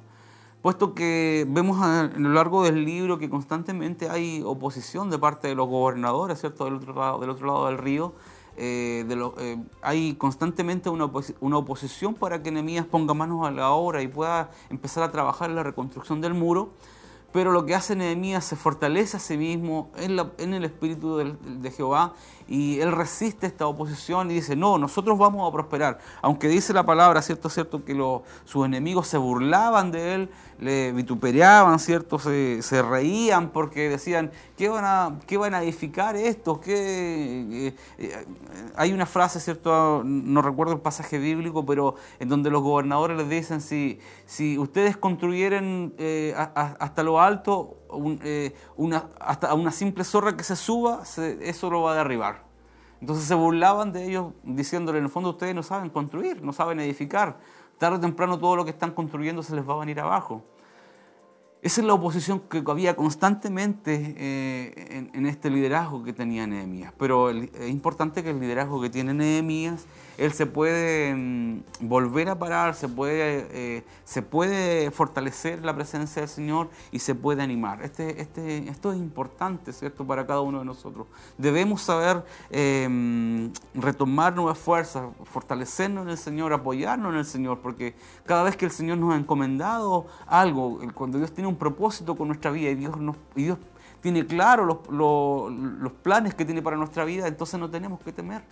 Puesto 0.63 0.95
que 0.95 1.45
vemos 1.47 1.83
a, 1.83 2.11
lo 2.17 2.31
largo 2.31 2.63
del 2.63 2.87
libro 2.87 3.19
que 3.19 3.29
constantemente 3.29 4.09
hay 4.09 4.43
oposición 4.43 5.11
de 5.11 5.19
parte 5.19 5.49
de 5.49 5.55
los 5.55 5.69
gobernadores, 5.69 6.41
¿cierto? 6.41 6.65
Del 6.65 6.77
otro 6.77 6.95
lado 6.95 7.19
del, 7.19 7.29
otro 7.29 7.47
lado 7.47 7.67
del 7.67 7.77
río, 7.77 8.15
eh, 8.57 9.05
eh, 9.07 9.59
hay 9.83 10.15
constantemente 10.15 10.89
una, 10.89 11.11
una, 11.41 11.59
oposición 11.59 12.15
para 12.15 12.43
que 12.43 12.51
Nehemías 12.51 12.87
ponga 12.87 13.13
manos 13.13 13.47
a 13.47 13.51
la 13.51 13.73
obra 13.73 14.01
y 14.01 14.09
pueda 14.09 14.51
empezar 14.71 15.03
a 15.03 15.11
trabajar 15.11 15.51
en 15.51 15.57
la 15.57 15.65
reconstrucción 15.65 16.23
del 16.23 16.33
muro, 16.33 16.71
pero 17.35 17.51
lo 17.51 17.67
que 17.67 17.75
hace 17.75 17.97
Nehemías 17.97 18.45
se 18.45 18.55
fortalece 18.55 19.17
a 19.17 19.21
sí 19.21 19.37
mismo 19.37 19.91
en, 19.97 20.55
el 20.55 20.65
espíritu 20.65 21.17
de, 21.17 21.71
Jehová 21.73 22.13
y 22.47 22.79
él 22.79 22.93
resiste 22.93 23.49
esta 23.49 23.67
oposición 23.67 24.31
y 24.31 24.35
dice, 24.35 24.55
no, 24.55 24.79
nosotros 24.79 25.19
vamos 25.19 25.49
a 25.49 25.53
prosperar. 25.53 25.99
Aunque 26.23 26.47
dice 26.47 26.73
la 26.73 26.85
palabra, 26.85 27.23
¿cierto? 27.23 27.49
¿Cierto? 27.49 27.85
Que 27.85 27.95
sus 28.45 28.65
enemigos 28.65 29.09
se 29.09 29.19
burlaban 29.19 29.91
de 29.91 30.15
él, 30.15 30.31
le 30.61 30.93
vituperaban, 30.93 31.79
¿cierto? 31.79 32.19
Se, 32.19 32.83
reían 32.83 33.49
porque 33.51 33.89
decían, 33.89 34.31
¿qué 34.57 34.69
van 34.69 34.85
a, 34.85 35.19
qué 35.27 35.37
van 35.37 35.55
a 35.55 35.63
edificar 35.63 36.17
estos? 36.17 36.59
¿Qué? 36.59 37.67
Eh, 37.69 37.77
eh, 37.99 38.27
hay 38.77 38.93
una 38.93 39.07
frase, 39.07 39.41
¿cierto? 39.41 40.03
No 40.05 40.43
recuerdo 40.43 40.75
el 40.75 40.81
pasaje 40.81 41.19
bíblico, 41.19 41.67
pero 41.67 41.97
en 42.21 42.29
donde 42.29 42.51
los 42.51 42.63
gobernadores 42.63 43.17
les 43.17 43.29
dicen, 43.29 43.61
si, 43.61 43.99
si 44.27 44.59
ustedes 44.59 44.97
construyeran 44.97 45.95
eh, 45.99 46.35
hasta 46.37 47.03
lo 47.03 47.21
alto, 47.25 47.79
eh, 48.23 48.55
una, 48.77 49.11
hasta 49.21 49.55
una 49.55 49.73
simple 49.73 50.05
zorra 50.05 50.37
que 50.37 50.45
se 50.45 50.57
suba, 50.57 51.03
eso 51.41 51.71
lo 51.71 51.83
va 51.83 51.93
a 51.93 51.97
derribar. 51.97 52.45
Entonces 53.01 53.27
se 53.27 53.35
burlaban 53.35 53.93
de 53.93 54.07
ellos 54.07 54.33
diciéndole, 54.43 54.99
en 54.99 55.05
el 55.05 55.11
fondo 55.11 55.31
ustedes 55.31 55.55
no 55.55 55.63
saben 55.63 55.91
construir, 55.91 56.43
no 56.43 56.53
saben 56.53 56.81
edificar. 56.81 57.39
Tarde 57.79 57.97
o 57.97 58.01
temprano 58.01 58.39
todo 58.39 58.57
lo 58.57 58.65
que 58.65 58.71
están 58.71 58.93
construyendo 58.93 59.43
se 59.43 59.55
les 59.55 59.69
va 59.69 59.75
a 59.75 59.79
venir 59.79 60.01
abajo. 60.01 60.43
Esa 61.61 61.81
es 61.81 61.87
la 61.87 61.95
oposición 61.95 62.41
que 62.41 62.63
había 62.67 62.95
constantemente 62.95 64.15
eh, 64.19 65.09
en, 65.13 65.27
este 65.27 65.49
liderazgo 65.49 66.03
que 66.03 66.13
tenía 66.13 66.47
Nehemías. 66.47 66.93
Pero 66.99 67.31
es 67.31 67.71
importante 67.71 68.23
que 68.23 68.31
el 68.31 68.41
liderazgo 68.41 68.83
que 68.83 68.91
tiene 68.91 69.15
Nehemías 69.15 69.87
él 70.17 70.33
se 70.33 70.47
puede 70.47 71.15
mm, 71.15 71.63
volver 71.81 72.29
a 72.29 72.39
parar, 72.39 72.75
se 72.75 72.89
puede, 72.89 73.49
eh, 73.51 73.85
se 74.05 74.23
puede 74.23 74.91
fortalecer 74.91 75.65
la 75.65 75.75
presencia 75.75 76.23
del 76.23 76.29
Señor 76.29 76.69
y 76.93 77.01
se 77.01 77.15
puede 77.15 77.43
animar. 77.43 77.83
Este, 77.83 78.21
este, 78.21 78.69
esto 78.69 78.93
es 78.93 78.99
importante, 78.99 79.73
¿cierto?, 79.73 80.07
para 80.07 80.27
cada 80.27 80.41
uno 80.41 80.61
de 80.61 80.65
nosotros. 80.65 81.07
Debemos 81.39 81.83
saber 81.83 82.25
em, 82.51 83.53
retomar 83.75 84.35
nuevas 84.35 84.59
fuerzas, 84.59 85.09
fortalecernos 85.25 86.05
en 86.05 86.11
el 86.11 86.19
Señor, 86.19 86.53
apoyarnos 86.53 87.13
en 87.13 87.19
el 87.19 87.25
Señor, 87.27 87.61
porque 87.61 87.95
cada 88.25 88.43
vez 88.45 88.57
que 88.57 88.67
el 88.67 88.71
Señor 88.71 88.99
nos 88.99 89.15
ha 89.15 89.17
encomendado 89.17 90.07
algo, 90.27 90.81
cuando 90.95 91.19
Dios 91.19 91.33
tiene 91.33 91.49
un 91.49 91.57
propósito 91.57 92.15
con 92.15 92.29
nuestra 92.29 92.51
vida 92.51 92.71
y 92.71 92.75
Dios, 92.75 92.97
nos, 92.99 93.17
y 93.35 93.45
Dios 93.45 93.59
tiene 94.01 94.27
claro 94.27 94.83
los, 94.91 95.51
los 95.51 95.93
planes 95.93 96.35
que 96.35 96.45
tiene 96.45 96.61
para 96.61 96.77
nuestra 96.77 97.05
vida, 97.05 97.27
entonces 97.27 97.59
no 97.59 97.71
tenemos 97.71 98.01
que 98.01 98.13
temer 98.13 98.43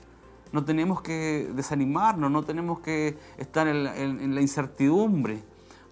no 0.53 0.65
tenemos 0.65 1.01
que 1.01 1.51
desanimarnos, 1.55 2.31
no 2.31 2.43
tenemos 2.43 2.81
que 2.81 3.19
estar 3.39 3.67
en 3.67 4.35
la, 4.35 4.41
incertidumbre. 4.41 5.43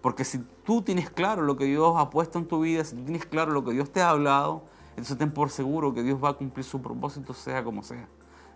Porque 0.03 0.25
si 0.25 0.39
tú 0.65 0.83
tienes 0.83 1.11
claro 1.11 1.43
lo 1.43 1.57
que 1.57 1.65
Dios 1.65 1.95
ha 1.97 2.11
puesto 2.11 2.39
en 2.39 2.47
tu 2.47 2.61
vida, 2.61 2.85
si 2.85 2.97
tienes 2.97 3.27
claro 3.27 3.53
lo 3.53 3.65
que 3.65 3.73
Dios 3.73 3.91
te 3.91 4.01
ha 4.01 4.11
hablado, 4.11 4.63
entonces 4.91 5.19
ten 5.19 5.33
por 5.33 5.51
seguro 5.51 5.93
que 5.95 6.03
Dios 6.03 6.23
va 6.23 6.31
a 6.31 6.33
cumplir 6.35 6.65
su 6.65 6.81
propósito, 6.81 7.35
sea 7.35 7.65
como 7.65 7.83
sea. 7.83 8.09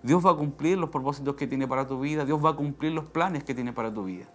Dios 0.02 0.24
va 0.24 0.32
a 0.32 0.36
cumplir 0.36 0.76
los 0.76 0.90
propósitos 0.90 1.34
que 1.34 1.46
tiene 1.46 1.66
para 1.66 1.86
tu 1.86 2.00
vida, 2.00 2.24
Dios 2.24 2.42
va 2.44 2.50
a 2.50 2.56
cumplir 2.56 2.92
los 2.92 3.06
planes 3.06 3.44
que 3.44 3.54
tiene 3.54 3.72
para 3.72 3.92
tu 3.92 4.04
vida. 4.04 4.26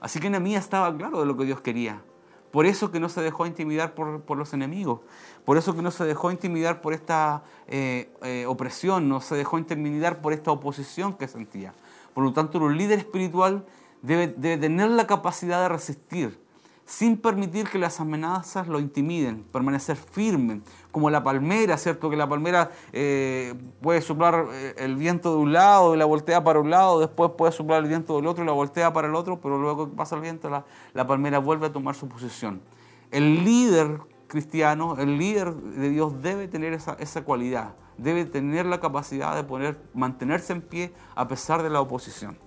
Así 0.00 0.20
que 0.20 0.28
Nehemías 0.28 0.64
estaba 0.64 0.94
claro 0.94 1.20
de 1.20 1.26
lo 1.26 1.36
que 1.36 1.44
Dios 1.44 1.60
quería. 1.62 2.02
Por 2.50 2.66
eso 2.66 2.90
que 2.90 3.00
no 3.00 3.08
se 3.08 3.20
dejó 3.20 3.46
intimidar 3.46 3.94
por, 3.94 4.36
los 4.36 4.52
enemigos, 4.52 5.00
por 5.44 5.58
eso 5.58 5.74
que 5.74 5.82
no 5.82 5.90
se 5.90 6.04
dejó 6.04 6.30
intimidar 6.30 6.80
por 6.80 6.94
esta 6.94 7.42
eh, 7.68 8.10
eh, 8.22 8.46
opresión, 8.46 9.08
no 9.08 9.20
se 9.20 9.34
dejó 9.34 9.58
intimidar 9.58 10.20
por 10.20 10.32
esta 10.32 10.50
oposición 10.52 11.14
que 11.14 11.28
sentía. 11.28 11.74
Por 12.14 12.24
lo 12.24 12.32
tanto, 12.32 12.58
un 12.58 12.76
líder 12.76 12.98
espiritual 12.98 13.66
debe, 14.02 14.28
debe 14.28 14.56
tener 14.56 14.90
la 14.90 15.06
capacidad 15.06 15.60
de 15.60 15.68
resistir, 15.68 16.38
sin 16.86 17.16
permitir 17.16 17.68
que 17.68 17.78
las 17.78 17.98
amenazas 17.98 18.68
lo 18.68 18.78
intimiden, 18.78 19.44
permanecer 19.52 19.96
firme, 19.96 20.60
como 20.92 21.10
la 21.10 21.24
palmera, 21.24 21.76
¿cierto? 21.76 22.08
Que 22.08 22.16
la 22.16 22.28
palmera 22.28 22.70
eh, 22.92 23.54
puede 23.82 24.00
soplar 24.00 24.46
eh, 24.52 24.74
el 24.78 24.94
viento 24.94 25.32
de 25.32 25.38
un 25.38 25.52
lado 25.52 25.96
y 25.96 25.98
la 25.98 26.04
voltea 26.04 26.44
para 26.44 26.60
un 26.60 26.70
lado, 26.70 27.00
después 27.00 27.32
puede 27.36 27.50
soplar 27.50 27.82
el 27.82 27.88
viento 27.88 28.14
del 28.14 28.28
otro 28.28 28.44
y 28.44 28.46
la 28.46 28.52
voltea 28.52 28.92
para 28.92 29.08
el 29.08 29.16
otro, 29.16 29.40
pero 29.40 29.58
luego 29.58 29.90
que 29.90 29.96
pasa 29.96 30.14
el 30.14 30.22
viento, 30.22 30.48
la, 30.48 31.06
palmera 31.06 31.40
vuelve 31.40 31.66
a 31.66 31.72
tomar 31.72 31.96
su 31.96 32.08
posición. 32.08 32.62
El 33.10 33.44
líder 33.44 33.98
cristiano, 34.28 34.96
el 34.96 35.18
líder 35.18 35.54
de 35.54 35.90
Dios 35.90 36.22
debe 36.22 36.46
tener 36.46 36.72
esa, 36.72 36.96
esa 37.00 37.24
cualidad, 37.24 37.74
debe 37.98 38.24
tener 38.26 38.64
la 38.64 38.78
capacidad 38.78 39.34
de 39.34 39.42
poner, 39.42 39.76
mantenerse 39.92 40.52
en 40.52 40.62
pie 40.62 40.92
a 41.16 41.26
pesar 41.26 41.64
de 41.64 41.70
la 41.70 41.80
oposición. 41.80 42.38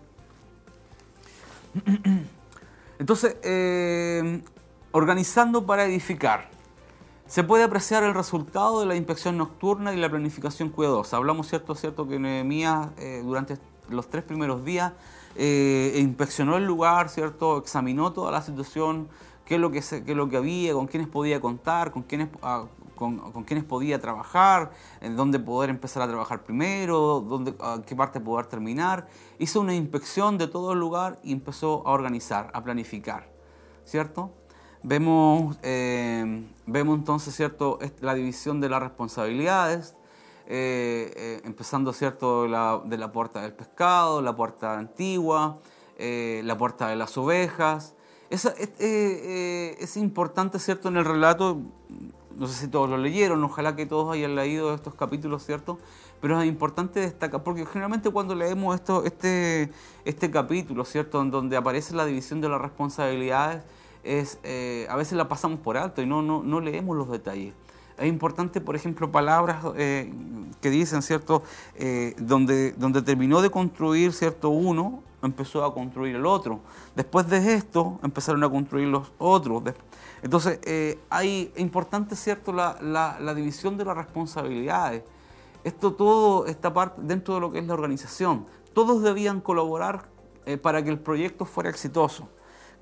Entonces, 2.99 3.37
eh, 3.43 4.41
organizando 4.91 5.65
para 5.65 5.85
edificar. 5.85 6.49
Se 7.25 7.43
puede 7.43 7.63
apreciar 7.63 8.03
el 8.03 8.13
resultado 8.13 8.79
de 8.81 8.87
la 8.87 8.95
inspección 8.95 9.37
nocturna 9.37 9.93
y 9.93 9.97
la 9.97 10.09
planificación 10.09 10.69
cuidadosa. 10.69 11.17
Hablamos, 11.17 11.47
cierto, 11.47 11.75
cierto, 11.75 12.07
que 12.07 12.19
Nehemías 12.19 12.89
eh, 12.97 13.21
durante 13.23 13.57
los 13.87 14.09
tres 14.09 14.23
primeros 14.23 14.65
días 14.65 14.93
eh, 15.35 15.93
inspeccionó 15.97 16.57
el 16.57 16.65
lugar, 16.65 17.09
cierto, 17.09 17.57
examinó 17.57 18.11
toda 18.11 18.31
la 18.31 18.41
situación, 18.41 19.07
qué 19.45 19.55
es 19.55 19.61
lo 19.61 19.71
que, 19.71 19.79
qué 19.79 20.11
es 20.11 20.17
lo 20.17 20.27
que 20.27 20.37
había, 20.37 20.73
con 20.73 20.87
quiénes 20.87 21.07
podía 21.07 21.39
contar, 21.39 21.91
con 21.91 22.03
quiénes, 22.03 22.29
ah, 22.41 22.65
con, 22.99 23.43
quienes 23.45 23.63
podía 23.63 23.99
trabajar, 23.99 24.71
en 24.99 25.15
dónde 25.15 25.39
poder 25.39 25.69
empezar 25.69 26.03
a 26.03 26.07
trabajar 26.07 26.43
primero, 26.43 27.21
dónde, 27.21 27.55
a 27.61 27.81
qué 27.85 27.95
parte 27.95 28.19
poder 28.19 28.47
terminar. 28.47 29.07
Hizo 29.39 29.61
una 29.61 29.73
inspección 29.73 30.37
de 30.37 30.47
todo 30.47 30.73
el 30.73 30.79
lugar 30.79 31.17
y 31.23 31.31
empezó 31.31 31.87
a 31.87 31.91
organizar, 31.91 32.51
a 32.53 32.61
planificar, 32.61 33.31
¿cierto? 33.85 34.31
Vemos, 34.83 35.57
eh, 35.63 36.45
vemos 36.65 36.97
entonces, 36.97 37.33
¿cierto?, 37.33 37.79
la 38.01 38.13
división 38.13 38.59
de 38.59 38.67
las 38.67 38.81
responsabilidades, 38.81 39.95
eh, 40.45 41.13
eh, 41.15 41.41
empezando, 41.45 41.93
¿cierto?, 41.93 42.47
la, 42.47 42.81
de 42.83 42.97
la, 42.97 43.13
puerta 43.13 43.41
del 43.41 43.53
pescado, 43.53 44.21
la 44.21 44.35
puerta 44.35 44.77
antigua, 44.77 45.59
la 45.97 46.57
puerta 46.57 46.89
de 46.89 46.97
las 46.97 47.17
ovejas. 47.17 47.95
Es, 48.29 48.45
es, 48.45 49.97
importante, 49.97 50.59
¿cierto?, 50.59 50.89
en 50.89 50.97
el 50.97 51.05
relato, 51.05 51.61
no 52.39 52.47
sé 52.47 52.53
si 52.53 52.67
todos 52.69 52.89
lo 52.89 52.97
leyeron, 52.97 53.43
ojalá 53.43 53.75
que 53.75 53.85
todos 53.85 54.13
hayan 54.13 54.33
leído 54.33 54.73
estos 54.73 54.95
capítulos, 54.95 55.45
¿cierto? 55.45 55.77
Pero 56.21 56.41
es 56.41 56.47
importante 56.47 57.01
destacar, 57.01 57.43
porque 57.43 57.65
generalmente 57.65 58.09
cuando 58.09 58.33
leemos 58.33 58.75
esto, 58.75 59.03
este, 59.03 59.69
este 60.05 60.31
capítulo, 60.31 60.85
¿cierto? 60.85 61.21
En 61.21 61.31
donde 61.31 61.57
aparece 61.57 61.93
la 61.93 62.05
división 62.05 62.39
de 62.39 62.47
las 62.47 62.61
responsabilidades, 62.61 63.63
es, 64.03 64.39
eh, 64.43 64.87
a 64.89 64.95
veces 64.95 65.17
la 65.17 65.27
pasamos 65.27 65.59
por 65.59 65.75
alto 65.75 66.01
y 66.01 66.05
no, 66.05 66.21
no, 66.21 66.41
no 66.41 66.61
leemos 66.61 66.95
los 66.95 67.11
detalles. 67.11 67.53
Es 67.97 68.07
importante, 68.07 68.61
por 68.61 68.77
ejemplo, 68.77 69.11
palabras 69.11 69.65
eh, 69.75 70.09
que 70.61 70.69
dicen, 70.69 71.01
¿cierto? 71.01 71.43
Eh, 71.75 72.15
donde, 72.17 72.71
donde 72.71 73.01
terminó 73.01 73.41
de 73.41 73.49
construir, 73.49 74.13
¿cierto? 74.13 74.49
Uno, 74.49 75.03
empezó 75.21 75.63
a 75.63 75.73
construir 75.73 76.15
el 76.15 76.25
otro. 76.25 76.59
Después 76.95 77.27
de 77.27 77.53
esto, 77.53 77.99
empezaron 78.03 78.43
a 78.43 78.49
construir 78.49 78.87
los 78.87 79.11
otros. 79.17 79.63
Entonces, 80.21 80.59
eh, 80.63 80.99
hay 81.09 81.51
importante, 81.57 82.15
¿cierto?, 82.15 82.53
la, 82.53 83.33
división 83.35 83.77
de 83.77 83.85
las 83.85 83.97
responsabilidades. 83.97 85.03
Esto 85.63 85.93
todo 85.93 86.45
está 86.45 86.73
parte 86.73 87.01
dentro 87.03 87.35
de 87.35 87.41
lo 87.41 87.51
que 87.51 87.59
es 87.59 87.67
la 87.67 87.73
organización. 87.73 88.45
Todos 88.73 89.01
debían 89.03 89.41
colaborar 89.41 90.03
eh, 90.45 90.57
para 90.57 90.83
que 90.83 90.89
el 90.89 90.99
proyecto 90.99 91.45
fuera 91.45 91.69
exitoso. 91.69 92.29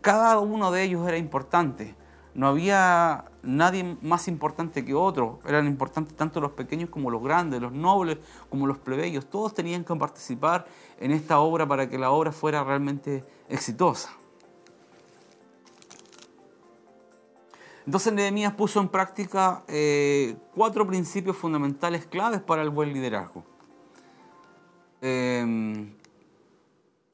Cada 0.01 0.39
uno 0.39 0.71
de 0.71 0.83
ellos 0.83 1.07
era 1.07 1.17
importante. 1.17 1.95
No 2.37 2.47
había 2.47 3.25
nadie 3.41 3.97
más 4.03 4.27
importante 4.27 4.85
que 4.85 4.93
otro. 4.93 5.39
Eran 5.43 5.65
importantes 5.65 6.15
tanto 6.15 6.39
los 6.39 6.51
pequeños 6.51 6.91
como 6.91 7.09
los 7.09 7.23
grandes, 7.23 7.59
los 7.59 7.71
nobles 7.71 8.19
como 8.51 8.67
los 8.67 8.77
plebeyos. 8.77 9.27
Todos 9.27 9.55
tenían 9.55 9.83
que 9.83 9.95
participar 9.95 10.67
en 10.99 11.09
esta 11.09 11.39
obra 11.39 11.67
para 11.67 11.89
que 11.89 11.97
la 11.97 12.11
obra 12.11 12.31
fuera 12.31 12.63
realmente 12.63 13.25
exitosa. 13.49 14.11
Entonces 17.87 18.13
Nehemías 18.13 18.53
puso 18.53 18.81
en 18.81 18.89
práctica 18.89 19.63
eh, 19.67 20.37
cuatro 20.53 20.85
principios 20.85 21.35
fundamentales 21.37 22.05
claves 22.05 22.39
para 22.41 22.61
el 22.61 22.69
buen 22.69 22.93
liderazgo. 22.93 23.43
Em, 25.01 25.91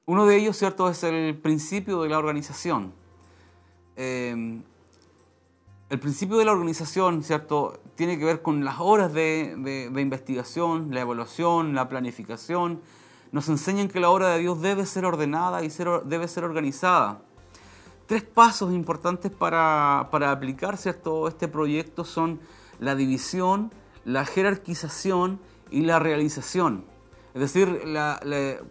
uno 0.05 0.25
de 0.25 0.35
ellos, 0.35 0.57
¿cierto?, 0.57 0.89
es 0.89 1.01
el 1.05 1.37
principio 1.37 2.01
de 2.01 2.09
la 2.09 2.17
organización. 2.17 2.91
Em, 3.95 4.63
el 5.93 5.99
principio 5.99 6.37
de 6.37 6.45
la 6.45 6.53
organización, 6.53 7.21
¿cierto?, 7.21 7.79
tiene 7.93 8.17
que 8.17 8.25
ver 8.25 8.41
con 8.41 8.65
las 8.65 8.79
horas 8.79 9.13
de, 9.13 9.91
investigación, 9.95 10.87
la 10.89 11.01
evaluación, 11.01 11.75
la 11.75 11.87
planificación. 11.87 12.81
Nos 13.31 13.47
enseñan 13.47 13.89
que 13.89 13.99
la 13.99 14.09
obra 14.09 14.29
de 14.29 14.39
Dios 14.39 14.59
debe 14.59 14.87
ser 14.87 15.05
ordenada 15.05 15.63
y 15.63 15.69
debe 16.05 16.27
ser 16.27 16.45
organizada 16.45 17.21
tres 18.07 18.23
pasos 18.23 18.73
importantes 18.73 19.31
para, 19.31 19.99
aplicar 19.99 20.77
¿cierto? 20.77 21.27
este 21.27 21.47
proyecto 21.47 22.05
son 22.05 22.39
la 22.79 22.95
división, 22.95 23.71
la 24.03 24.25
jerarquización 24.25 25.39
y 25.69 25.81
la 25.81 25.99
realización. 25.99 26.85
Es 27.35 27.41
decir, 27.41 27.83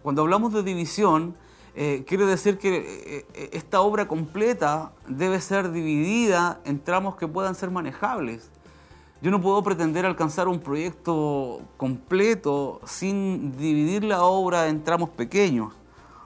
cuando 0.03 0.23
hablamos 0.23 0.53
de 0.53 0.65
división, 0.65 1.37
eh, 1.75 2.05
quiere 2.07 2.27
decir 2.27 2.59
que 2.59 2.77
eh, 2.77 3.27
eh, 3.33 3.51
esta 3.53 3.81
obra 3.81 4.07
completa 4.07 4.93
debe 5.09 5.41
ser 5.41 5.73
dividida 5.73 6.61
en 6.65 6.83
tramos 6.83 7.17
que 7.17 7.27
puedan 7.27 7.55
ser 7.55 7.71
manejables. 7.71 8.51
Yo 9.23 9.31
no 9.31 9.41
puedo 9.41 9.63
pretender 9.63 10.05
alcanzar 10.05 10.49
un 10.49 10.61
proyecto 10.61 11.63
completo 11.77 12.81
sin 12.85 13.57
dividir 13.57 14.05
la 14.05 14.23
obra 14.23 14.69
en 14.69 14.83
tramos 14.85 15.09
pequeños. 15.11 15.73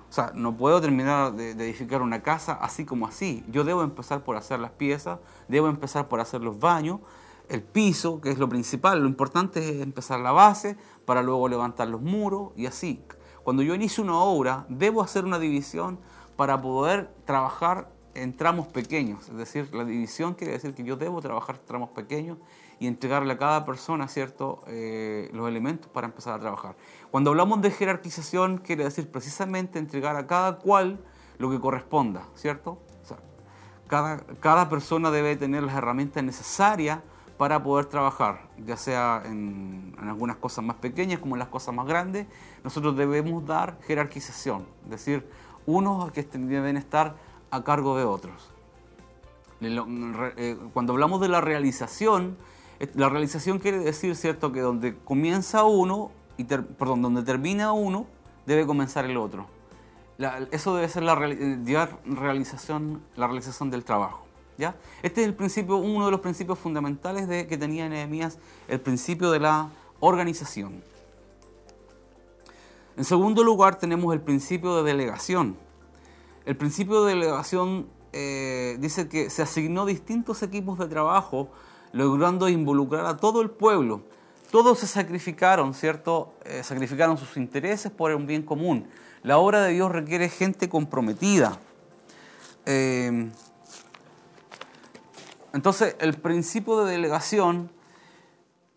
O 0.09 0.13
sea, 0.13 0.33
no 0.35 0.57
puedo 0.57 0.81
terminar 0.81 1.35
de, 1.35 1.51
edificar 1.51 2.01
una 2.01 2.23
casa 2.23 2.55
así 2.55 2.85
como 2.85 3.07
así. 3.07 3.45
Yo 3.49 3.65
debo 3.65 3.83
empezar 3.83 4.25
por 4.25 4.37
hacer 4.37 4.59
las 4.59 4.71
piezas, 4.73 5.19
debo 5.47 5.69
empezar 5.69 6.09
por 6.09 6.21
hacer 6.21 6.41
los 6.41 6.59
baños, 6.59 7.01
el 7.49 7.63
piso, 7.63 8.21
que 8.21 8.31
es 8.31 8.39
lo 8.39 8.49
principal. 8.49 9.01
Lo 9.01 9.09
importante 9.09 9.69
es 9.69 9.83
empezar 9.83 10.19
la 10.21 10.33
base 10.33 10.77
para 11.05 11.23
luego 11.23 11.49
levantar 11.49 11.87
los 11.89 12.01
muros 12.01 12.53
y 12.57 12.67
así. 12.67 13.05
Cuando 13.47 13.63
yo 13.63 13.77
inicio 13.77 14.03
una 14.03 14.17
obra, 14.19 14.67
debo 14.69 15.03
hacer 15.03 15.25
una 15.25 15.39
división 15.39 16.01
para 16.35 16.61
poder 16.61 17.15
trabajar 17.25 17.89
en 18.15 18.37
tramos 18.37 18.67
pequeños, 18.67 19.29
es 19.29 19.37
decir, 19.37 19.73
la 19.73 19.85
división 19.85 20.35
quiere 20.35 20.55
decir 20.55 20.75
que 20.75 20.83
yo 20.83 20.97
debo 20.97 21.23
trabajar 21.23 21.59
tramos 21.59 21.91
pequeños 21.91 22.39
y 22.81 22.89
entregarle 22.89 23.35
a 23.35 23.39
cada 23.39 23.65
persona, 23.65 24.09
¿cierto?, 24.09 24.65
eh, 24.67 25.31
los 25.33 25.47
elementos 25.47 25.89
para 25.93 26.09
empezar 26.09 26.35
a 26.35 26.41
trabajar. 26.41 26.75
Cuando 27.13 27.31
hablamos 27.31 27.63
de 27.63 27.71
jerarquización, 27.71 28.59
quiere 28.59 28.83
decir 28.83 29.09
precisamente 29.13 29.79
entregar 29.79 30.17
a 30.17 30.27
cada 30.27 30.59
cual 30.59 30.99
lo 31.39 31.49
que 31.49 31.61
corresponda, 31.61 32.27
¿cierto? 32.35 32.81
cada, 33.87 34.25
cada 34.41 34.69
persona 34.69 35.13
debe 35.13 35.37
tener 35.37 35.63
las 35.63 35.77
herramientas 35.77 36.25
necesarias 36.25 36.99
para 37.39 37.63
poder 37.63 37.87
trabajar, 37.87 38.49
ya 38.65 38.77
sea 38.77 39.23
en, 39.25 39.95
algunas 40.01 40.37
cosas 40.37 40.65
más 40.65 40.77
pequeñas 40.77 41.19
como 41.19 41.35
en 41.35 41.41
las 41.41 41.49
cosas 41.49 41.75
más 41.75 41.87
grandes, 41.87 42.27
nosotros 42.65 42.97
debemos 42.97 43.47
dar 43.47 43.79
jerarquización, 43.87 44.67
es 44.85 44.91
decir, 44.91 45.29
unos 45.67 46.13
que 46.13 46.23
deben 46.23 46.77
estar 46.77 47.17
a 47.51 47.63
cargo 47.63 47.97
de 47.97 48.05
otros. 48.05 48.51
Eh, 49.61 50.57
cuando 50.73 50.93
hablamos 50.93 51.21
de 51.21 51.29
la 51.29 51.41
realización, 51.41 52.37
eh, 52.79 52.91
la 52.95 53.09
realización 53.09 53.59
quiere 53.59 53.79
decir, 53.79 54.17
¿cierto?, 54.17 54.53
que 54.53 54.61
donde 54.61 54.97
comienza 54.97 55.65
uno, 55.65 56.11
y 56.37 56.45
perdón, 56.45 57.03
donde 57.03 57.23
termina 57.23 57.73
uno, 57.73 58.07
debe 58.47 58.67
comenzar 58.67 59.05
el 59.05 59.17
otro. 59.17 59.47
eso 60.51 60.75
debe 60.75 60.89
ser 60.89 61.03
la 61.03 61.15
realización, 61.15 63.03
la 63.17 63.27
realización 63.27 63.71
del 63.71 63.85
trabajo. 63.85 64.26
Este 65.03 65.21
es 65.21 65.27
el 65.27 65.35
principio, 65.35 65.77
uno 65.77 66.07
de 66.07 66.11
los 66.11 66.21
principios 66.21 66.59
fundamentales 66.59 67.29
de, 67.29 67.47
que 67.47 67.59
tenía 67.59 67.89
Nehemías, 67.89 68.39
el 68.69 68.81
principio 68.81 69.31
de 69.31 69.41
la 69.41 69.71
organización. 70.01 70.83
En 72.97 73.05
segundo 73.05 73.45
lugar, 73.45 73.79
tenemos 73.79 74.13
el 74.15 74.21
principio 74.21 74.77
de 74.77 74.91
delegación. 74.91 75.57
El 76.47 76.57
principio 76.57 77.05
de 77.05 77.15
delegación 77.15 77.89
eh, 78.13 78.77
dice 78.81 79.09
que 79.09 79.29
se 79.29 79.43
asignó 79.43 79.85
distintos 79.85 80.43
equipos 80.43 80.79
de 80.79 80.87
trabajo, 80.87 81.51
logrando 81.93 82.49
involucrar 82.49 83.05
a 83.05 83.19
todo 83.19 83.43
el 83.43 83.51
pueblo. 83.51 84.03
Todos 84.51 84.79
se 84.79 84.87
sacrificaron, 84.87 85.75
¿cierto? 85.75 86.33
Eh, 86.45 86.63
sacrificaron 86.63 87.19
sus 87.19 87.37
intereses 87.37 87.93
por 87.93 88.15
un 88.15 88.27
bien 88.27 88.43
común. 88.43 88.89
La 89.23 89.39
obra 89.39 89.61
de 89.63 89.73
Dios 89.73 89.93
requiere 89.93 90.29
gente 90.29 90.69
comprometida. 90.69 91.59
Eh, 92.65 93.29
entonces, 95.57 95.97
el 96.01 96.13
principio 96.21 96.85
de 96.85 96.93
delegación 96.93 97.71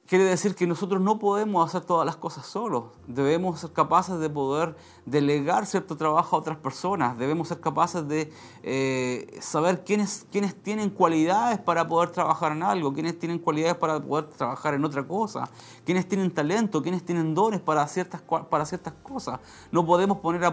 quiere 0.09 0.23
decir 0.23 0.55
que 0.55 0.65
nosotros 0.65 0.99
no 1.01 1.19
podemos 1.19 1.63
hacer 1.69 1.85
todas 1.85 2.03
las 2.03 2.15
cosas 2.15 2.47
solos. 2.47 2.85
Debemos 3.05 3.59
ser 3.59 3.71
capaces 3.73 4.17
de 4.19 4.27
poder 4.27 4.75
delegar 5.05 5.67
cierto 5.67 5.95
trabajo 5.97 6.35
a 6.35 6.39
otras 6.39 6.57
personas. 6.57 7.15
Debemos 7.19 7.49
ser 7.49 7.59
capaces 7.59 8.07
de 8.07 8.33
eh, 8.63 9.37
saber 9.39 9.83
quiénes, 9.83 10.25
quiénes 10.31 10.55
tienen 10.63 10.89
cualidades 10.89 11.59
para 11.59 11.87
poder 11.87 12.09
trabajar 12.09 12.53
en 12.53 12.63
algo, 12.63 12.91
quiénes 12.91 13.19
tienen 13.19 13.37
cualidades 13.37 13.75
para 13.75 13.99
poder 13.99 14.25
trabajar 14.29 14.73
en 14.73 14.83
otra 14.83 15.07
cosa, 15.07 15.47
quiénes 15.85 16.07
tienen 16.07 16.31
talento, 16.31 16.81
quiénes 16.81 17.05
tienen 17.05 17.35
dones 17.35 17.61
para 17.61 17.87
ciertas, 17.87 18.21
para 18.49 18.65
ciertas 18.65 18.93
cosas. 19.03 19.39
No 19.71 19.85
podemos 19.85 20.17
poner 20.17 20.43
a, 20.43 20.51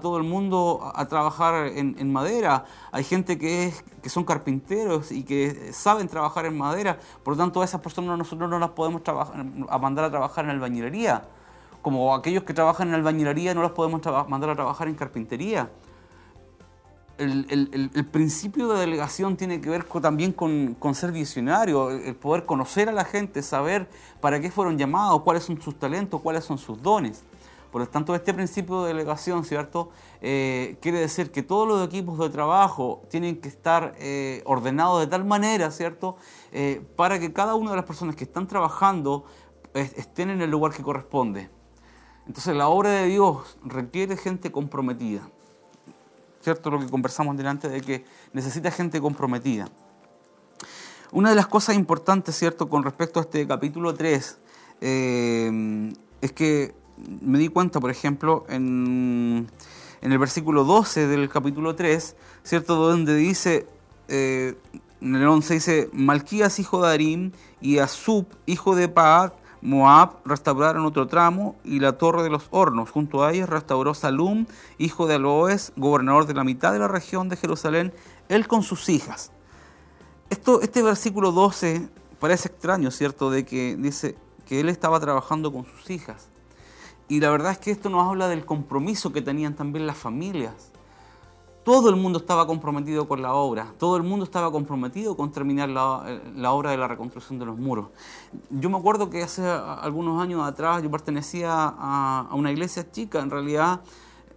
todo 0.00 0.18
el 0.18 0.24
mundo 0.24 0.92
a, 0.94 1.08
trabajar 1.08 1.68
en, 1.68 2.12
madera. 2.12 2.66
Hay 2.92 3.04
gente 3.04 3.38
que, 3.38 3.68
es, 3.68 3.84
que 4.02 4.08
son 4.08 4.24
carpinteros 4.24 5.12
y 5.12 5.22
que 5.22 5.72
saben 5.72 6.08
trabajar 6.08 6.46
en 6.46 6.56
madera. 6.56 6.98
Por 7.22 7.34
lo 7.34 7.38
tanto, 7.38 7.62
a 7.62 7.64
esas 7.64 7.80
personas 7.80 8.16
nosotros 8.18 8.48
no 8.48 8.58
las 8.58 8.70
podemos 8.70 9.02
a 9.06 9.78
mandar 9.78 10.04
a 10.06 10.10
trabajar 10.10 10.44
en 10.44 10.50
albañilería, 10.52 11.24
como 11.82 12.14
aquellos 12.14 12.44
que 12.44 12.54
trabajan 12.54 12.88
en 12.88 12.94
albañilería 12.94 13.54
no 13.54 13.62
los 13.62 13.72
podemos 13.72 14.00
mandar 14.28 14.50
a 14.50 14.54
trabajar 14.54 14.88
en 14.88 14.94
carpintería. 14.94 15.70
El, 17.18 18.06
principio 18.12 18.68
de 18.68 18.78
delegación 18.78 19.36
tiene 19.36 19.60
que 19.60 19.68
ver 19.68 19.84
también 19.84 20.32
con, 20.32 20.76
ser 20.94 21.10
visionario, 21.10 21.90
el 21.90 22.14
poder 22.14 22.46
conocer 22.46 22.88
a 22.88 22.92
la 22.92 23.04
gente, 23.04 23.42
saber 23.42 23.88
para 24.20 24.38
qué 24.38 24.52
fueron 24.52 24.78
llamados, 24.78 25.22
cuáles 25.22 25.42
son 25.42 25.60
sus 25.60 25.76
talentos, 25.76 26.20
cuáles 26.20 26.44
son 26.44 26.58
sus 26.58 26.80
dones. 26.80 27.24
Por 27.70 27.82
lo 27.82 27.88
tanto, 27.88 28.14
este 28.14 28.32
principio 28.32 28.82
de 28.82 28.88
delegación, 28.88 29.44
¿cierto? 29.44 29.90
Eh, 30.22 30.78
quiere 30.80 31.00
decir 31.00 31.30
que 31.30 31.42
todos 31.42 31.68
los 31.68 31.86
equipos 31.86 32.18
de 32.18 32.30
trabajo 32.30 33.02
tienen 33.10 33.40
que 33.40 33.48
estar 33.48 33.94
eh, 33.98 34.42
ordenados 34.46 35.00
de 35.00 35.06
tal 35.06 35.24
manera, 35.26 35.70
¿cierto? 35.70 36.16
Eh, 36.50 36.82
para 36.96 37.18
que 37.18 37.32
cada 37.32 37.54
una 37.54 37.70
de 37.70 37.76
las 37.76 37.84
personas 37.84 38.16
que 38.16 38.24
están 38.24 38.46
trabajando 38.46 39.24
estén 39.74 40.30
en 40.30 40.40
el 40.40 40.50
lugar 40.50 40.72
que 40.72 40.82
corresponde. 40.82 41.50
Entonces, 42.26 42.56
la 42.56 42.68
obra 42.68 42.90
de 42.90 43.06
Dios 43.06 43.58
requiere 43.62 44.16
gente 44.16 44.50
comprometida. 44.50 45.28
¿Cierto? 46.40 46.70
Lo 46.70 46.78
que 46.80 46.88
conversamos 46.88 47.36
delante 47.36 47.68
de 47.68 47.80
que 47.82 48.04
necesita 48.32 48.70
gente 48.70 49.00
comprometida. 49.00 49.68
Una 51.12 51.30
de 51.30 51.36
las 51.36 51.46
cosas 51.46 51.76
importantes, 51.76 52.34
¿cierto?, 52.36 52.68
con 52.68 52.82
respecto 52.82 53.20
a 53.20 53.22
este 53.22 53.46
capítulo 53.46 53.94
3, 53.94 54.38
es 54.80 56.32
que 56.32 56.74
me 57.20 57.38
di 57.38 57.48
cuenta, 57.48 57.80
por 57.80 57.90
ejemplo, 57.90 58.44
en, 58.48 59.48
el 60.00 60.18
versículo 60.18 60.64
12 60.64 61.06
del 61.06 61.28
capítulo 61.28 61.74
3, 61.74 62.16
¿cierto? 62.42 62.76
Donde 62.76 63.14
dice, 63.14 63.66
eh, 64.08 64.56
en 65.00 65.14
el 65.16 65.26
11 65.26 65.54
dice, 65.54 65.90
Malquías, 65.92 66.58
hijo 66.58 66.82
de 66.82 66.92
Arim, 66.92 67.32
y 67.60 67.78
Azub, 67.78 68.26
hijo 68.46 68.74
de 68.74 68.88
Paad, 68.88 69.32
Moab, 69.60 70.18
restauraron 70.24 70.84
otro 70.86 71.06
tramo, 71.08 71.56
y 71.64 71.80
la 71.80 71.98
torre 71.98 72.22
de 72.22 72.30
los 72.30 72.46
hornos. 72.50 72.90
Junto 72.90 73.24
a 73.24 73.32
ellos 73.32 73.48
restauró 73.48 73.94
Salum, 73.94 74.46
hijo 74.78 75.06
de 75.06 75.14
Aloes, 75.14 75.72
gobernador 75.76 76.26
de 76.26 76.34
la 76.34 76.44
mitad 76.44 76.72
de 76.72 76.78
la 76.78 76.88
región 76.88 77.28
de 77.28 77.36
Jerusalén, 77.36 77.92
él 78.28 78.46
con 78.46 78.62
sus 78.62 78.88
hijas. 78.88 79.32
Esto, 80.30 80.60
este 80.60 80.82
versículo 80.82 81.32
12 81.32 81.88
parece 82.20 82.48
extraño, 82.48 82.90
¿cierto? 82.90 83.30
De 83.30 83.44
que 83.44 83.76
dice 83.76 84.16
que 84.46 84.60
él 84.60 84.68
estaba 84.68 85.00
trabajando 85.00 85.52
con 85.52 85.64
sus 85.64 85.90
hijas. 85.90 86.28
Y 87.08 87.20
la 87.20 87.30
verdad 87.30 87.52
es 87.52 87.58
que 87.58 87.70
esto 87.70 87.88
nos 87.88 88.06
habla 88.06 88.28
del 88.28 88.44
compromiso 88.44 89.12
que 89.12 89.22
tenían 89.22 89.54
también 89.54 89.86
las 89.86 89.96
familias. 89.96 90.72
Todo 91.64 91.88
el 91.90 91.96
mundo 91.96 92.18
estaba 92.18 92.46
comprometido 92.46 93.08
con 93.08 93.20
la 93.20 93.34
obra, 93.34 93.74
todo 93.78 93.96
el 93.96 94.02
mundo 94.02 94.24
estaba 94.24 94.50
comprometido 94.50 95.16
con 95.16 95.32
terminar 95.32 95.68
la, 95.68 96.52
obra 96.52 96.70
de 96.70 96.78
la 96.78 96.88
reconstrucción 96.88 97.38
de 97.38 97.46
los 97.46 97.58
muros. 97.58 97.88
Yo 98.50 98.70
me 98.70 98.78
acuerdo 98.78 99.10
que 99.10 99.22
hace 99.22 99.46
algunos 99.46 100.22
años 100.22 100.46
atrás 100.46 100.82
yo 100.82 100.90
pertenecía 100.90 101.50
a, 101.52 102.28
una 102.32 102.52
iglesia 102.52 102.90
chica, 102.90 103.20
en 103.20 103.30
realidad 103.30 103.82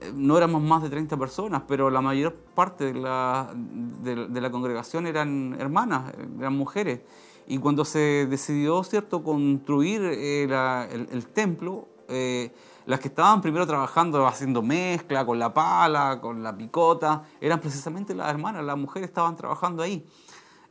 eh, 0.01 0.11
no 0.13 0.37
éramos 0.37 0.61
más 0.61 0.83
de 0.83 0.89
30 0.89 1.15
personas, 1.15 1.63
pero 1.67 1.89
la 1.89 2.01
mayor 2.01 2.33
parte 2.33 2.91
de 2.91 2.99
la, 2.99 3.53
de, 3.55 4.41
la 4.41 4.51
congregación 4.51 5.07
eran 5.07 5.55
hermanas, 5.57 6.13
eran 6.37 6.57
mujeres. 6.57 6.99
Y 7.47 7.59
cuando 7.59 7.85
se 7.85 8.27
decidió 8.29 8.83
¿cierto? 8.83 9.23
construir 9.23 10.01
eh, 10.03 10.43
el, 10.43 11.07
el 11.11 11.27
templo, 11.27 11.87
eh, 12.11 12.51
las 12.85 12.99
que 12.99 13.07
estaban 13.07 13.41
primero 13.41 13.65
trabajando 13.65 14.25
haciendo 14.27 14.61
mezcla 14.61 15.25
con 15.25 15.39
la 15.39 15.53
pala, 15.53 16.19
con 16.21 16.43
la 16.43 16.55
picota, 16.55 17.23
eran 17.39 17.59
precisamente 17.59 18.13
las 18.13 18.29
hermanas, 18.29 18.63
las 18.63 18.77
mujeres 18.77 19.09
estaban 19.09 19.35
trabajando 19.35 19.83
ahí. 19.83 20.05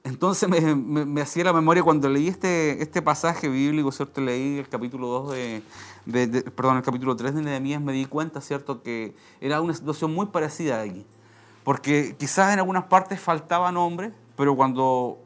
Entonces 0.03 0.49
me, 0.49 1.21
hacía 1.21 1.45
la 1.45 1.53
memoria 1.53 1.83
cuando 1.83 2.09
leí 2.09 2.29
este, 2.29 2.83
este 2.83 3.03
pasaje 3.03 3.49
bíblico, 3.49 3.93
¿cierto? 3.93 4.21
Leí 4.23 4.59
el 4.59 4.69
capítulo 4.69 5.09
2 5.09 5.33
de, 6.07 6.43
perdón, 6.57 6.79
el 6.79 6.83
capítulo 6.83 7.15
3 7.17 7.35
de 7.35 7.43
Nehemías, 7.43 7.83
me 7.83 7.93
di 7.93 8.07
cuenta, 8.07 8.41
¿cierto? 8.41 8.83
Que 8.83 9.15
era 9.41 9.61
una 9.61 9.75
situación 9.75 10.15
muy 10.15 10.27
parecida 10.27 10.81
allí. 10.81 11.05
Porque 11.65 12.17
quizás 12.19 12.53
en 12.55 12.61
algunas 12.61 12.85
partes 12.85 13.21
faltaban 13.21 13.77
hombres, 13.77 14.13
pero 14.37 14.57
cuando 14.57 15.19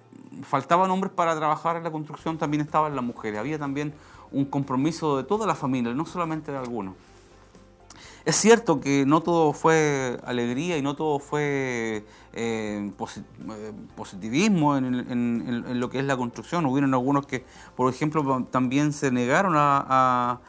faltaban 0.42 0.90
hombres 0.90 1.12
para 1.12 1.36
trabajar 1.36 1.76
en 1.76 1.84
la 1.84 1.92
construcción 1.92 2.36
también 2.36 2.60
estaban 2.60 2.96
las 2.96 3.04
mujeres. 3.04 3.38
Había 3.38 3.58
también 3.58 3.94
un 4.34 4.44
compromiso 4.44 5.16
de 5.16 5.24
toda 5.24 5.46
la 5.46 5.54
familia, 5.54 5.94
no 5.94 6.04
solamente 6.06 6.52
de 6.52 6.58
algunos. 6.58 6.94
Es 8.24 8.36
cierto 8.36 8.80
que 8.80 9.04
no 9.04 9.20
todo 9.20 9.52
fue 9.52 10.18
alegría 10.24 10.78
y 10.78 10.82
no 10.82 10.96
todo 10.96 11.18
fue 11.18 12.06
eh, 12.32 12.90
eh, 12.90 13.72
positivismo 13.94 14.78
en, 14.78 15.78
lo 15.80 15.90
que 15.90 15.98
es 15.98 16.06
la 16.06 16.16
construcción. 16.16 16.64
Hubieron 16.64 16.94
algunos 16.94 17.26
que, 17.26 17.44
por 17.76 17.92
ejemplo, 17.92 18.48
también 18.50 18.94
se 18.94 19.10
negaron 19.10 19.52
a, 19.56 20.40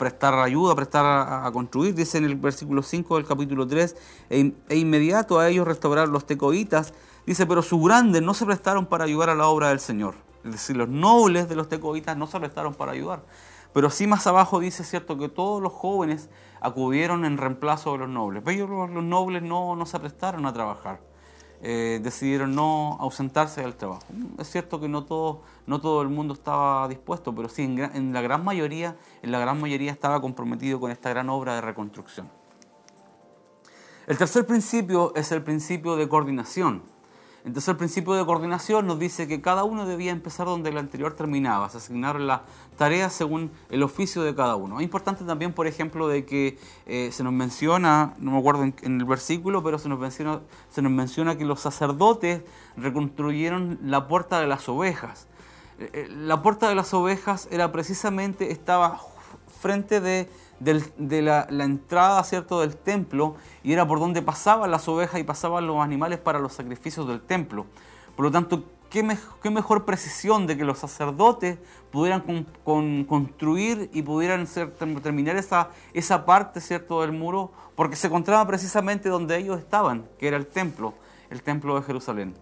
prestar 0.00 0.34
ayuda, 0.34 0.72
a 0.72 0.76
prestar 0.76 1.04
a, 1.46 1.52
construir. 1.52 1.94
Dice 1.94 2.18
en 2.18 2.24
el 2.24 2.34
versículo 2.34 2.82
5 2.82 3.14
del 3.14 3.26
capítulo 3.26 3.64
3, 3.64 3.96
e, 4.30 4.52
e, 4.68 4.76
inmediato 4.76 5.38
a 5.38 5.48
ellos 5.48 5.68
restaurar 5.68 6.08
los 6.08 6.26
tecoitas. 6.26 6.94
Dice, 7.24 7.46
pero 7.46 7.62
sus 7.62 7.80
grandes 7.80 8.22
no 8.22 8.34
se 8.34 8.44
prestaron 8.44 8.86
para 8.86 9.04
ayudar 9.04 9.30
a 9.30 9.36
la 9.36 9.46
obra 9.46 9.68
del 9.68 9.78
Señor. 9.78 10.16
Es 10.44 10.52
decir, 10.52 10.76
los 10.76 10.88
nobles 10.88 11.48
de 11.48 11.56
los 11.56 11.68
tecoitas 11.68 12.16
no 12.16 12.26
se 12.26 12.38
prestaron 12.38 12.74
para 12.74 12.92
ayudar. 12.92 13.22
Pero 13.72 13.90
sí 13.90 14.06
más 14.06 14.26
abajo 14.26 14.60
dice, 14.60 14.84
cierto, 14.84 15.18
que 15.18 15.28
todos 15.28 15.62
los 15.62 15.72
jóvenes 15.72 16.28
acudieron 16.60 17.24
en 17.24 17.38
reemplazo 17.38 17.92
de 17.92 17.98
los 17.98 18.08
nobles. 18.08 18.42
Pero 18.44 18.86
los, 18.86 19.04
nobles 19.04 19.42
no, 19.42 19.76
no, 19.76 19.86
se 19.86 19.98
prestaron 19.98 20.44
a 20.46 20.52
trabajar. 20.52 21.00
Eh, 21.62 22.00
decidieron 22.02 22.54
no 22.54 22.96
ausentarse 23.00 23.62
del 23.62 23.76
trabajo. 23.76 24.02
Es 24.38 24.50
cierto 24.50 24.80
que 24.80 24.88
no 24.88 25.04
todo, 25.04 25.42
no 25.66 25.80
todo 25.80 26.02
el 26.02 26.08
mundo 26.08 26.34
estaba 26.34 26.88
dispuesto, 26.88 27.34
pero 27.34 27.48
sí, 27.48 27.62
en, 27.62 28.12
la 28.12 28.20
gran 28.20 28.44
mayoría, 28.44 28.96
en 29.22 29.30
la 29.30 29.38
gran 29.38 29.60
mayoría 29.60 29.92
estaba 29.92 30.20
comprometido 30.20 30.80
con 30.80 30.90
esta 30.90 31.10
gran 31.10 31.30
obra 31.30 31.54
de 31.54 31.60
reconstrucción. 31.60 32.28
El 34.08 34.18
tercer 34.18 34.44
principio 34.44 35.14
es 35.14 35.30
el 35.30 35.42
principio 35.42 35.94
de 35.94 36.08
coordinación. 36.08 36.82
Entonces 37.44 37.68
el 37.68 37.76
principio 37.76 38.14
de 38.14 38.24
coordinación 38.24 38.86
nos 38.86 39.00
dice 39.00 39.26
que 39.26 39.40
cada 39.40 39.64
uno 39.64 39.84
debía 39.84 40.12
empezar 40.12 40.46
donde 40.46 40.70
el 40.70 40.78
anterior 40.78 41.14
terminaba, 41.14 41.68
se 41.68 41.78
asignar 41.78 42.20
las 42.20 42.42
tareas 42.76 43.12
según 43.12 43.50
el 43.68 43.82
oficio 43.82 44.22
de 44.22 44.32
cada 44.32 44.54
uno. 44.54 44.78
Es 44.78 44.84
importante 44.84 45.24
también, 45.24 45.52
por 45.52 45.66
ejemplo, 45.66 46.06
de 46.06 46.24
que 46.24 46.56
eh, 46.86 47.10
se 47.10 47.24
nos 47.24 47.32
menciona, 47.32 48.14
no 48.18 48.30
me 48.30 48.38
acuerdo 48.38 48.62
en, 48.62 49.00
el 49.00 49.04
versículo, 49.04 49.60
pero 49.64 49.80
se 49.80 49.88
nos, 49.88 49.98
menciona, 49.98 50.40
se 50.70 50.82
nos 50.82 50.92
menciona 50.92 51.36
que 51.36 51.44
los 51.44 51.58
sacerdotes 51.58 52.42
reconstruyeron 52.76 53.80
la 53.82 54.06
puerta 54.06 54.40
de 54.40 54.46
las 54.46 54.68
ovejas. 54.68 55.26
Eh, 55.80 55.90
eh, 55.94 56.08
la 56.10 56.42
puerta 56.42 56.68
de 56.68 56.76
las 56.76 56.94
ovejas 56.94 57.48
era 57.50 57.72
precisamente, 57.72 58.52
estaba 58.52 59.00
frente 59.60 60.00
de 60.00 60.28
de 60.62 61.22
la, 61.22 61.46
entrada 61.64 62.22
¿cierto? 62.24 62.60
del 62.60 62.76
templo 62.76 63.36
y 63.62 63.72
era 63.72 63.86
por 63.86 63.98
donde 63.98 64.22
pasaban 64.22 64.70
las 64.70 64.88
ovejas 64.88 65.20
y 65.20 65.24
pasaban 65.24 65.66
los 65.66 65.82
animales 65.82 66.18
para 66.18 66.38
los 66.38 66.52
sacrificios 66.52 67.08
del 67.08 67.20
templo. 67.20 67.66
Por 68.16 68.26
lo 68.26 68.30
tanto, 68.30 68.64
qué, 68.88 69.02
mejor 69.02 69.84
precisión 69.84 70.46
de 70.46 70.56
que 70.56 70.64
los 70.64 70.78
sacerdotes 70.78 71.58
pudieran 71.90 72.46
construir 72.64 73.90
y 73.92 74.02
pudieran 74.02 74.46
terminar 75.02 75.36
esa, 75.36 75.70
esa 75.94 76.24
parte 76.24 76.60
¿cierto? 76.60 77.00
del 77.00 77.12
muro, 77.12 77.50
porque 77.74 77.96
se 77.96 78.06
encontraba 78.06 78.46
precisamente 78.46 79.08
donde 79.08 79.38
ellos 79.38 79.58
estaban, 79.58 80.06
que 80.18 80.28
era 80.28 80.36
el 80.36 80.46
templo, 80.46 80.94
el 81.30 81.42
templo 81.42 81.74
de 81.74 81.82
Jerusalén 81.82 82.34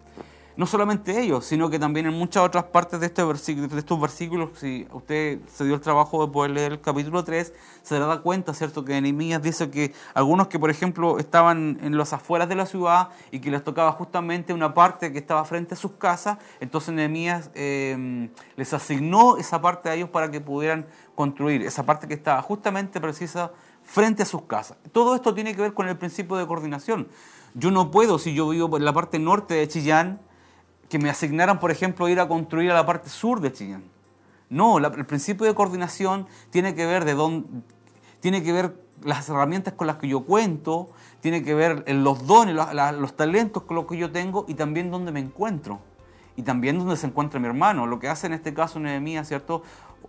no 0.56 0.66
solamente 0.66 1.20
ellos, 1.20 1.44
sino 1.44 1.70
que 1.70 1.78
también 1.78 2.06
en 2.06 2.14
muchas 2.14 2.44
otras 2.44 2.64
partes 2.64 3.00
de, 3.00 3.06
este 3.06 3.22
estos 3.76 4.00
versículos, 4.00 4.50
si 4.58 4.86
usted 4.92 5.38
se 5.46 5.64
dio 5.64 5.74
el 5.74 5.80
trabajo 5.80 6.26
de 6.26 6.32
poder 6.32 6.50
leer 6.50 6.72
el 6.72 6.80
capítulo 6.80 7.24
3, 7.24 7.52
se 7.82 7.98
dará 7.98 8.18
cuenta, 8.18 8.52
¿cierto?, 8.52 8.84
que 8.84 9.00
Nehemías 9.00 9.42
dice 9.42 9.70
que 9.70 9.92
algunos 10.14 10.48
que, 10.48 10.58
por 10.58 10.70
ejemplo, 10.70 11.18
estaban 11.18 11.78
en 11.82 11.96
las 11.96 12.12
afueras 12.12 12.48
de 12.48 12.56
la 12.56 12.66
ciudad 12.66 13.08
y 13.30 13.40
que 13.40 13.50
les 13.50 13.64
tocaba 13.64 13.92
justamente 13.92 14.52
una 14.52 14.74
parte 14.74 15.12
que 15.12 15.18
estaba 15.18 15.44
frente 15.44 15.74
a 15.74 15.76
sus 15.76 15.92
casas, 15.92 16.38
entonces 16.60 16.94
Nehemías 16.94 17.50
em, 17.54 18.30
les 18.56 18.72
asignó 18.74 19.36
esa 19.36 19.60
parte 19.60 19.88
a 19.88 19.94
ellos 19.94 20.10
para 20.10 20.30
que 20.30 20.40
pudieran 20.40 20.86
construir, 21.14 21.62
esa 21.62 21.84
parte 21.84 22.08
que 22.08 22.14
estaba 22.14 22.42
justamente 22.42 23.00
precisa 23.00 23.52
frente 23.82 24.22
a 24.22 24.26
sus 24.26 24.42
casas. 24.42 24.76
Todo 24.92 25.14
esto 25.14 25.34
tiene 25.34 25.54
que 25.54 25.62
ver 25.62 25.74
con 25.74 25.88
el 25.88 25.96
principio 25.96 26.36
de 26.36 26.46
coordinación. 26.46 27.08
Yo 27.54 27.70
no 27.70 27.90
puedo, 27.90 28.18
si 28.18 28.34
yo 28.34 28.48
vivo 28.48 28.76
en 28.76 28.84
la 28.84 28.92
parte 28.92 29.18
norte 29.18 29.54
de 29.54 29.66
Chillán, 29.68 30.20
que 30.90 30.98
me 30.98 31.08
asignaran, 31.08 31.60
por 31.60 31.70
ejemplo, 31.70 32.08
ir 32.08 32.20
a 32.20 32.28
construir 32.28 32.70
a 32.72 32.74
la 32.74 32.84
parte 32.84 33.08
sur 33.08 33.40
de 33.40 33.52
Chillán. 33.52 33.84
No, 34.50 34.78
el 34.78 35.06
principio 35.06 35.46
de 35.46 35.54
coordinación 35.54 36.26
tiene 36.50 36.74
que 36.74 36.84
ver 36.84 37.04
de 37.04 37.14
dónde, 37.14 37.62
tiene 38.18 38.42
que 38.42 38.52
ver 38.52 38.74
las 39.04 39.28
herramientas 39.28 39.74
con 39.74 39.86
las 39.86 39.96
que 39.96 40.08
yo 40.08 40.24
cuento, 40.24 40.90
tiene 41.20 41.44
que 41.44 41.54
ver 41.54 41.84
los 41.94 42.26
dones, 42.26 42.54
los, 42.54 43.16
talentos 43.16 43.62
con 43.62 43.76
los 43.76 43.86
que 43.86 43.96
yo 43.96 44.10
tengo 44.10 44.44
y 44.48 44.54
también 44.54 44.90
dónde 44.90 45.12
me 45.12 45.20
encuentro. 45.20 45.78
Y 46.36 46.42
también 46.42 46.78
dónde 46.78 46.96
se 46.96 47.06
encuentra 47.06 47.38
mi 47.38 47.46
hermano. 47.46 47.86
Lo 47.86 48.00
que 48.00 48.08
hace 48.08 48.26
en 48.26 48.32
este 48.32 48.52
caso 48.52 48.80
Nehemías, 48.80 49.28
¿cierto? 49.28 49.62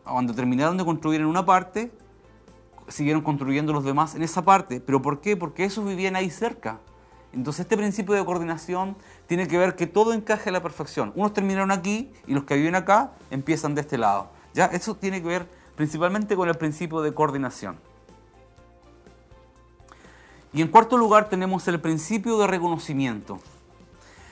Cuando 0.03 0.33
terminaron 0.33 0.77
de 0.77 0.85
construir 0.85 1.21
en 1.21 1.27
una 1.27 1.45
parte, 1.45 1.91
siguieron 2.87 3.21
construyendo 3.21 3.73
los 3.73 3.83
demás 3.83 4.15
en 4.15 4.23
esa 4.23 4.43
parte. 4.43 4.81
¿Pero 4.81 5.01
por 5.01 5.21
qué? 5.21 5.37
Porque 5.37 5.65
esos 5.65 5.85
vivían 5.85 6.15
ahí 6.15 6.31
cerca. 6.31 6.79
Entonces 7.33 7.61
este 7.61 7.77
principio 7.77 8.13
de 8.15 8.25
coordinación 8.25 8.97
tiene 9.31 9.47
que 9.47 9.57
ver 9.57 9.77
que 9.77 9.87
todo 9.87 10.11
encaje 10.11 10.49
a 10.49 10.51
la 10.51 10.61
perfección. 10.61 11.13
Unos 11.15 11.33
terminaron 11.33 11.71
aquí 11.71 12.11
y 12.27 12.33
los 12.33 12.43
que 12.43 12.57
viven 12.57 12.75
acá 12.75 13.13
empiezan 13.29 13.75
de 13.75 13.79
este 13.79 13.97
lado. 13.97 14.29
¿Ya? 14.53 14.65
Eso 14.65 14.95
tiene 14.95 15.21
que 15.21 15.27
ver 15.29 15.47
principalmente 15.77 16.35
con 16.35 16.49
el 16.49 16.55
principio 16.55 16.99
de 16.99 17.13
coordinación. 17.13 17.79
Y 20.51 20.61
en 20.61 20.67
cuarto 20.67 20.97
lugar 20.97 21.29
tenemos 21.29 21.65
el 21.69 21.79
principio 21.79 22.37
de 22.39 22.47
reconocimiento. 22.47 23.39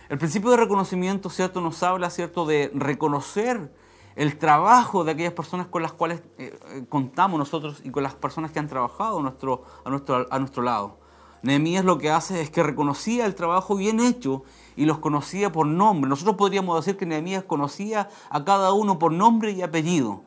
El 0.10 0.18
principio 0.18 0.52
de 0.52 0.58
reconocimiento, 0.58 1.30
¿cierto? 1.30 1.62
Nos 1.62 1.82
habla, 1.82 2.10
¿cierto?, 2.10 2.46
de 2.46 2.70
reconocer 2.74 3.74
el 4.18 4.38
trabajo 4.38 5.06
de 5.06 5.14
aquellas 5.14 5.32
personas 5.32 5.68
con 5.68 5.82
las 5.82 5.94
cuales 5.94 6.22
eh, 6.38 6.60
eh, 6.72 6.86
contamos 6.90 7.40
nosotros 7.40 7.80
y 7.86 7.90
con 7.90 8.04
las 8.04 8.16
personas 8.16 8.52
que 8.52 8.60
han 8.60 8.68
trabajado 8.68 9.22
nuestro, 9.22 9.64
a, 9.86 9.90
nuestro, 9.90 10.28
a 10.30 10.40
nuestro 10.40 10.62
lado. 10.62 10.98
Nehemías 11.42 11.86
lo 11.86 11.98
que 11.98 12.10
hace 12.10 12.42
es 12.42 12.50
que 12.50 12.64
reconocía 12.64 13.26
el 13.26 13.34
trabajo 13.34 13.78
bien 13.78 14.02
hecho 14.02 14.44
y 14.80 14.86
los 14.86 15.00
conocía 15.00 15.52
por 15.52 15.68
nombre. 15.68 16.08
Nosotros 16.08 16.38
podríamos 16.38 16.74
decir 16.78 16.98
que 16.98 17.06
Nehemías 17.06 17.44
conocía 17.44 18.08
a 18.30 18.46
cada 18.46 18.72
uno 18.72 18.98
por 18.98 19.12
nombre 19.12 19.52
y 19.52 19.62
apellido. 19.62 20.24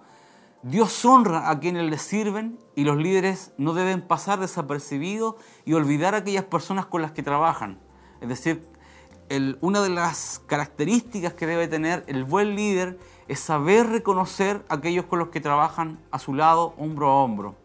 Dios 0.63 1.03
honra 1.07 1.49
a 1.49 1.59
quienes 1.59 1.89
le 1.89 1.97
sirven 1.97 2.59
y 2.77 2.85
los 2.85 2.99
líderes 2.99 3.55
no 3.57 3.73
deben 3.73 4.03
pasar 4.03 4.41
desapercibidos 4.41 5.37
y 5.65 5.73
olvidar 5.73 6.15
a 6.15 6.19
aquellas 6.19 6.45
personas 6.45 6.85
con 6.85 7.01
las 7.01 7.13
que 7.13 7.23
trabajan. 7.23 7.81
Es 8.21 8.29
decir, 8.29 8.69
una 9.63 9.81
de 9.81 9.89
las 9.89 10.43
características 10.47 11.33
que 11.33 11.47
debe 11.47 11.67
tener 11.67 12.05
el 12.07 12.25
buen 12.25 12.55
líder 12.55 12.99
es 13.29 13.41
saber 13.41 13.89
reconocer 13.89 14.67
a 14.69 14.75
aquellos 14.75 15.07
con 15.07 15.19
los 15.19 15.29
que 15.29 15.41
trabajan 15.41 15.99
a 16.11 16.19
su 16.19 16.35
lado, 16.35 16.75
hombro 16.77 17.09
a 17.09 17.15
hombro 17.25 17.62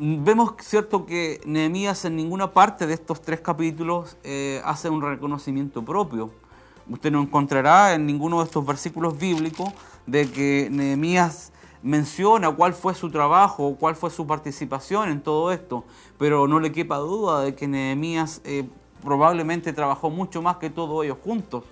vemos 0.00 0.54
cierto 0.60 1.04
que 1.04 1.42
Nehemías 1.44 2.06
en 2.06 2.16
ninguna 2.16 2.54
parte 2.54 2.86
de 2.86 2.94
estos 2.94 3.20
tres 3.20 3.40
capítulos 3.40 4.16
eh, 4.24 4.62
hace 4.64 4.88
un 4.88 5.02
reconocimiento 5.02 5.84
propio. 5.84 6.30
Usted 6.88 7.12
no 7.12 7.20
encontrará 7.20 7.94
en 7.94 8.06
ninguno 8.06 8.38
de 8.38 8.46
estos 8.46 8.64
versículos 8.64 9.18
bíblicos 9.18 9.70
de 10.06 10.30
que 10.30 10.68
Nehemías 10.70 11.52
menciona 11.82 12.50
cuál 12.50 12.72
fue 12.72 12.94
su 12.94 13.10
trabajo, 13.10 13.76
cuál 13.78 13.94
fue 13.94 14.08
su 14.10 14.26
participación 14.26 15.10
en 15.10 15.20
todo 15.20 15.52
esto, 15.52 15.84
pero 16.18 16.48
no 16.48 16.60
le 16.60 16.72
quepa 16.72 16.96
duda 16.96 17.42
de 17.42 17.54
que 17.54 17.68
Nehemías 17.68 18.40
eh, 18.44 18.66
probablemente 19.02 19.74
trabajó 19.74 20.08
mucho 20.08 20.40
más 20.40 20.56
que 20.56 20.70
todos 20.70 21.04
ellos 21.04 21.18
juntos 21.22 21.64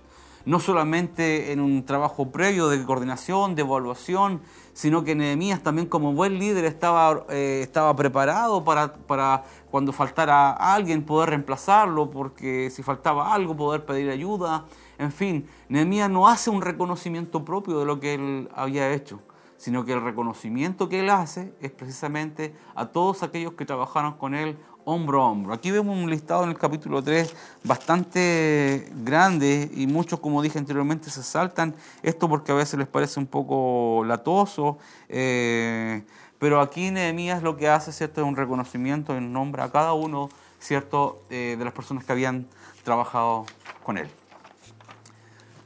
no 0.49 0.61
solamente 0.61 1.53
en 1.53 1.61
un 1.61 1.85
trabajo 1.85 2.31
previo 2.31 2.69
de 2.69 2.83
coordinación, 2.83 3.55
de 3.55 3.61
evaluación, 3.61 4.41
sino 4.79 5.03
que 5.03 5.17
Nehemías 5.17 5.61
también 5.61 5.89
como 5.89 6.13
buen 6.13 6.39
líder 6.39 6.65
estaba, 6.65 7.25
eh, 7.31 7.63
estaba 7.65 7.97
preparado 7.97 8.63
para, 8.63 8.95
para, 8.95 9.43
cuando 9.73 9.93
faltara 9.93 10.53
alguien 10.53 11.05
poder 11.05 11.31
reemplazarlo, 11.31 12.13
porque 12.13 12.71
si 12.71 12.85
faltaba 12.85 13.35
algo 13.35 13.57
poder 13.57 13.85
pedir 13.85 14.09
ayuda. 14.09 14.67
En 14.97 15.11
fin, 15.11 15.49
Nehemías 15.69 16.09
no 16.09 16.29
hace 16.29 16.51
un 16.51 16.63
reconocimiento 16.63 17.45
propio 17.45 17.81
de 17.81 17.87
lo 17.87 17.99
que 17.99 18.15
él 18.15 18.49
había 18.55 18.93
hecho, 18.93 19.19
sino 19.57 19.85
que 19.85 19.95
el 19.95 20.01
reconocimiento 20.01 20.89
que 20.89 21.01
él 21.01 21.11
hace 21.11 21.53
es 21.61 21.73
precisamente 21.73 22.55
a 22.77 22.87
todos 22.87 23.25
aquellos 23.25 23.55
que 23.55 23.65
trabajaron 23.65 24.13
con 24.13 24.37
él 24.37 24.57
hombro 24.89 25.23
a 25.23 25.27
hombro. 25.27 25.53
Aquí 25.53 25.71
vemos 25.71 25.95
un 25.95 26.09
listado 26.09 26.45
en 26.45 26.49
el 26.49 26.57
capítulo 26.57 27.03
3 27.03 27.35
bastante 27.63 28.91
grande 29.05 29.71
y 29.75 29.87
muchos, 29.87 30.19
como 30.19 30.41
dije 30.41 30.59
anteriormente, 30.59 31.11
se 31.11 31.23
saltan 31.23 31.75
esto 32.03 32.27
porque 32.27 32.53
a 32.53 32.55
veces 32.55 32.79
les 32.79 32.89
parece 32.89 33.21
un 33.21 33.27
poco 33.27 34.03
latoso. 34.07 34.79
Eh, 35.11 36.03
pero 36.39 36.63
aquí 36.63 36.91
Nehemías 36.91 37.43
lo 37.43 37.59
que 37.59 37.69
hace 37.69 37.93
¿cierto? 37.93 38.23
es 38.23 38.27
un 38.27 38.35
reconocimiento 38.35 39.15
en 39.15 39.31
nombre 39.31 39.63
a 39.63 39.71
cada 39.71 39.93
uno 39.93 40.31
¿cierto? 40.59 41.23
Eh, 41.29 41.57
de 41.59 41.65
las 41.65 41.75
personas 41.75 42.05
que 42.05 42.13
habían 42.13 42.47
trabajado 42.83 43.45
con 43.83 43.99
él. 43.99 44.09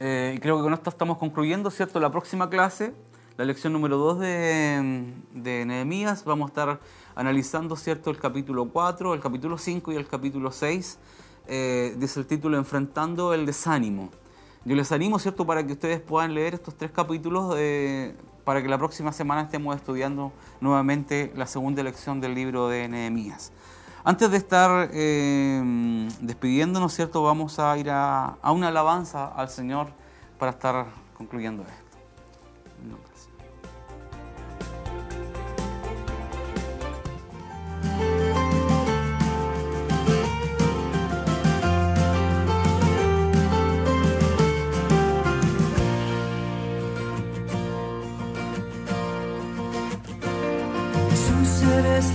Eh, 0.01 0.37
creo 0.41 0.57
que 0.57 0.63
con 0.63 0.73
esto 0.73 0.89
estamos 0.89 1.17
concluyendo 1.17 1.71
¿cierto? 1.71 2.01
la 2.01 2.11
próxima 2.11 2.49
clase, 2.49 2.93
la 3.37 3.45
lección 3.45 3.71
número 3.71 3.95
2 3.95 4.19
de, 4.19 5.13
de 5.31 5.65
Nehemías. 5.65 6.25
Vamos 6.25 6.47
a 6.47 6.49
estar 6.49 6.79
analizando 7.15 7.75
¿cierto? 7.75 8.09
el 8.09 8.17
capítulo 8.17 8.69
4, 8.69 9.13
el 9.13 9.19
capítulo 9.19 9.57
5 9.57 9.91
y 9.91 9.95
el 9.95 10.07
capítulo 10.07 10.51
6. 10.51 10.99
Eh, 11.47 11.95
dice 11.97 12.19
el 12.19 12.25
título 12.25 12.57
Enfrentando 12.57 13.33
el 13.33 13.45
desánimo. 13.45 14.09
Yo 14.65 14.75
les 14.75 14.91
animo 14.91 15.19
¿cierto? 15.19 15.45
para 15.45 15.65
que 15.65 15.73
ustedes 15.73 15.99
puedan 15.99 16.33
leer 16.33 16.53
estos 16.53 16.75
tres 16.75 16.91
capítulos 16.91 17.55
eh, 17.57 18.15
para 18.45 18.61
que 18.61 18.67
la 18.67 18.77
próxima 18.77 19.11
semana 19.11 19.41
estemos 19.43 19.75
estudiando 19.75 20.31
nuevamente 20.61 21.31
la 21.35 21.47
segunda 21.47 21.83
lección 21.83 22.21
del 22.21 22.35
libro 22.35 22.67
de 22.69 22.87
Nehemías. 22.87 23.51
Antes 24.05 24.31
de 24.31 24.37
estar 24.37 24.89
eh, 24.93 26.09
despidiéndonos, 26.21 26.93
¿cierto? 26.93 27.23
vamos 27.23 27.59
a 27.59 27.77
ir 27.77 27.89
a, 27.89 28.37
a 28.41 28.51
una 28.51 28.67
alabanza 28.67 29.27
al 29.27 29.49
Señor 29.49 29.87
para 30.37 30.51
estar 30.51 30.87
concluyendo 31.17 31.63
esto. 31.63 33.12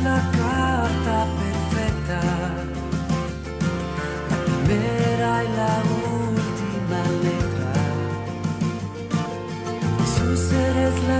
La 0.03 0.21
carta 0.41 1.27
perfecta, 1.41 2.21
la 4.31 4.39
primera 4.49 5.45
y 5.45 5.49
la 5.61 5.75
última 6.29 7.01
letra. 7.27 7.73
Jesús 9.99 10.53
eres 10.53 10.95
eres 11.09 11.19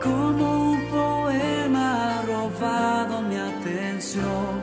como 0.00 0.72
un 0.72 0.80
poema 0.88 2.22
robado 2.26 3.22
mi 3.22 3.36
atención. 3.36 4.57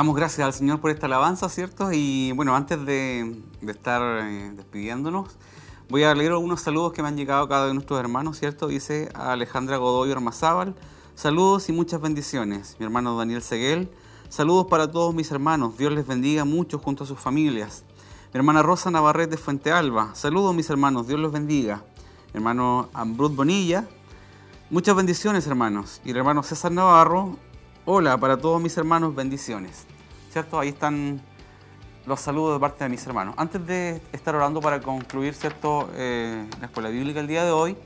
Damos 0.00 0.16
gracias 0.16 0.46
al 0.46 0.54
Señor 0.54 0.80
por 0.80 0.90
esta 0.90 1.04
alabanza, 1.04 1.50
¿cierto? 1.50 1.92
Y 1.92 2.32
bueno, 2.32 2.56
antes 2.56 2.86
de, 2.86 3.36
estar 3.68 4.00
eh, 4.24 4.50
despidiéndonos, 4.56 5.36
voy 5.90 6.04
a 6.04 6.14
leer 6.14 6.32
algunos 6.32 6.62
saludos 6.62 6.94
que 6.94 7.02
me 7.02 7.08
han 7.08 7.18
llegado 7.18 7.42
a 7.42 7.48
cada 7.50 7.64
uno 7.64 7.68
de 7.68 7.74
nuestros 7.74 8.00
hermanos, 8.00 8.38
¿cierto? 8.38 8.68
Dice 8.68 9.10
a 9.12 9.32
Alejandra 9.32 9.76
Godoy 9.76 10.10
Ormazábal, 10.10 10.74
saludos 11.14 11.68
y 11.68 11.72
muchas 11.72 12.00
bendiciones. 12.00 12.76
Mi 12.78 12.86
hermano 12.86 13.14
Daniel 13.14 13.42
Seguel, 13.42 13.90
saludos 14.30 14.68
para 14.70 14.90
todos 14.90 15.14
mis 15.14 15.30
hermanos, 15.32 15.76
Dios 15.76 15.92
les 15.92 16.06
bendiga 16.06 16.46
mucho 16.46 16.78
junto 16.78 17.04
a 17.04 17.06
sus 17.06 17.18
familias. 17.20 17.84
Mi 18.32 18.38
hermana 18.38 18.62
Rosa 18.62 18.90
Navarrete 18.90 19.32
de 19.32 19.36
Fuente 19.36 19.70
Alba, 19.70 20.14
saludos 20.14 20.54
mis 20.54 20.70
hermanos, 20.70 21.08
Dios 21.08 21.20
los 21.20 21.30
bendiga. 21.30 21.84
Mi 22.32 22.38
hermano 22.38 22.88
Ambrut 22.94 23.36
Bonilla, 23.36 23.86
muchas 24.70 24.96
bendiciones 24.96 25.46
hermanos. 25.46 26.00
Y 26.06 26.12
el 26.12 26.16
hermano 26.16 26.42
César 26.42 26.72
Navarro, 26.72 27.36
Hola 27.86 28.18
para 28.18 28.36
todos 28.36 28.60
mis 28.60 28.76
hermanos, 28.76 29.14
bendiciones. 29.14 29.86
¿Cierto? 30.30 30.60
Ahí 30.60 30.68
están 30.68 31.20
los 32.06 32.20
saludos 32.20 32.54
de 32.54 32.60
parte 32.60 32.84
de 32.84 32.90
mis 32.90 33.04
hermanos. 33.04 33.34
Antes 33.36 33.66
de 33.66 34.00
estar 34.12 34.32
orando 34.34 34.60
para 34.60 34.80
concluir, 34.80 35.34
¿cierto? 35.34 35.90
Eh, 35.94 36.48
la 36.60 36.66
escuela 36.66 36.88
bíblica 36.88 37.18
el 37.18 37.26
día 37.26 37.44
de 37.44 37.50
hoy, 37.50 37.76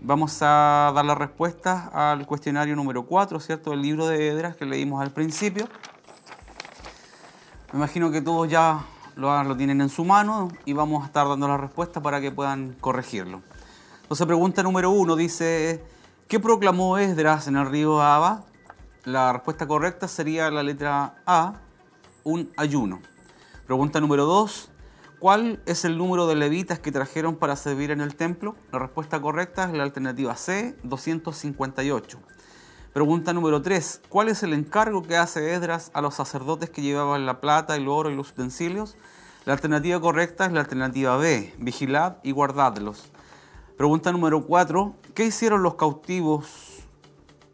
vamos 0.00 0.38
a 0.40 0.90
dar 0.94 1.04
la 1.04 1.14
respuesta 1.14 1.90
al 1.92 2.26
cuestionario 2.26 2.74
número 2.76 3.04
4, 3.04 3.38
¿cierto? 3.40 3.72
Del 3.72 3.82
libro 3.82 4.06
de 4.06 4.28
Edras 4.28 4.56
que 4.56 4.64
leímos 4.64 5.02
al 5.02 5.10
principio. 5.10 5.68
Me 7.72 7.78
imagino 7.78 8.10
que 8.10 8.22
todos 8.22 8.48
ya 8.48 8.86
lo, 9.16 9.56
tienen 9.56 9.82
en 9.82 9.90
su 9.90 10.06
mano 10.06 10.48
y 10.64 10.72
vamos 10.72 11.02
a 11.02 11.06
estar 11.06 11.28
dando 11.28 11.46
la 11.46 11.58
respuesta 11.58 12.00
para 12.00 12.22
que 12.22 12.30
puedan 12.30 12.74
corregirlo. 12.80 13.42
Entonces, 14.00 14.26
pregunta 14.26 14.62
número 14.62 14.90
uno 14.90 15.14
dice, 15.14 15.84
¿qué 16.26 16.40
proclamó 16.40 16.96
Esdras 16.96 17.48
en 17.48 17.56
el 17.56 17.66
río 17.66 18.00
Abba? 18.00 18.44
La 19.04 19.32
respuesta 19.34 19.66
correcta 19.66 20.08
sería 20.08 20.50
la 20.50 20.62
letra 20.62 21.16
A, 21.26 21.54
un 22.24 22.50
ayuno. 22.56 23.00
Pregunta 23.66 24.00
número 24.00 24.24
2. 24.24 24.70
¿Cuál 25.18 25.60
es 25.66 25.84
el 25.84 25.98
número 25.98 26.26
de 26.26 26.34
levitas 26.34 26.80
que 26.80 26.90
trajeron 26.90 27.36
para 27.36 27.54
servir 27.54 27.90
en 27.90 28.00
el 28.00 28.16
templo? 28.16 28.56
La 28.72 28.80
respuesta 28.80 29.22
correcta 29.22 29.64
es 29.64 29.72
la 29.72 29.84
alternativa 29.84 30.36
C, 30.36 30.76
258. 30.82 32.18
Pregunta 32.92 33.32
número 33.32 33.62
3. 33.62 34.02
¿Cuál 34.08 34.28
es 34.28 34.42
el 34.42 34.52
encargo 34.52 35.02
que 35.02 35.16
hace 35.16 35.54
Esdras 35.54 35.90
a 35.94 36.00
los 36.00 36.14
sacerdotes 36.14 36.70
que 36.70 36.82
llevaban 36.82 37.24
la 37.24 37.40
plata, 37.40 37.76
el 37.76 37.88
oro 37.88 38.10
y 38.10 38.16
los 38.16 38.30
utensilios? 38.30 38.96
La 39.44 39.52
alternativa 39.52 40.00
correcta 40.00 40.46
es 40.46 40.52
la 40.52 40.60
alternativa 40.60 41.16
B, 41.16 41.54
vigilad 41.58 42.16
y 42.22 42.32
guardadlos. 42.32 43.10
Pregunta 43.76 44.12
número 44.12 44.44
4. 44.46 44.94
¿Qué 45.14 45.24
hicieron 45.24 45.62
los 45.62 45.74
cautivos 45.76 46.71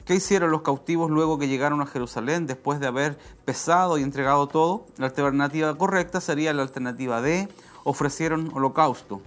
¿Qué 0.09 0.15
hicieron 0.15 0.51
los 0.51 0.63
cautivos 0.63 1.11
luego 1.11 1.39
que 1.39 1.49
llegaron 1.49 1.83
a 1.83 1.87
Jerusalén 1.87 2.47
después 2.47 2.81
de 2.81 2.87
haber 2.87 3.19
pesado 3.45 3.99
y 3.99 4.03
entregado 4.03 4.47
todo? 4.47 4.87
La 4.97 5.09
alternativa 5.09 5.77
correcta 5.77 6.23
sería 6.23 6.55
la 6.55 6.63
alternativa 6.63 7.21
D, 7.21 7.47
ofrecieron 7.85 8.51
holocausto. 8.55 9.21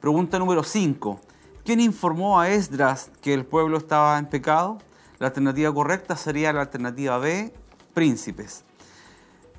Pregunta 0.00 0.38
número 0.38 0.62
5. 0.62 1.18
¿Quién 1.64 1.80
informó 1.80 2.38
a 2.38 2.50
Esdras 2.50 3.10
que 3.20 3.34
el 3.34 3.46
pueblo 3.46 3.78
estaba 3.78 4.16
en 4.16 4.26
pecado? 4.26 4.78
La 5.18 5.26
alternativa 5.26 5.74
correcta 5.74 6.16
sería 6.16 6.52
la 6.52 6.60
alternativa 6.60 7.18
B, 7.18 7.52
príncipes. 7.92 8.62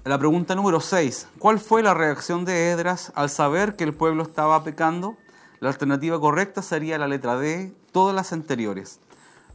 La 0.06 0.18
pregunta 0.18 0.56
número 0.56 0.80
6. 0.80 1.28
¿Cuál 1.40 1.60
fue 1.60 1.84
la 1.84 1.94
reacción 1.94 2.46
de 2.46 2.72
Esdras 2.72 3.12
al 3.16 3.30
saber 3.30 3.76
que 3.76 3.84
el 3.84 3.94
pueblo 3.94 4.24
estaba 4.24 4.64
pecando? 4.64 5.18
La 5.60 5.68
alternativa 5.68 6.18
correcta 6.22 6.62
sería 6.62 6.98
la 6.98 7.10
letra 7.10 7.38
D, 7.38 7.74
todas 7.92 8.16
las 8.16 8.32
anteriores. 8.32 9.02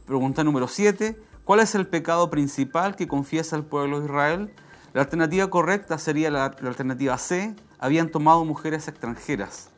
Pregunta 0.05 0.43
número 0.43 0.67
7. 0.67 1.19
¿Cuál 1.45 1.61
es 1.61 1.73
el 1.73 1.87
pecado 1.87 2.29
principal 2.29 2.95
que 2.95 3.07
confiesa 3.07 3.55
el 3.55 3.63
pueblo 3.63 3.99
de 3.99 4.05
Israel? 4.05 4.53
La 4.93 5.01
alternativa 5.01 5.49
correcta 5.49 5.97
sería 5.97 6.29
la, 6.29 6.45
alternativa 6.45 7.17
C. 7.17 7.55
Habían 7.79 8.09
tomado 8.09 8.45
mujeres 8.45 8.87
extranjeras. 8.87 9.71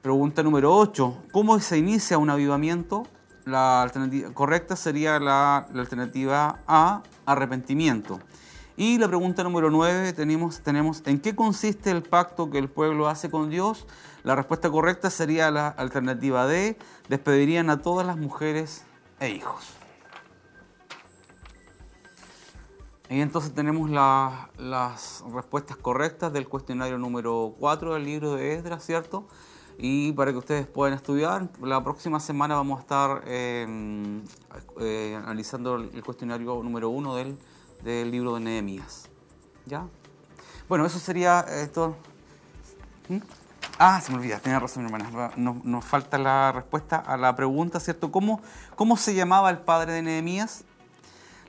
Pregunta 0.00 0.42
número 0.42 0.74
8. 0.74 1.24
¿Cómo 1.32 1.60
se 1.60 1.76
inicia 1.76 2.16
un 2.16 2.30
avivamiento? 2.30 3.06
La 3.44 3.82
alternativa 3.82 4.32
correcta 4.32 4.74
sería 4.74 5.20
la, 5.20 5.66
la 5.70 5.80
alternativa 5.82 6.60
A, 6.66 7.02
arrepentimiento. 7.26 8.20
Y 8.78 8.96
la 8.96 9.06
pregunta 9.06 9.42
número 9.42 9.70
9 9.70 10.14
tenemos, 10.14 10.62
tenemos, 10.62 11.02
¿en 11.04 11.20
qué 11.20 11.36
consiste 11.36 11.90
el 11.90 12.02
pacto 12.02 12.48
que 12.48 12.56
el 12.56 12.70
pueblo 12.70 13.06
hace 13.06 13.30
con 13.30 13.50
Dios? 13.50 13.86
La 14.24 14.34
respuesta 14.34 14.70
correcta 14.70 15.10
sería 15.10 15.50
la 15.50 15.68
alternativa 15.68 16.46
D, 16.46 16.78
despedirían 17.10 17.68
a 17.68 17.82
todas 17.82 18.06
las 18.06 18.16
mujeres 18.16 18.86
e 19.22 19.30
hijos. 19.30 19.64
Y 23.08 23.20
entonces 23.20 23.54
tenemos 23.54 23.90
la- 23.90 24.50
las 24.58 25.22
respuestas 25.32 25.76
correctas 25.76 26.32
del 26.32 26.48
cuestionario 26.48 26.98
número 26.98 27.54
4 27.58 27.94
del 27.94 28.04
libro 28.04 28.34
de 28.34 28.54
Esdras, 28.54 28.84
¿cierto? 28.84 29.28
Y 29.78 30.12
para 30.12 30.32
que 30.32 30.38
ustedes 30.38 30.66
puedan 30.66 30.94
estudiar, 30.94 31.48
la 31.60 31.82
próxima 31.84 32.20
semana 32.20 32.54
vamos 32.56 32.78
a 32.78 32.80
estar 32.82 33.22
eh, 33.26 34.22
eh, 34.80 35.14
analizando 35.22 35.76
el 35.76 36.02
cuestionario 36.02 36.62
número 36.62 36.88
1 36.88 37.14
del, 37.16 37.38
del 37.82 38.10
libro 38.10 38.34
de 38.34 38.40
Nehemías. 38.40 39.08
¿Ya? 39.66 39.86
Bueno, 40.68 40.86
eso 40.86 40.98
sería 40.98 41.40
esto. 41.40 41.96
¿Mm? 43.08 43.18
Ah, 43.78 44.00
se 44.00 44.12
me 44.12 44.18
olvida, 44.18 44.38
tenía 44.38 44.60
razón, 44.60 44.84
hermana. 44.84 45.32
Nos, 45.36 45.64
nos 45.64 45.84
falta 45.84 46.18
la 46.18 46.52
respuesta 46.52 46.96
a 46.96 47.16
la 47.16 47.34
pregunta, 47.34 47.80
¿cierto? 47.80 48.12
¿Cómo, 48.12 48.40
¿Cómo 48.76 48.96
se 48.96 49.14
llamaba 49.14 49.50
el 49.50 49.58
padre 49.58 49.92
de 49.92 50.02
Nehemías? 50.02 50.64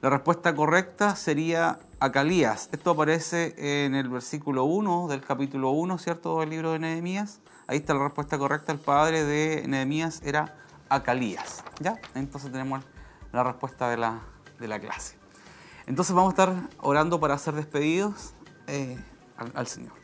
La 0.01 0.09
respuesta 0.09 0.53
correcta 0.55 1.15
sería 1.15 1.79
Acalías. 1.99 2.69
Esto 2.71 2.91
aparece 2.91 3.85
en 3.85 3.95
el 3.95 4.09
versículo 4.09 4.65
1 4.65 5.07
del 5.07 5.21
capítulo 5.21 5.71
1, 5.71 5.97
¿cierto?, 5.97 6.39
del 6.39 6.49
libro 6.49 6.73
de 6.73 6.79
Nehemías. 6.79 7.39
Ahí 7.67 7.77
está 7.77 7.93
la 7.93 8.03
respuesta 8.03 8.37
correcta. 8.37 8.71
El 8.73 8.79
padre 8.79 9.23
de 9.23 9.65
Nehemías 9.67 10.21
era 10.23 10.55
Acalías. 10.89 11.63
¿Ya? 11.79 11.99
Entonces 12.15 12.51
tenemos 12.51 12.83
la 13.31 13.43
respuesta 13.43 13.89
de 13.89 13.97
la, 13.97 14.19
de 14.59 14.67
la 14.67 14.79
clase. 14.79 15.17
Entonces 15.87 16.13
vamos 16.13 16.31
a 16.31 16.33
estar 16.33 16.69
orando 16.81 17.19
para 17.19 17.37
ser 17.37 17.53
despedidos 17.53 18.33
eh, 18.67 18.97
al 19.55 19.67
Señor. 19.67 20.02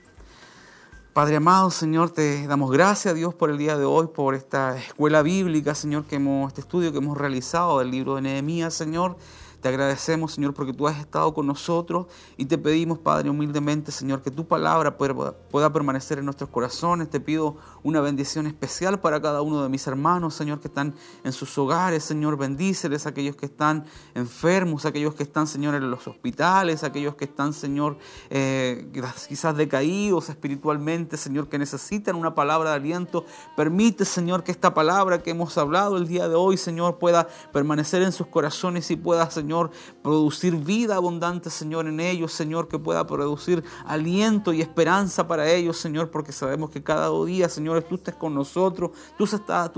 Padre 1.14 1.38
amado, 1.38 1.72
Señor, 1.72 2.12
te 2.12 2.46
damos 2.46 2.72
gracias, 2.72 3.16
Dios, 3.16 3.34
por 3.34 3.50
el 3.50 3.58
día 3.58 3.76
de 3.76 3.84
hoy, 3.84 4.08
por 4.14 4.36
esta 4.36 4.78
escuela 4.78 5.24
bíblica, 5.24 5.74
Señor, 5.74 6.06
que 6.06 6.18
hemos, 6.18 6.50
este 6.50 6.62
estudio 6.62 6.92
que 6.92 7.00
hemos 7.00 7.18
realizado 7.18 7.80
del 7.80 7.90
libro 7.90 8.16
de 8.16 8.22
Nehemías, 8.22 8.76
Señor. 8.76 9.18
Te 9.62 9.68
agradecemos, 9.68 10.34
Señor, 10.34 10.54
porque 10.54 10.72
tú 10.72 10.88
has 10.88 10.98
estado 10.98 11.34
con 11.34 11.46
nosotros 11.46 12.08
y 12.38 12.46
te 12.46 12.58
pedimos, 12.58 12.98
Padre, 13.00 13.30
humildemente, 13.30 13.92
Señor, 13.92 14.22
que 14.22 14.32
tu 14.32 14.48
palabra 14.48 14.98
pueda, 14.98 15.74
permanecer 15.74 16.18
en 16.18 16.26
nuestros 16.26 16.50
corazones. 16.50 17.10
Te 17.10 17.20
pido 17.20 17.58
una 17.84 18.00
bendición 18.00 18.48
especial 18.48 19.02
para 19.02 19.22
cada 19.22 19.42
uno 19.42 19.62
de 19.62 19.68
mis 19.68 19.86
hermanos, 19.86 20.34
Señor, 20.34 20.62
que 20.62 20.70
están 20.70 20.96
en 21.26 21.34
sus 21.34 21.58
hogares, 21.58 22.06
Señor, 22.06 22.38
bendíceles 22.38 23.06
a 23.06 23.10
aquellos 23.10 23.36
que 23.36 23.48
están 23.48 23.84
enfermos, 24.16 24.86
a 24.86 24.90
aquellos 24.90 25.14
que 25.14 25.24
están, 25.24 25.46
Señor, 25.46 25.76
en 25.76 25.92
los 25.92 26.08
hospitales, 26.08 26.86
a 26.86 26.88
aquellos 26.88 27.16
que 27.16 27.26
están, 27.26 27.52
Señor, 27.52 27.98
eh, 28.30 28.90
quizás 29.28 29.58
decaídos 29.58 30.30
espiritualmente, 30.30 31.18
Señor, 31.18 31.50
que 31.50 31.60
necesitan 31.60 32.16
una 32.16 32.34
palabra 32.34 32.70
de 32.70 32.76
aliento. 32.78 33.26
Permite, 33.58 34.06
Señor, 34.06 34.46
que 34.46 34.54
esta 34.54 34.74
palabra 34.74 35.22
que 35.22 35.32
hemos 35.32 35.58
hablado 35.58 35.98
el 35.98 36.08
día 36.08 36.30
de 36.30 36.36
hoy, 36.36 36.56
Señor, 36.56 36.98
pueda 36.98 37.28
permanecer 37.52 38.04
en 38.04 38.14
sus 38.14 38.28
corazones 38.28 38.90
y 38.90 38.96
pueda, 38.96 39.30
Señor, 39.30 39.49
Señor, 39.50 39.72
producir 40.04 40.56
vida 40.58 40.96
abundante, 40.96 41.50
Señor, 41.50 41.88
en 41.88 42.00
ellos, 42.00 42.32
Señor, 42.34 42.68
que 42.68 42.78
pueda 42.78 43.08
producir 43.08 43.64
aliento 43.84 44.54
y 44.54 44.62
esperanza 44.62 45.28
para 45.28 45.50
ellos, 45.50 45.76
Señor, 45.76 46.12
porque 46.12 46.32
sabemos 46.32 46.70
que 46.70 46.84
cada 46.84 47.10
día, 47.26 47.50
Señor, 47.50 47.82
tú 47.82 47.96
estás 47.96 48.14
con 48.14 48.36
nosotros, 48.36 48.92
tú 49.18 49.24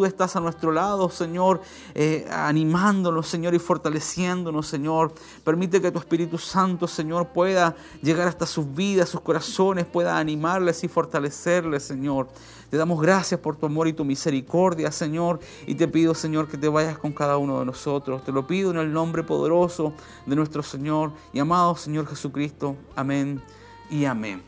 estás, 0.03 0.35
a 0.35 0.39
nuestro 0.41 0.73
lado, 0.73 1.09
Señor, 1.09 1.61
eh, 1.95 2.27
animándonos, 2.29 3.29
Señor, 3.29 3.53
y 3.53 3.59
fortaleciéndonos, 3.59 4.67
Señor. 4.67 5.13
Permite 5.45 5.81
que 5.81 5.89
tu 5.89 5.99
Espíritu 5.99 6.37
Santo, 6.37 6.85
Señor, 6.85 7.29
pueda 7.29 7.73
llegar 8.01 8.27
hasta 8.27 8.45
sus 8.45 8.73
vidas, 8.73 9.07
sus 9.07 9.21
corazones, 9.21 9.85
pueda 9.85 10.17
animarles 10.17 10.83
y 10.83 10.89
fortalecerles, 10.89 11.83
Señor. 11.83 12.27
Te 12.71 12.77
damos 12.77 13.01
gracias 13.01 13.37
por 13.37 13.57
tu 13.57 13.65
amor 13.65 13.89
y 13.89 13.93
tu 13.93 14.05
misericordia, 14.05 14.93
Señor, 14.93 15.41
y 15.67 15.75
te 15.75 15.89
pido, 15.89 16.15
Señor, 16.15 16.47
que 16.47 16.57
te 16.57 16.69
vayas 16.69 16.97
con 16.97 17.11
cada 17.11 17.37
uno 17.37 17.59
de 17.59 17.65
nosotros. 17.65 18.23
Te 18.23 18.31
lo 18.31 18.47
pido 18.47 18.71
en 18.71 18.77
el 18.77 18.93
nombre 18.93 19.23
poderoso 19.23 19.91
de 20.25 20.37
nuestro 20.37 20.63
Señor 20.63 21.11
y 21.33 21.39
amado 21.39 21.75
Señor 21.75 22.07
Jesucristo. 22.07 22.77
Amén 22.95 23.41
y 23.89 24.05
amén. 24.05 24.41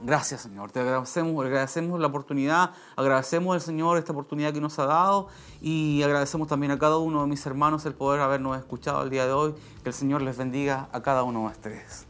Gracias, 0.00 0.42
Señor. 0.42 0.70
Te 0.70 0.78
agradecemos, 0.78 1.44
agradecemos 1.44 1.98
la 1.98 2.06
oportunidad, 2.06 2.70
agradecemos 2.94 3.52
al 3.52 3.60
Señor 3.60 3.98
esta 3.98 4.12
oportunidad 4.12 4.52
que 4.52 4.60
nos 4.60 4.78
ha 4.78 4.86
dado 4.86 5.26
y 5.60 6.04
agradecemos 6.04 6.46
también 6.46 6.70
a 6.70 6.78
cada 6.78 6.98
uno 6.98 7.20
de 7.22 7.26
mis 7.26 7.44
hermanos 7.46 7.84
el 7.84 7.94
poder 7.94 8.20
habernos 8.20 8.56
escuchado 8.58 9.02
el 9.02 9.10
día 9.10 9.26
de 9.26 9.32
hoy. 9.32 9.54
Que 9.82 9.88
el 9.88 9.94
Señor 9.94 10.22
les 10.22 10.38
bendiga 10.38 10.88
a 10.92 11.02
cada 11.02 11.24
uno 11.24 11.40
de 11.40 11.46
ustedes. 11.46 12.09